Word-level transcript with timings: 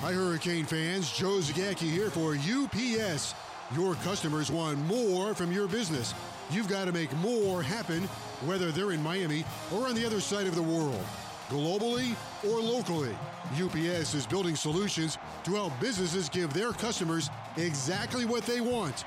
Hi, 0.00 0.12
Hurricane 0.12 0.66
fans. 0.66 1.10
Joe 1.10 1.38
Zagacki 1.38 1.90
here 1.90 2.10
for 2.10 2.34
UPS. 2.34 3.34
Your 3.74 3.94
customers 3.96 4.52
want 4.52 4.78
more 4.80 5.34
from 5.34 5.50
your 5.50 5.66
business. 5.66 6.12
You've 6.50 6.68
got 6.68 6.84
to 6.84 6.92
make 6.92 7.10
more 7.16 7.62
happen, 7.62 8.02
whether 8.44 8.70
they're 8.70 8.92
in 8.92 9.02
Miami 9.02 9.46
or 9.74 9.88
on 9.88 9.94
the 9.94 10.04
other 10.04 10.20
side 10.20 10.46
of 10.46 10.54
the 10.54 10.62
world, 10.62 11.02
globally 11.48 12.14
or 12.44 12.60
locally. 12.60 13.16
UPS 13.58 14.12
is 14.12 14.26
building 14.26 14.54
solutions 14.54 15.16
to 15.44 15.54
help 15.54 15.72
businesses 15.80 16.28
give 16.28 16.52
their 16.52 16.72
customers 16.72 17.30
exactly 17.56 18.26
what 18.26 18.44
they 18.44 18.60
want 18.60 19.06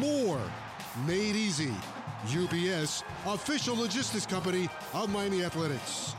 more 0.00 0.40
made 1.06 1.36
easy. 1.36 1.72
UPS, 2.36 3.04
official 3.24 3.76
logistics 3.76 4.26
company 4.26 4.68
of 4.94 5.10
Miami 5.10 5.44
Athletics. 5.44 6.16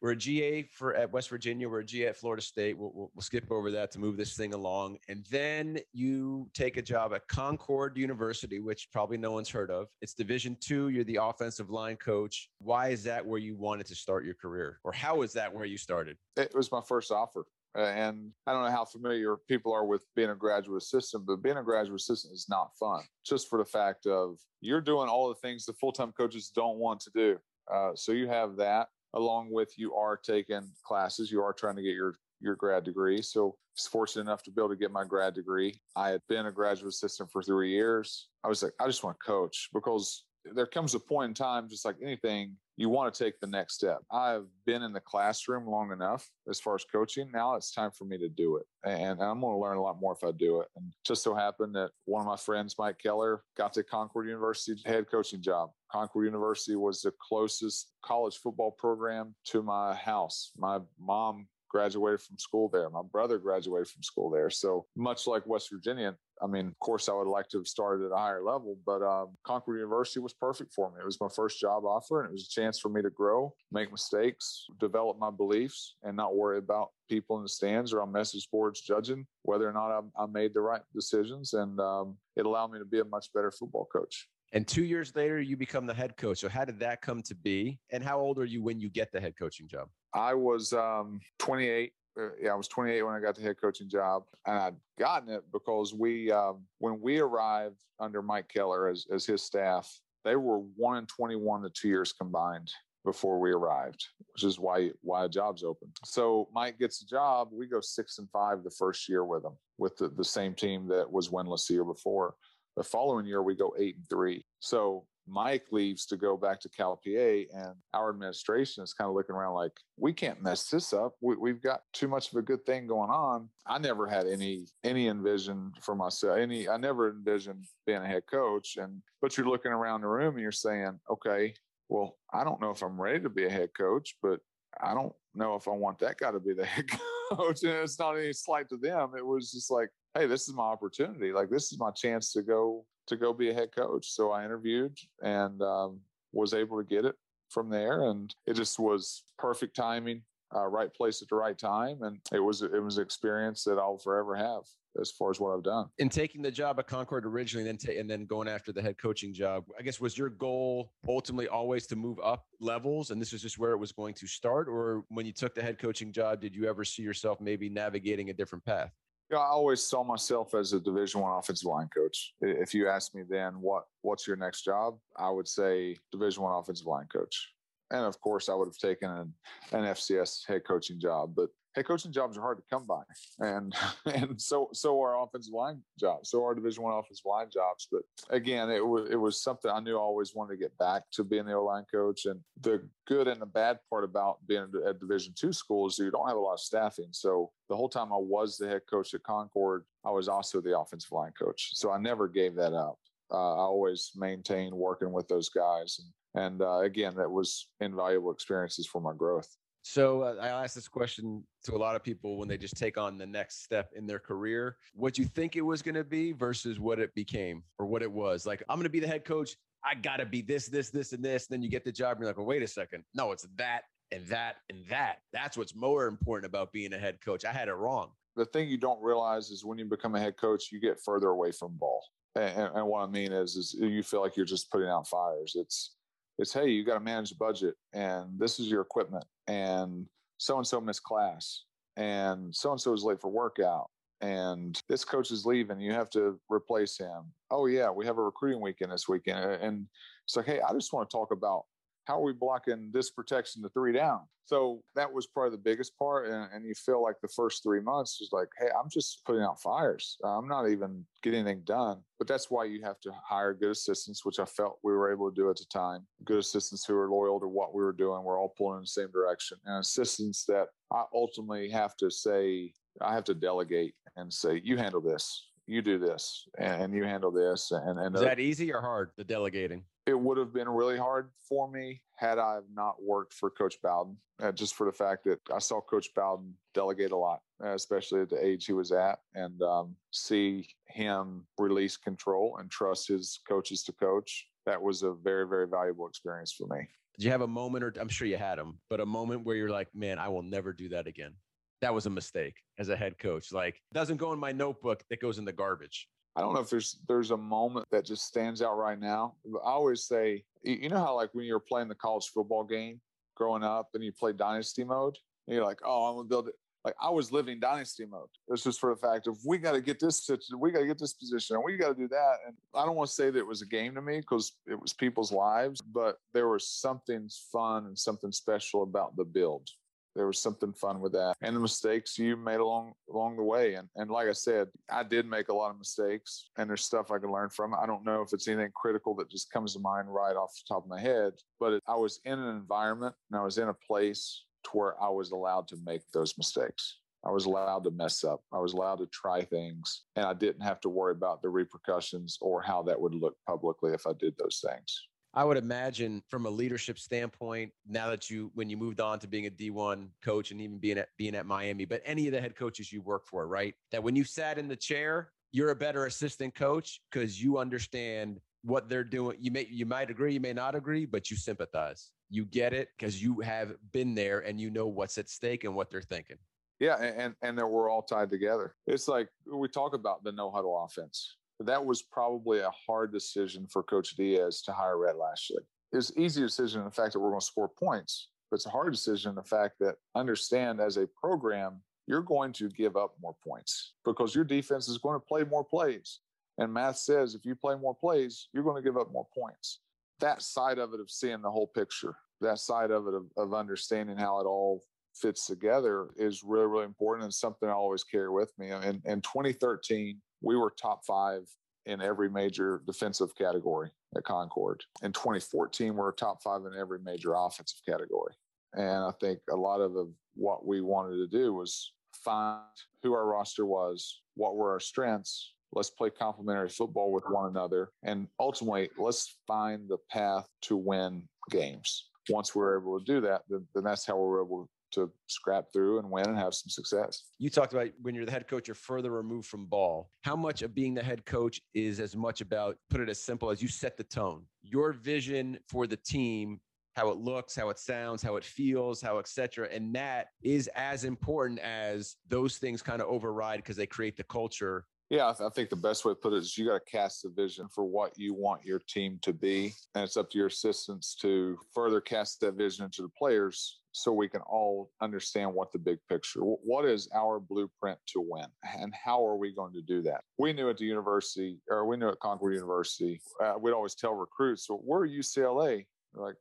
We're 0.00 0.12
a 0.12 0.16
GA 0.16 0.62
for 0.72 0.94
at 0.94 1.10
West 1.12 1.28
Virginia. 1.28 1.68
We're 1.68 1.80
a 1.80 1.84
GA 1.84 2.08
at 2.08 2.16
Florida 2.16 2.40
State. 2.40 2.78
We'll, 2.78 2.92
we'll, 2.94 3.10
we'll, 3.14 3.22
skip 3.22 3.50
over 3.50 3.70
that 3.72 3.90
to 3.92 3.98
move 3.98 4.16
this 4.16 4.36
thing 4.36 4.54
along. 4.54 4.98
And 5.08 5.24
then 5.30 5.78
you 5.92 6.48
take 6.54 6.76
a 6.76 6.82
job 6.82 7.12
at 7.14 7.26
Concord 7.26 7.96
University, 7.96 8.60
which 8.60 8.88
probably 8.92 9.18
no 9.18 9.32
one's 9.32 9.48
heard 9.48 9.70
of. 9.70 9.88
It's 10.00 10.14
Division 10.14 10.56
two. 10.60 10.88
You're 10.90 11.04
the 11.04 11.18
offensive 11.20 11.70
line 11.70 11.96
coach. 11.96 12.48
Why 12.60 12.88
is 12.88 13.02
that 13.04 13.26
where 13.26 13.40
you 13.40 13.56
wanted 13.56 13.86
to 13.86 13.96
start 13.96 14.24
your 14.24 14.34
career, 14.34 14.78
or 14.84 14.92
how 14.92 15.22
is 15.22 15.32
that 15.32 15.52
where 15.52 15.64
you 15.64 15.78
started? 15.78 16.16
It 16.36 16.52
was 16.54 16.70
my 16.70 16.80
first 16.86 17.10
offer. 17.10 17.46
And 17.74 18.32
I 18.46 18.52
don't 18.52 18.64
know 18.64 18.70
how 18.70 18.84
familiar 18.84 19.36
people 19.48 19.72
are 19.72 19.84
with 19.84 20.04
being 20.16 20.30
a 20.30 20.34
graduate 20.34 20.82
assistant, 20.82 21.26
but 21.26 21.42
being 21.42 21.58
a 21.58 21.62
graduate 21.62 22.00
assistant 22.00 22.34
is 22.34 22.46
not 22.48 22.70
fun. 22.78 23.02
Just 23.24 23.48
for 23.48 23.58
the 23.58 23.64
fact 23.64 24.06
of 24.06 24.38
you're 24.60 24.80
doing 24.80 25.08
all 25.08 25.28
the 25.28 25.34
things 25.36 25.64
the 25.64 25.74
full 25.74 25.92
time 25.92 26.12
coaches 26.12 26.50
don't 26.54 26.78
want 26.78 27.00
to 27.00 27.10
do. 27.14 27.38
Uh, 27.72 27.90
so 27.94 28.12
you 28.12 28.26
have 28.26 28.56
that 28.56 28.88
along 29.14 29.50
with 29.50 29.78
you 29.78 29.94
are 29.94 30.16
taking 30.16 30.70
classes, 30.84 31.30
you 31.30 31.42
are 31.42 31.52
trying 31.52 31.76
to 31.76 31.82
get 31.82 31.94
your 31.94 32.16
your 32.40 32.54
grad 32.54 32.84
degree. 32.84 33.20
So 33.20 33.48
I 33.48 33.58
was 33.76 33.86
fortunate 33.90 34.22
enough 34.22 34.42
to 34.44 34.50
be 34.50 34.60
able 34.60 34.68
to 34.70 34.76
get 34.76 34.92
my 34.92 35.04
grad 35.04 35.34
degree. 35.34 35.80
I 35.96 36.10
had 36.10 36.20
been 36.28 36.46
a 36.46 36.52
graduate 36.52 36.90
assistant 36.90 37.30
for 37.32 37.42
three 37.42 37.70
years. 37.70 38.28
I 38.44 38.48
was 38.48 38.62
like, 38.62 38.74
I 38.80 38.86
just 38.86 39.02
want 39.02 39.16
to 39.18 39.26
coach 39.26 39.70
because 39.74 40.24
there 40.54 40.66
comes 40.66 40.94
a 40.94 41.00
point 41.00 41.30
in 41.30 41.34
time, 41.34 41.68
just 41.68 41.84
like 41.84 41.96
anything, 42.02 42.56
you 42.78 42.88
want 42.88 43.12
to 43.12 43.24
take 43.24 43.40
the 43.40 43.46
next 43.48 43.74
step. 43.74 43.98
I've 44.10 44.46
been 44.64 44.82
in 44.82 44.92
the 44.92 45.00
classroom 45.00 45.66
long 45.66 45.90
enough 45.90 46.30
as 46.48 46.60
far 46.60 46.76
as 46.76 46.84
coaching. 46.84 47.28
Now 47.32 47.56
it's 47.56 47.72
time 47.72 47.90
for 47.90 48.04
me 48.04 48.16
to 48.18 48.28
do 48.28 48.56
it. 48.56 48.66
And 48.88 49.20
I'm 49.20 49.40
going 49.40 49.52
to 49.52 49.60
learn 49.60 49.78
a 49.78 49.82
lot 49.82 50.00
more 50.00 50.12
if 50.12 50.22
I 50.22 50.30
do 50.30 50.60
it. 50.60 50.68
And 50.76 50.92
just 51.04 51.24
so 51.24 51.34
happened 51.34 51.74
that 51.74 51.90
one 52.04 52.20
of 52.20 52.26
my 52.28 52.36
friends, 52.36 52.76
Mike 52.78 53.00
Keller, 53.02 53.42
got 53.56 53.74
the 53.74 53.82
Concord 53.82 54.26
University 54.26 54.80
head 54.86 55.10
coaching 55.10 55.42
job. 55.42 55.70
Concord 55.90 56.26
University 56.26 56.76
was 56.76 57.02
the 57.02 57.12
closest 57.20 57.88
college 58.04 58.36
football 58.36 58.70
program 58.70 59.34
to 59.46 59.60
my 59.60 59.96
house. 59.96 60.52
My 60.56 60.78
mom 61.00 61.48
graduated 61.68 62.20
from 62.20 62.38
school 62.38 62.68
there. 62.72 62.88
My 62.90 63.02
brother 63.02 63.38
graduated 63.38 63.88
from 63.88 64.02
school 64.02 64.30
there. 64.30 64.50
So 64.50 64.86
much 64.96 65.26
like 65.26 65.46
West 65.46 65.68
Virginia, 65.70 66.14
I 66.42 66.46
mean, 66.46 66.68
of 66.68 66.78
course, 66.78 67.08
I 67.08 67.14
would 67.14 67.26
like 67.26 67.48
to 67.48 67.58
have 67.58 67.66
started 67.66 68.06
at 68.06 68.12
a 68.12 68.16
higher 68.16 68.42
level, 68.42 68.78
but 68.86 69.02
um, 69.02 69.36
Concord 69.44 69.76
University 69.76 70.20
was 70.20 70.32
perfect 70.32 70.72
for 70.72 70.90
me. 70.90 71.00
It 71.00 71.04
was 71.04 71.20
my 71.20 71.28
first 71.34 71.58
job 71.60 71.84
offer, 71.84 72.20
and 72.20 72.28
it 72.28 72.32
was 72.32 72.44
a 72.44 72.60
chance 72.60 72.78
for 72.78 72.88
me 72.88 73.02
to 73.02 73.10
grow, 73.10 73.54
make 73.72 73.90
mistakes, 73.90 74.66
develop 74.78 75.18
my 75.18 75.30
beliefs, 75.30 75.96
and 76.02 76.16
not 76.16 76.36
worry 76.36 76.58
about 76.58 76.90
people 77.08 77.36
in 77.36 77.42
the 77.42 77.48
stands 77.48 77.92
or 77.92 78.02
on 78.02 78.12
message 78.12 78.48
boards 78.52 78.80
judging 78.80 79.26
whether 79.42 79.68
or 79.68 79.72
not 79.72 79.90
I, 79.90 80.22
I 80.22 80.26
made 80.26 80.54
the 80.54 80.60
right 80.60 80.82
decisions. 80.94 81.54
And 81.54 81.80
um, 81.80 82.16
it 82.36 82.46
allowed 82.46 82.70
me 82.70 82.78
to 82.78 82.84
be 82.84 83.00
a 83.00 83.04
much 83.04 83.32
better 83.34 83.50
football 83.50 83.88
coach. 83.92 84.28
And 84.52 84.66
two 84.66 84.84
years 84.84 85.14
later, 85.14 85.40
you 85.40 85.56
become 85.56 85.86
the 85.86 85.94
head 85.94 86.16
coach. 86.16 86.38
So, 86.38 86.48
how 86.48 86.64
did 86.64 86.78
that 86.80 87.02
come 87.02 87.22
to 87.22 87.34
be? 87.34 87.78
And 87.92 88.02
how 88.02 88.18
old 88.18 88.38
are 88.38 88.46
you 88.46 88.62
when 88.62 88.80
you 88.80 88.88
get 88.88 89.12
the 89.12 89.20
head 89.20 89.34
coaching 89.38 89.68
job? 89.68 89.88
I 90.14 90.34
was 90.34 90.72
um, 90.72 91.20
28 91.38 91.92
uh, 92.18 92.30
yeah, 92.40 92.50
I 92.50 92.54
was 92.54 92.68
28 92.68 93.02
when 93.02 93.14
I 93.14 93.20
got 93.20 93.36
the 93.36 93.42
head 93.42 93.60
coaching 93.60 93.88
job, 93.88 94.24
and 94.46 94.58
I'd 94.58 94.76
gotten 94.98 95.28
it 95.28 95.44
because 95.52 95.94
we, 95.94 96.32
um, 96.32 96.64
when 96.78 97.00
we 97.00 97.18
arrived 97.18 97.76
under 98.00 98.22
Mike 98.22 98.48
Keller 98.48 98.88
as, 98.88 99.06
as 99.12 99.24
his 99.24 99.42
staff, 99.42 99.88
they 100.24 100.36
were 100.36 100.58
one 100.58 100.96
and 100.96 101.08
21 101.08 101.62
the 101.62 101.70
two 101.70 101.88
years 101.88 102.12
combined 102.12 102.70
before 103.04 103.38
we 103.38 103.52
arrived, 103.52 104.04
which 104.32 104.44
is 104.44 104.58
why 104.58 104.90
why 105.00 105.24
a 105.24 105.28
job's 105.28 105.62
open. 105.62 105.90
So 106.04 106.48
Mike 106.52 106.78
gets 106.78 107.00
a 107.02 107.06
job. 107.06 107.48
We 107.52 107.66
go 107.66 107.80
six 107.80 108.18
and 108.18 108.28
five 108.30 108.64
the 108.64 108.70
first 108.70 109.08
year 109.08 109.24
with 109.24 109.44
him, 109.44 109.56
with 109.78 109.96
the, 109.96 110.08
the 110.08 110.24
same 110.24 110.54
team 110.54 110.88
that 110.88 111.10
was 111.10 111.28
winless 111.28 111.68
the 111.68 111.74
year 111.74 111.84
before. 111.84 112.34
The 112.78 112.84
following 112.84 113.26
year 113.26 113.42
we 113.42 113.56
go 113.56 113.74
eight 113.76 113.96
and 113.96 114.08
three. 114.08 114.44
So 114.60 115.04
Mike 115.26 115.64
leaves 115.72 116.06
to 116.06 116.16
go 116.16 116.36
back 116.36 116.60
to 116.60 116.68
Cal 116.68 116.94
PA, 116.94 117.10
and 117.10 117.74
our 117.92 118.08
administration 118.08 118.84
is 118.84 118.92
kind 118.92 119.08
of 119.08 119.16
looking 119.16 119.34
around 119.34 119.54
like, 119.54 119.72
we 119.96 120.12
can't 120.12 120.40
mess 120.40 120.70
this 120.70 120.92
up. 120.92 121.14
We, 121.20 121.50
have 121.50 121.60
got 121.60 121.80
too 121.92 122.06
much 122.06 122.30
of 122.30 122.38
a 122.38 122.42
good 122.42 122.64
thing 122.64 122.86
going 122.86 123.10
on. 123.10 123.48
I 123.66 123.78
never 123.78 124.06
had 124.06 124.28
any 124.28 124.66
any 124.84 125.08
envision 125.08 125.72
for 125.80 125.96
myself. 125.96 126.38
Any 126.38 126.68
I 126.68 126.76
never 126.76 127.10
envisioned 127.10 127.64
being 127.84 128.00
a 128.00 128.06
head 128.06 128.22
coach. 128.30 128.76
And 128.76 129.02
but 129.20 129.36
you're 129.36 129.48
looking 129.48 129.72
around 129.72 130.02
the 130.02 130.06
room 130.06 130.34
and 130.34 130.42
you're 130.42 130.52
saying, 130.52 131.00
okay, 131.10 131.54
well, 131.88 132.16
I 132.32 132.44
don't 132.44 132.60
know 132.60 132.70
if 132.70 132.82
I'm 132.82 133.00
ready 133.00 133.18
to 133.20 133.28
be 133.28 133.46
a 133.46 133.50
head 133.50 133.70
coach, 133.76 134.14
but 134.22 134.38
I 134.80 134.94
don't 134.94 135.12
know 135.34 135.56
if 135.56 135.66
I 135.66 135.72
want 135.72 135.98
that 135.98 136.18
guy 136.18 136.30
to 136.30 136.38
be 136.38 136.54
the 136.54 136.64
head 136.76 136.86
coach. 137.32 137.64
And 137.64 137.72
it's 137.72 137.98
not 137.98 138.16
any 138.16 138.32
slight 138.32 138.68
to 138.68 138.76
them. 138.76 139.14
It 139.16 139.26
was 139.26 139.50
just 139.50 139.68
like, 139.68 139.88
hey, 140.16 140.26
this 140.26 140.48
is 140.48 140.54
my 140.54 140.64
opportunity. 140.64 141.32
Like 141.32 141.50
this 141.50 141.72
is 141.72 141.78
my 141.78 141.90
chance 141.90 142.32
to 142.32 142.42
go 142.42 142.84
to 143.06 143.16
go 143.16 143.32
be 143.32 143.50
a 143.50 143.54
head 143.54 143.74
coach. 143.74 144.10
So 144.10 144.30
I 144.30 144.44
interviewed 144.44 144.96
and 145.22 145.60
um, 145.62 146.00
was 146.32 146.54
able 146.54 146.78
to 146.78 146.84
get 146.84 147.04
it 147.04 147.14
from 147.48 147.70
there, 147.70 148.10
and 148.10 148.34
it 148.46 148.54
just 148.54 148.78
was 148.78 149.24
perfect 149.38 149.74
timing, 149.74 150.22
uh, 150.54 150.66
right 150.66 150.92
place 150.92 151.22
at 151.22 151.28
the 151.28 151.36
right 151.36 151.58
time, 151.58 152.02
and 152.02 152.18
it 152.32 152.40
was 152.40 152.62
it 152.62 152.82
was 152.82 152.98
an 152.98 153.04
experience 153.04 153.64
that 153.64 153.78
I'll 153.78 153.98
forever 153.98 154.34
have 154.36 154.62
as 155.00 155.12
far 155.12 155.30
as 155.30 155.38
what 155.38 155.54
I've 155.54 155.62
done. 155.62 155.86
In 155.98 156.08
taking 156.08 156.42
the 156.42 156.50
job 156.50 156.78
at 156.78 156.86
Concord 156.86 157.24
originally, 157.24 157.68
and 157.68 157.78
then 157.78 157.94
ta- 157.94 157.98
and 157.98 158.10
then 158.10 158.26
going 158.26 158.48
after 158.48 158.72
the 158.72 158.82
head 158.82 158.98
coaching 158.98 159.32
job, 159.32 159.64
I 159.78 159.82
guess 159.82 160.00
was 160.00 160.18
your 160.18 160.28
goal 160.28 160.92
ultimately 161.08 161.48
always 161.48 161.86
to 161.88 161.96
move 161.96 162.18
up 162.22 162.46
levels, 162.60 163.10
and 163.10 163.20
this 163.20 163.32
is 163.32 163.40
just 163.40 163.58
where 163.58 163.72
it 163.72 163.78
was 163.78 163.92
going 163.92 164.14
to 164.14 164.26
start, 164.26 164.68
or 164.68 165.04
when 165.08 165.24
you 165.24 165.32
took 165.32 165.54
the 165.54 165.62
head 165.62 165.78
coaching 165.78 166.12
job, 166.12 166.40
did 166.40 166.54
you 166.54 166.66
ever 166.66 166.84
see 166.84 167.02
yourself 167.02 167.40
maybe 167.40 167.70
navigating 167.70 168.30
a 168.30 168.34
different 168.34 168.64
path? 168.64 168.92
Yeah, 169.30 169.38
I 169.38 169.48
always 169.48 169.82
saw 169.82 170.02
myself 170.02 170.54
as 170.54 170.72
a 170.72 170.80
Division 170.80 171.20
One 171.20 171.38
offensive 171.38 171.66
line 171.66 171.88
coach. 171.94 172.32
If 172.40 172.72
you 172.72 172.88
ask 172.88 173.14
me 173.14 173.22
then 173.28 173.60
what 173.60 173.84
what's 174.00 174.26
your 174.26 174.36
next 174.36 174.64
job, 174.64 174.98
I 175.18 175.28
would 175.30 175.46
say 175.46 175.96
Division 176.10 176.42
One 176.42 176.54
offensive 176.54 176.86
line 176.86 177.08
coach. 177.12 177.52
And 177.90 178.04
of 178.04 178.20
course, 178.20 178.48
I 178.48 178.54
would 178.54 178.68
have 178.68 178.76
taken 178.76 179.10
an, 179.10 179.32
an 179.72 179.84
FCS 179.84 180.46
head 180.46 180.62
coaching 180.66 181.00
job. 181.00 181.32
But 181.34 181.48
head 181.74 181.86
coaching 181.86 182.12
jobs 182.12 182.36
are 182.36 182.42
hard 182.42 182.58
to 182.58 182.64
come 182.70 182.86
by, 182.86 183.02
and 183.38 183.74
and 184.06 184.40
so 184.40 184.68
so 184.72 185.00
are 185.00 185.22
offensive 185.22 185.54
line 185.54 185.80
jobs, 185.98 186.30
so 186.30 186.44
are 186.44 186.54
Division 186.54 186.82
One 186.82 186.98
offensive 186.98 187.24
line 187.24 187.48
jobs. 187.52 187.88
But 187.90 188.02
again, 188.30 188.70
it 188.70 188.86
was 188.86 189.08
it 189.10 189.16
was 189.16 189.42
something 189.42 189.70
I 189.70 189.80
knew 189.80 189.96
I 189.96 190.00
always 190.00 190.34
wanted 190.34 190.54
to 190.54 190.60
get 190.60 190.76
back 190.78 191.02
to 191.12 191.24
being 191.24 191.46
the 191.46 191.54
O 191.54 191.64
line 191.64 191.84
coach. 191.92 192.26
And 192.26 192.40
the 192.60 192.86
good 193.06 193.28
and 193.28 193.40
the 193.40 193.46
bad 193.46 193.78
part 193.88 194.04
about 194.04 194.38
being 194.46 194.70
at 194.86 195.00
Division 195.00 195.32
Two 195.36 195.52
schools, 195.52 195.98
you 195.98 196.10
don't 196.10 196.28
have 196.28 196.36
a 196.36 196.40
lot 196.40 196.54
of 196.54 196.60
staffing. 196.60 197.08
So 197.12 197.50
the 197.68 197.76
whole 197.76 197.88
time 197.88 198.12
I 198.12 198.18
was 198.18 198.56
the 198.56 198.68
head 198.68 198.82
coach 198.90 199.14
at 199.14 199.22
Concord, 199.22 199.84
I 200.04 200.10
was 200.10 200.28
also 200.28 200.60
the 200.60 200.78
offensive 200.78 201.12
line 201.12 201.32
coach. 201.40 201.70
So 201.74 201.90
I 201.90 201.98
never 201.98 202.28
gave 202.28 202.54
that 202.56 202.74
up. 202.74 202.98
Uh, 203.30 203.56
I 203.56 203.60
always 203.60 204.10
maintained 204.16 204.72
working 204.72 205.12
with 205.12 205.28
those 205.28 205.50
guys. 205.50 206.00
And, 206.02 206.08
and 206.34 206.62
uh, 206.62 206.80
again, 206.80 207.14
that 207.16 207.30
was 207.30 207.68
invaluable 207.80 208.32
experiences 208.32 208.86
for 208.86 209.00
my 209.00 209.12
growth. 209.16 209.48
So 209.82 210.22
uh, 210.22 210.34
I 210.40 210.48
ask 210.48 210.74
this 210.74 210.88
question 210.88 211.42
to 211.64 211.74
a 211.74 211.78
lot 211.78 211.96
of 211.96 212.02
people 212.02 212.36
when 212.36 212.48
they 212.48 212.58
just 212.58 212.76
take 212.76 212.98
on 212.98 213.16
the 213.16 213.26
next 213.26 213.64
step 213.64 213.90
in 213.96 214.06
their 214.06 214.18
career. 214.18 214.76
What 214.92 215.16
you 215.16 215.24
think 215.24 215.56
it 215.56 215.62
was 215.62 215.82
going 215.82 215.94
to 215.94 216.04
be 216.04 216.32
versus 216.32 216.78
what 216.78 216.98
it 216.98 217.14
became 217.14 217.62
or 217.78 217.86
what 217.86 218.02
it 218.02 218.10
was. 218.10 218.44
Like, 218.44 218.62
I'm 218.68 218.76
going 218.76 218.84
to 218.84 218.90
be 218.90 219.00
the 219.00 219.06
head 219.06 219.24
coach. 219.24 219.56
I 219.84 219.94
got 219.94 220.16
to 220.16 220.26
be 220.26 220.42
this, 220.42 220.66
this, 220.66 220.90
this, 220.90 221.12
and 221.12 221.24
this. 221.24 221.46
And 221.46 221.54
then 221.54 221.62
you 221.62 221.70
get 221.70 221.84
the 221.84 221.92
job 221.92 222.16
and 222.16 222.20
you're 222.20 222.28
like, 222.28 222.36
well, 222.36 222.46
wait 222.46 222.62
a 222.62 222.66
second. 222.66 223.04
No, 223.14 223.32
it's 223.32 223.46
that 223.56 223.82
and 224.10 224.26
that 224.26 224.56
and 224.68 224.84
that. 224.88 225.18
That's 225.32 225.56
what's 225.56 225.74
more 225.74 226.06
important 226.06 226.46
about 226.46 226.72
being 226.72 226.92
a 226.92 226.98
head 226.98 227.20
coach. 227.24 227.44
I 227.44 227.52
had 227.52 227.68
it 227.68 227.74
wrong. 227.74 228.10
The 228.36 228.44
thing 228.46 228.68
you 228.68 228.78
don't 228.78 229.02
realize 229.02 229.50
is 229.50 229.64
when 229.64 229.78
you 229.78 229.84
become 229.84 230.14
a 230.14 230.20
head 230.20 230.36
coach, 230.36 230.70
you 230.70 230.80
get 230.80 231.00
further 231.00 231.28
away 231.28 231.52
from 231.52 231.76
ball. 231.76 232.02
And, 232.34 232.70
and 232.74 232.86
what 232.86 233.02
I 233.02 233.06
mean 233.06 233.32
is, 233.32 233.56
is 233.56 233.74
you 233.74 234.02
feel 234.02 234.20
like 234.20 234.36
you're 234.36 234.46
just 234.46 234.70
putting 234.70 234.88
out 234.88 235.08
fires. 235.08 235.54
It's 235.56 235.96
it's 236.38 236.52
hey, 236.52 236.68
you 236.68 236.84
got 236.84 236.94
to 236.94 237.00
manage 237.00 237.30
the 237.30 237.36
budget, 237.36 237.74
and 237.92 238.38
this 238.38 238.60
is 238.60 238.68
your 238.68 238.80
equipment, 238.80 239.24
and 239.46 240.06
so 240.38 240.56
and 240.56 240.66
so 240.66 240.80
missed 240.80 241.02
class, 241.02 241.64
and 241.96 242.54
so 242.54 242.70
and 242.70 242.80
so 242.80 242.92
is 242.92 243.04
late 243.04 243.20
for 243.20 243.28
workout, 243.28 243.90
and 244.20 244.80
this 244.88 245.04
coach 245.04 245.30
is 245.30 245.44
leaving. 245.44 245.80
You 245.80 245.92
have 245.92 246.10
to 246.10 246.38
replace 246.48 246.96
him. 246.96 247.32
Oh 247.50 247.66
yeah, 247.66 247.90
we 247.90 248.06
have 248.06 248.18
a 248.18 248.22
recruiting 248.22 248.60
weekend 248.60 248.92
this 248.92 249.08
weekend, 249.08 249.38
and 249.38 249.86
it's 250.24 250.36
like, 250.36 250.46
hey, 250.46 250.60
I 250.60 250.72
just 250.72 250.92
want 250.92 251.10
to 251.10 251.16
talk 251.16 251.32
about 251.32 251.64
how 252.08 252.18
are 252.18 252.24
we 252.24 252.32
blocking 252.32 252.90
this 252.90 253.10
protection 253.10 253.62
to 253.62 253.68
three 253.68 253.92
down? 253.92 254.20
So 254.46 254.80
that 254.96 255.12
was 255.12 255.26
probably 255.26 255.50
the 255.50 255.62
biggest 255.62 255.96
part. 255.98 256.26
And, 256.26 256.48
and, 256.54 256.64
you 256.64 256.72
feel 256.74 257.02
like 257.02 257.16
the 257.20 257.28
first 257.28 257.62
three 257.62 257.82
months 257.82 258.16
was 258.18 258.30
like, 258.32 258.48
hey, 258.58 258.68
I'm 258.68 258.88
just 258.90 259.22
putting 259.26 259.42
out 259.42 259.60
fires. 259.60 260.16
I'm 260.24 260.48
not 260.48 260.70
even 260.70 261.04
getting 261.22 261.40
anything 261.40 261.64
done. 261.66 261.98
But 262.18 262.28
that's 262.28 262.50
why 262.50 262.64
you 262.64 262.80
have 262.82 262.98
to 263.00 263.12
hire 263.22 263.52
good 263.52 263.72
assistants, 263.72 264.24
which 264.24 264.38
I 264.38 264.46
felt 264.46 264.78
we 264.82 264.94
were 264.94 265.12
able 265.12 265.30
to 265.30 265.34
do 265.34 265.50
at 265.50 265.56
the 265.56 265.66
time. 265.70 266.06
Good 266.24 266.38
assistants 266.38 266.86
who 266.86 266.96
are 266.96 267.10
loyal 267.10 267.38
to 267.40 267.46
what 267.46 267.74
we 267.74 267.82
were 267.82 267.92
doing. 267.92 268.24
We're 268.24 268.40
all 268.40 268.54
pulling 268.56 268.78
in 268.78 268.84
the 268.84 268.86
same 268.86 269.10
direction. 269.10 269.58
And 269.66 269.80
assistants 269.80 270.46
that 270.46 270.68
I 270.90 271.04
ultimately 271.12 271.68
have 271.68 271.94
to 271.98 272.10
say, 272.10 272.72
I 273.02 273.12
have 273.12 273.24
to 273.24 273.34
delegate 273.34 273.94
and 274.16 274.32
say, 274.32 274.62
you 274.64 274.78
handle 274.78 275.02
this, 275.02 275.46
you 275.66 275.82
do 275.82 275.98
this, 275.98 276.48
and 276.56 276.94
you 276.94 277.04
handle 277.04 277.30
this. 277.30 277.70
And, 277.70 277.98
and 277.98 278.16
is 278.16 278.22
that 278.22 278.40
easy 278.40 278.72
or 278.72 278.80
hard, 278.80 279.10
the 279.18 279.24
delegating? 279.24 279.84
It 280.08 280.18
would 280.18 280.38
have 280.38 280.54
been 280.54 280.70
really 280.70 280.96
hard 280.96 281.28
for 281.46 281.70
me 281.70 282.00
had 282.16 282.38
I 282.38 282.60
not 282.72 282.94
worked 283.02 283.34
for 283.34 283.50
Coach 283.50 283.76
Bowden, 283.82 284.16
uh, 284.42 284.52
just 284.52 284.74
for 284.74 284.86
the 284.86 284.92
fact 284.92 285.24
that 285.24 285.38
I 285.54 285.58
saw 285.58 285.82
Coach 285.82 286.08
Bowden 286.16 286.54
delegate 286.72 287.12
a 287.12 287.16
lot, 287.16 287.40
uh, 287.62 287.74
especially 287.74 288.22
at 288.22 288.30
the 288.30 288.42
age 288.42 288.64
he 288.64 288.72
was 288.72 288.90
at, 288.90 289.18
and 289.34 289.60
um, 289.60 289.94
see 290.10 290.66
him 290.86 291.46
release 291.58 291.98
control 291.98 292.56
and 292.58 292.70
trust 292.70 293.08
his 293.08 293.40
coaches 293.46 293.82
to 293.82 293.92
coach. 293.92 294.46
That 294.64 294.80
was 294.80 295.02
a 295.02 295.12
very, 295.12 295.46
very 295.46 295.68
valuable 295.68 296.08
experience 296.08 296.52
for 296.52 296.66
me. 296.74 296.88
Did 297.18 297.24
you 297.26 297.30
have 297.30 297.42
a 297.42 297.46
moment, 297.46 297.84
or 297.84 297.92
I'm 298.00 298.08
sure 298.08 298.26
you 298.26 298.38
had 298.38 298.56
them, 298.56 298.78
but 298.88 299.00
a 299.00 299.06
moment 299.06 299.44
where 299.44 299.56
you're 299.56 299.68
like, 299.68 299.88
man, 299.94 300.18
I 300.18 300.28
will 300.28 300.42
never 300.42 300.72
do 300.72 300.88
that 300.88 301.06
again? 301.06 301.34
That 301.82 301.92
was 301.92 302.06
a 302.06 302.10
mistake 302.10 302.54
as 302.78 302.88
a 302.88 302.96
head 302.96 303.18
coach. 303.18 303.52
Like, 303.52 303.78
doesn't 303.92 304.16
go 304.16 304.32
in 304.32 304.38
my 304.38 304.52
notebook, 304.52 305.04
that 305.10 305.20
goes 305.20 305.36
in 305.38 305.44
the 305.44 305.52
garbage. 305.52 306.08
I 306.36 306.40
don't 306.40 306.54
know 306.54 306.60
if 306.60 306.70
there's 306.70 306.98
there's 307.08 307.30
a 307.30 307.36
moment 307.36 307.86
that 307.90 308.04
just 308.04 308.24
stands 308.24 308.62
out 308.62 308.76
right 308.76 308.98
now. 308.98 309.34
I 309.64 309.70
always 309.70 310.04
say, 310.04 310.44
you 310.62 310.88
know 310.88 310.98
how 310.98 311.16
like 311.16 311.30
when 311.32 311.46
you're 311.46 311.60
playing 311.60 311.88
the 311.88 311.94
college 311.94 312.30
football 312.32 312.64
game 312.64 313.00
growing 313.34 313.64
up 313.64 313.88
and 313.94 314.04
you 314.04 314.12
play 314.12 314.32
dynasty 314.32 314.84
mode, 314.84 315.16
and 315.46 315.54
you're 315.54 315.64
like, 315.64 315.80
oh, 315.84 316.06
I'm 316.06 316.16
gonna 316.16 316.28
build 316.28 316.48
it. 316.48 316.54
Like 316.84 316.94
I 317.02 317.10
was 317.10 317.32
living 317.32 317.58
dynasty 317.58 318.06
mode. 318.06 318.28
It's 318.48 318.62
just 318.62 318.78
for 318.78 318.94
the 318.94 319.00
fact 319.00 319.26
of 319.26 319.36
we 319.44 319.58
got 319.58 319.72
to 319.72 319.80
get 319.80 319.98
this 319.98 320.30
we 320.58 320.70
got 320.70 320.80
to 320.80 320.86
get 320.86 320.98
this 320.98 321.14
position, 321.14 321.56
and 321.56 321.64
we 321.64 321.76
got 321.76 321.88
to 321.88 321.94
do 321.94 322.08
that. 322.08 322.36
And 322.46 322.54
I 322.74 322.86
don't 322.86 322.96
want 322.96 323.08
to 323.08 323.14
say 323.14 323.30
that 323.30 323.38
it 323.38 323.46
was 323.46 323.62
a 323.62 323.66
game 323.66 323.94
to 323.94 324.02
me 324.02 324.20
because 324.20 324.52
it 324.66 324.80
was 324.80 324.92
people's 324.92 325.32
lives, 325.32 325.80
but 325.80 326.16
there 326.32 326.48
was 326.48 326.68
something 326.68 327.28
fun 327.52 327.86
and 327.86 327.98
something 327.98 328.32
special 328.32 328.84
about 328.84 329.16
the 329.16 329.24
build 329.24 329.68
there 330.18 330.26
was 330.26 330.42
something 330.42 330.72
fun 330.72 331.00
with 331.00 331.12
that 331.12 331.34
and 331.42 331.54
the 331.54 331.60
mistakes 331.60 332.18
you 332.18 332.36
made 332.36 332.58
along 332.58 332.92
along 333.12 333.36
the 333.36 333.42
way 333.42 333.74
and 333.74 333.88
and 333.94 334.10
like 334.10 334.28
i 334.28 334.32
said 334.32 334.66
i 334.90 335.04
did 335.04 335.24
make 335.24 335.48
a 335.48 335.54
lot 335.54 335.70
of 335.70 335.78
mistakes 335.78 336.50
and 336.58 336.68
there's 336.68 336.84
stuff 336.84 337.12
i 337.12 337.18
can 337.18 337.30
learn 337.30 337.48
from 337.48 337.72
i 337.72 337.86
don't 337.86 338.04
know 338.04 338.20
if 338.20 338.32
it's 338.32 338.48
anything 338.48 338.70
critical 338.74 339.14
that 339.14 339.30
just 339.30 339.50
comes 339.52 339.74
to 339.74 339.78
mind 339.78 340.12
right 340.12 340.34
off 340.34 340.52
the 340.54 340.74
top 340.74 340.82
of 340.82 340.90
my 340.90 341.00
head 341.00 341.32
but 341.60 341.74
it, 341.74 341.82
i 341.86 341.94
was 341.94 342.18
in 342.24 342.36
an 342.36 342.56
environment 342.56 343.14
and 343.30 343.40
i 343.40 343.44
was 343.44 343.58
in 343.58 343.68
a 343.68 343.74
place 343.86 344.44
to 344.64 344.70
where 344.72 345.00
i 345.00 345.08
was 345.08 345.30
allowed 345.30 345.68
to 345.68 345.76
make 345.86 346.02
those 346.12 346.36
mistakes 346.36 346.98
I 347.26 347.32
was 347.32 347.46
allowed 347.46 347.82
to 347.82 347.90
mess 347.90 348.22
up. 348.22 348.42
I 348.52 348.60
was 348.60 348.74
allowed 348.74 349.00
to 349.00 349.06
try 349.06 349.42
things, 349.42 350.04
and 350.14 350.24
I 350.24 350.34
didn't 350.34 350.62
have 350.62 350.80
to 350.82 350.88
worry 350.88 351.12
about 351.12 351.42
the 351.42 351.48
repercussions 351.48 352.38
or 352.40 352.62
how 352.62 352.82
that 352.84 353.00
would 353.00 353.14
look 353.14 353.36
publicly 353.44 353.92
if 353.92 354.06
I 354.06 354.12
did 354.12 354.34
those 354.38 354.64
things. 354.64 355.07
I 355.34 355.44
would 355.44 355.56
imagine 355.56 356.22
from 356.28 356.46
a 356.46 356.50
leadership 356.50 356.98
standpoint, 356.98 357.72
now 357.86 358.10
that 358.10 358.30
you 358.30 358.50
when 358.54 358.70
you 358.70 358.76
moved 358.76 359.00
on 359.00 359.18
to 359.20 359.26
being 359.26 359.46
a 359.46 359.50
D1 359.50 360.08
coach 360.24 360.50
and 360.50 360.60
even 360.60 360.78
being 360.78 360.98
at 360.98 361.08
being 361.18 361.34
at 361.34 361.46
Miami, 361.46 361.84
but 361.84 362.02
any 362.04 362.26
of 362.26 362.32
the 362.32 362.40
head 362.40 362.56
coaches 362.56 362.92
you 362.92 363.02
work 363.02 363.26
for, 363.26 363.46
right? 363.46 363.74
That 363.92 364.02
when 364.02 364.16
you 364.16 364.24
sat 364.24 364.58
in 364.58 364.68
the 364.68 364.76
chair, 364.76 365.30
you're 365.52 365.70
a 365.70 365.76
better 365.76 366.06
assistant 366.06 366.54
coach 366.54 367.00
because 367.10 367.42
you 367.42 367.58
understand 367.58 368.40
what 368.62 368.88
they're 368.88 369.04
doing. 369.04 369.36
You 369.40 369.50
may 369.50 369.66
you 369.70 369.86
might 369.86 370.10
agree, 370.10 370.32
you 370.32 370.40
may 370.40 370.52
not 370.52 370.74
agree, 370.74 371.04
but 371.04 371.30
you 371.30 371.36
sympathize. 371.36 372.10
You 372.30 372.44
get 372.44 372.72
it 372.72 372.88
because 372.98 373.22
you 373.22 373.40
have 373.40 373.74
been 373.92 374.14
there 374.14 374.40
and 374.40 374.60
you 374.60 374.70
know 374.70 374.86
what's 374.86 375.18
at 375.18 375.28
stake 375.28 375.64
and 375.64 375.74
what 375.74 375.90
they're 375.90 376.02
thinking. 376.02 376.36
Yeah, 376.80 376.96
and 376.96 377.34
and 377.42 377.58
that 377.58 377.66
we're 377.66 377.90
all 377.90 378.02
tied 378.02 378.30
together. 378.30 378.74
It's 378.86 379.08
like 379.08 379.28
we 379.52 379.68
talk 379.68 379.94
about 379.94 380.24
the 380.24 380.32
no 380.32 380.50
huddle 380.50 380.84
offense 380.84 381.37
that 381.66 381.84
was 381.84 382.02
probably 382.02 382.60
a 382.60 382.70
hard 382.86 383.12
decision 383.12 383.66
for 383.66 383.82
Coach 383.82 384.16
Diaz 384.16 384.62
to 384.62 384.72
hire 384.72 384.98
Rhett 384.98 385.16
Lashlee. 385.16 385.64
It 385.92 385.96
was 385.96 386.10
an 386.10 386.22
easy 386.22 386.42
decision 386.42 386.80
in 386.80 386.84
the 386.84 386.92
fact 386.92 387.12
that 387.12 387.20
we're 387.20 387.30
going 387.30 387.40
to 387.40 387.46
score 387.46 387.68
points, 387.68 388.28
but 388.50 388.56
it's 388.56 388.66
a 388.66 388.70
hard 388.70 388.92
decision 388.92 389.30
in 389.30 389.34
the 389.34 389.42
fact 389.42 389.74
that 389.80 389.96
understand 390.14 390.80
as 390.80 390.96
a 390.96 391.06
program, 391.20 391.80
you're 392.06 392.22
going 392.22 392.52
to 392.54 392.68
give 392.68 392.96
up 392.96 393.14
more 393.20 393.36
points 393.44 393.94
because 394.04 394.34
your 394.34 394.44
defense 394.44 394.88
is 394.88 394.98
going 394.98 395.18
to 395.18 395.26
play 395.26 395.44
more 395.44 395.64
plays. 395.64 396.20
And 396.58 396.72
math 396.72 396.96
says 396.96 397.34
if 397.34 397.44
you 397.44 397.54
play 397.54 397.76
more 397.76 397.94
plays, 397.94 398.48
you're 398.52 398.64
going 398.64 398.82
to 398.82 398.86
give 398.88 398.98
up 398.98 399.12
more 399.12 399.26
points. 399.36 399.80
That 400.20 400.42
side 400.42 400.78
of 400.78 400.94
it 400.94 401.00
of 401.00 401.10
seeing 401.10 401.42
the 401.42 401.50
whole 401.50 401.68
picture, 401.68 402.16
that 402.40 402.58
side 402.58 402.90
of 402.90 403.06
it 403.06 403.14
of, 403.14 403.26
of 403.36 403.54
understanding 403.54 404.16
how 404.16 404.40
it 404.40 404.44
all 404.44 404.84
fits 405.14 405.46
together 405.46 406.08
is 406.16 406.42
really, 406.44 406.66
really 406.66 406.84
important 406.84 407.24
and 407.24 407.34
something 407.34 407.68
I 407.68 407.72
always 407.72 408.04
carry 408.04 408.30
with 408.30 408.52
me. 408.58 408.70
In, 408.70 409.02
in 409.04 409.20
2013, 409.20 410.20
we 410.42 410.56
were 410.56 410.72
top 410.80 411.04
five 411.06 411.42
in 411.86 412.00
every 412.02 412.30
major 412.30 412.82
defensive 412.86 413.34
category 413.36 413.90
at 414.16 414.24
Concord. 414.24 414.82
In 415.02 415.12
2014, 415.12 415.92
we 415.92 415.98
we're 415.98 416.12
top 416.12 416.42
five 416.42 416.62
in 416.66 416.78
every 416.78 416.98
major 417.00 417.34
offensive 417.34 417.80
category. 417.88 418.34
And 418.74 419.04
I 419.04 419.12
think 419.20 419.40
a 419.50 419.56
lot 419.56 419.80
of 419.80 419.92
what 420.34 420.66
we 420.66 420.82
wanted 420.82 421.16
to 421.16 421.26
do 421.26 421.54
was 421.54 421.92
find 422.24 422.60
who 423.02 423.14
our 423.14 423.26
roster 423.26 423.64
was, 423.64 424.20
what 424.34 424.56
were 424.56 424.72
our 424.72 424.80
strengths. 424.80 425.54
Let's 425.72 425.90
play 425.90 426.10
complementary 426.10 426.68
football 426.68 427.12
with 427.12 427.24
one 427.28 427.50
another. 427.50 427.90
And 428.02 428.28
ultimately, 428.38 428.90
let's 428.98 429.36
find 429.46 429.88
the 429.88 429.98
path 430.10 430.46
to 430.62 430.76
win 430.76 431.22
games. 431.50 432.08
Once 432.30 432.54
we're 432.54 432.78
able 432.78 432.98
to 432.98 433.04
do 433.04 433.20
that, 433.22 433.42
then, 433.48 433.66
then 433.74 433.84
that's 433.84 434.06
how 434.06 434.16
we're 434.16 434.44
able 434.44 434.68
to 434.92 435.10
scrap 435.26 435.66
through 435.72 435.98
and 435.98 436.10
win 436.10 436.26
and 436.26 436.36
have 436.36 436.54
some 436.54 436.68
success. 436.68 437.24
You 437.38 437.50
talked 437.50 437.72
about 437.72 437.88
when 438.02 438.14
you're 438.14 438.26
the 438.26 438.32
head 438.32 438.48
coach, 438.48 438.68
you're 438.68 438.74
further 438.74 439.10
removed 439.10 439.46
from 439.46 439.66
ball. 439.66 440.10
How 440.22 440.36
much 440.36 440.62
of 440.62 440.74
being 440.74 440.94
the 440.94 441.02
head 441.02 441.24
coach 441.26 441.60
is 441.74 442.00
as 442.00 442.16
much 442.16 442.40
about, 442.40 442.76
put 442.90 443.00
it 443.00 443.08
as 443.08 443.22
simple 443.22 443.50
as 443.50 443.62
you 443.62 443.68
set 443.68 443.96
the 443.96 444.04
tone, 444.04 444.44
your 444.62 444.92
vision 444.92 445.58
for 445.68 445.86
the 445.86 445.96
team, 445.96 446.60
how 446.98 447.10
it 447.10 447.18
looks, 447.18 447.54
how 447.54 447.68
it 447.68 447.78
sounds, 447.78 448.22
how 448.22 448.36
it 448.36 448.44
feels, 448.44 449.00
how 449.00 449.18
etc. 449.18 449.68
And 449.70 449.94
that 449.94 450.28
is 450.42 450.68
as 450.74 451.04
important 451.04 451.60
as 451.60 452.16
those 452.28 452.56
things 452.56 452.82
kind 452.82 453.00
of 453.00 453.08
override 453.08 453.58
because 453.58 453.76
they 453.76 453.86
create 453.86 454.16
the 454.16 454.24
culture 454.24 454.84
yeah, 455.10 455.28
I, 455.28 455.32
th- 455.32 455.46
I, 455.46 455.50
think 455.50 455.70
the 455.70 455.76
best 455.76 456.04
way 456.04 456.12
to 456.12 456.16
put 456.16 456.34
it 456.34 456.38
is 456.38 456.58
you 456.58 456.66
got 456.66 456.84
to 456.84 456.90
cast 456.90 457.22
the 457.22 457.30
vision 457.30 457.66
for 457.74 457.84
what 457.84 458.12
you 458.18 458.34
want 458.34 458.64
your 458.64 458.78
team 458.78 459.18
to 459.22 459.32
be. 459.32 459.74
And 459.94 460.04
it's 460.04 460.16
up 460.18 460.30
to 460.30 460.38
your 460.38 460.48
assistants 460.48 461.14
to 461.22 461.58
further 461.74 462.00
cast 462.00 462.40
that 462.40 462.54
vision 462.54 462.84
into 462.84 463.02
the 463.02 463.08
players 463.18 463.80
so 463.92 464.12
we 464.12 464.28
can 464.28 464.42
all 464.42 464.90
understand 465.00 465.52
what 465.52 465.72
the 465.72 465.78
big 465.78 465.98
picture 466.08 466.40
what 466.40 466.84
is 466.84 467.08
our 467.14 467.40
blueprint 467.40 467.98
to 468.06 468.20
win 468.20 468.46
and 468.78 468.92
how 468.94 469.26
are 469.26 469.36
we 469.36 469.52
going 469.52 469.72
to 469.72 469.82
do 469.82 470.02
that? 470.02 470.20
We 470.38 470.52
knew 470.52 470.68
at 470.68 470.76
the 470.76 470.84
university 470.84 471.58
or 471.68 471.86
we 471.86 471.96
knew 471.96 472.08
at 472.08 472.20
concord 472.20 472.54
university 472.54 473.20
uh, 473.42 473.54
we'd 473.58 473.72
always 473.72 473.94
tell 473.94 474.14
recruits 474.14 474.66
so 474.66 474.80
we're 474.84 475.08
ucla 475.08 475.84
They're 476.14 476.22
like 476.22 476.36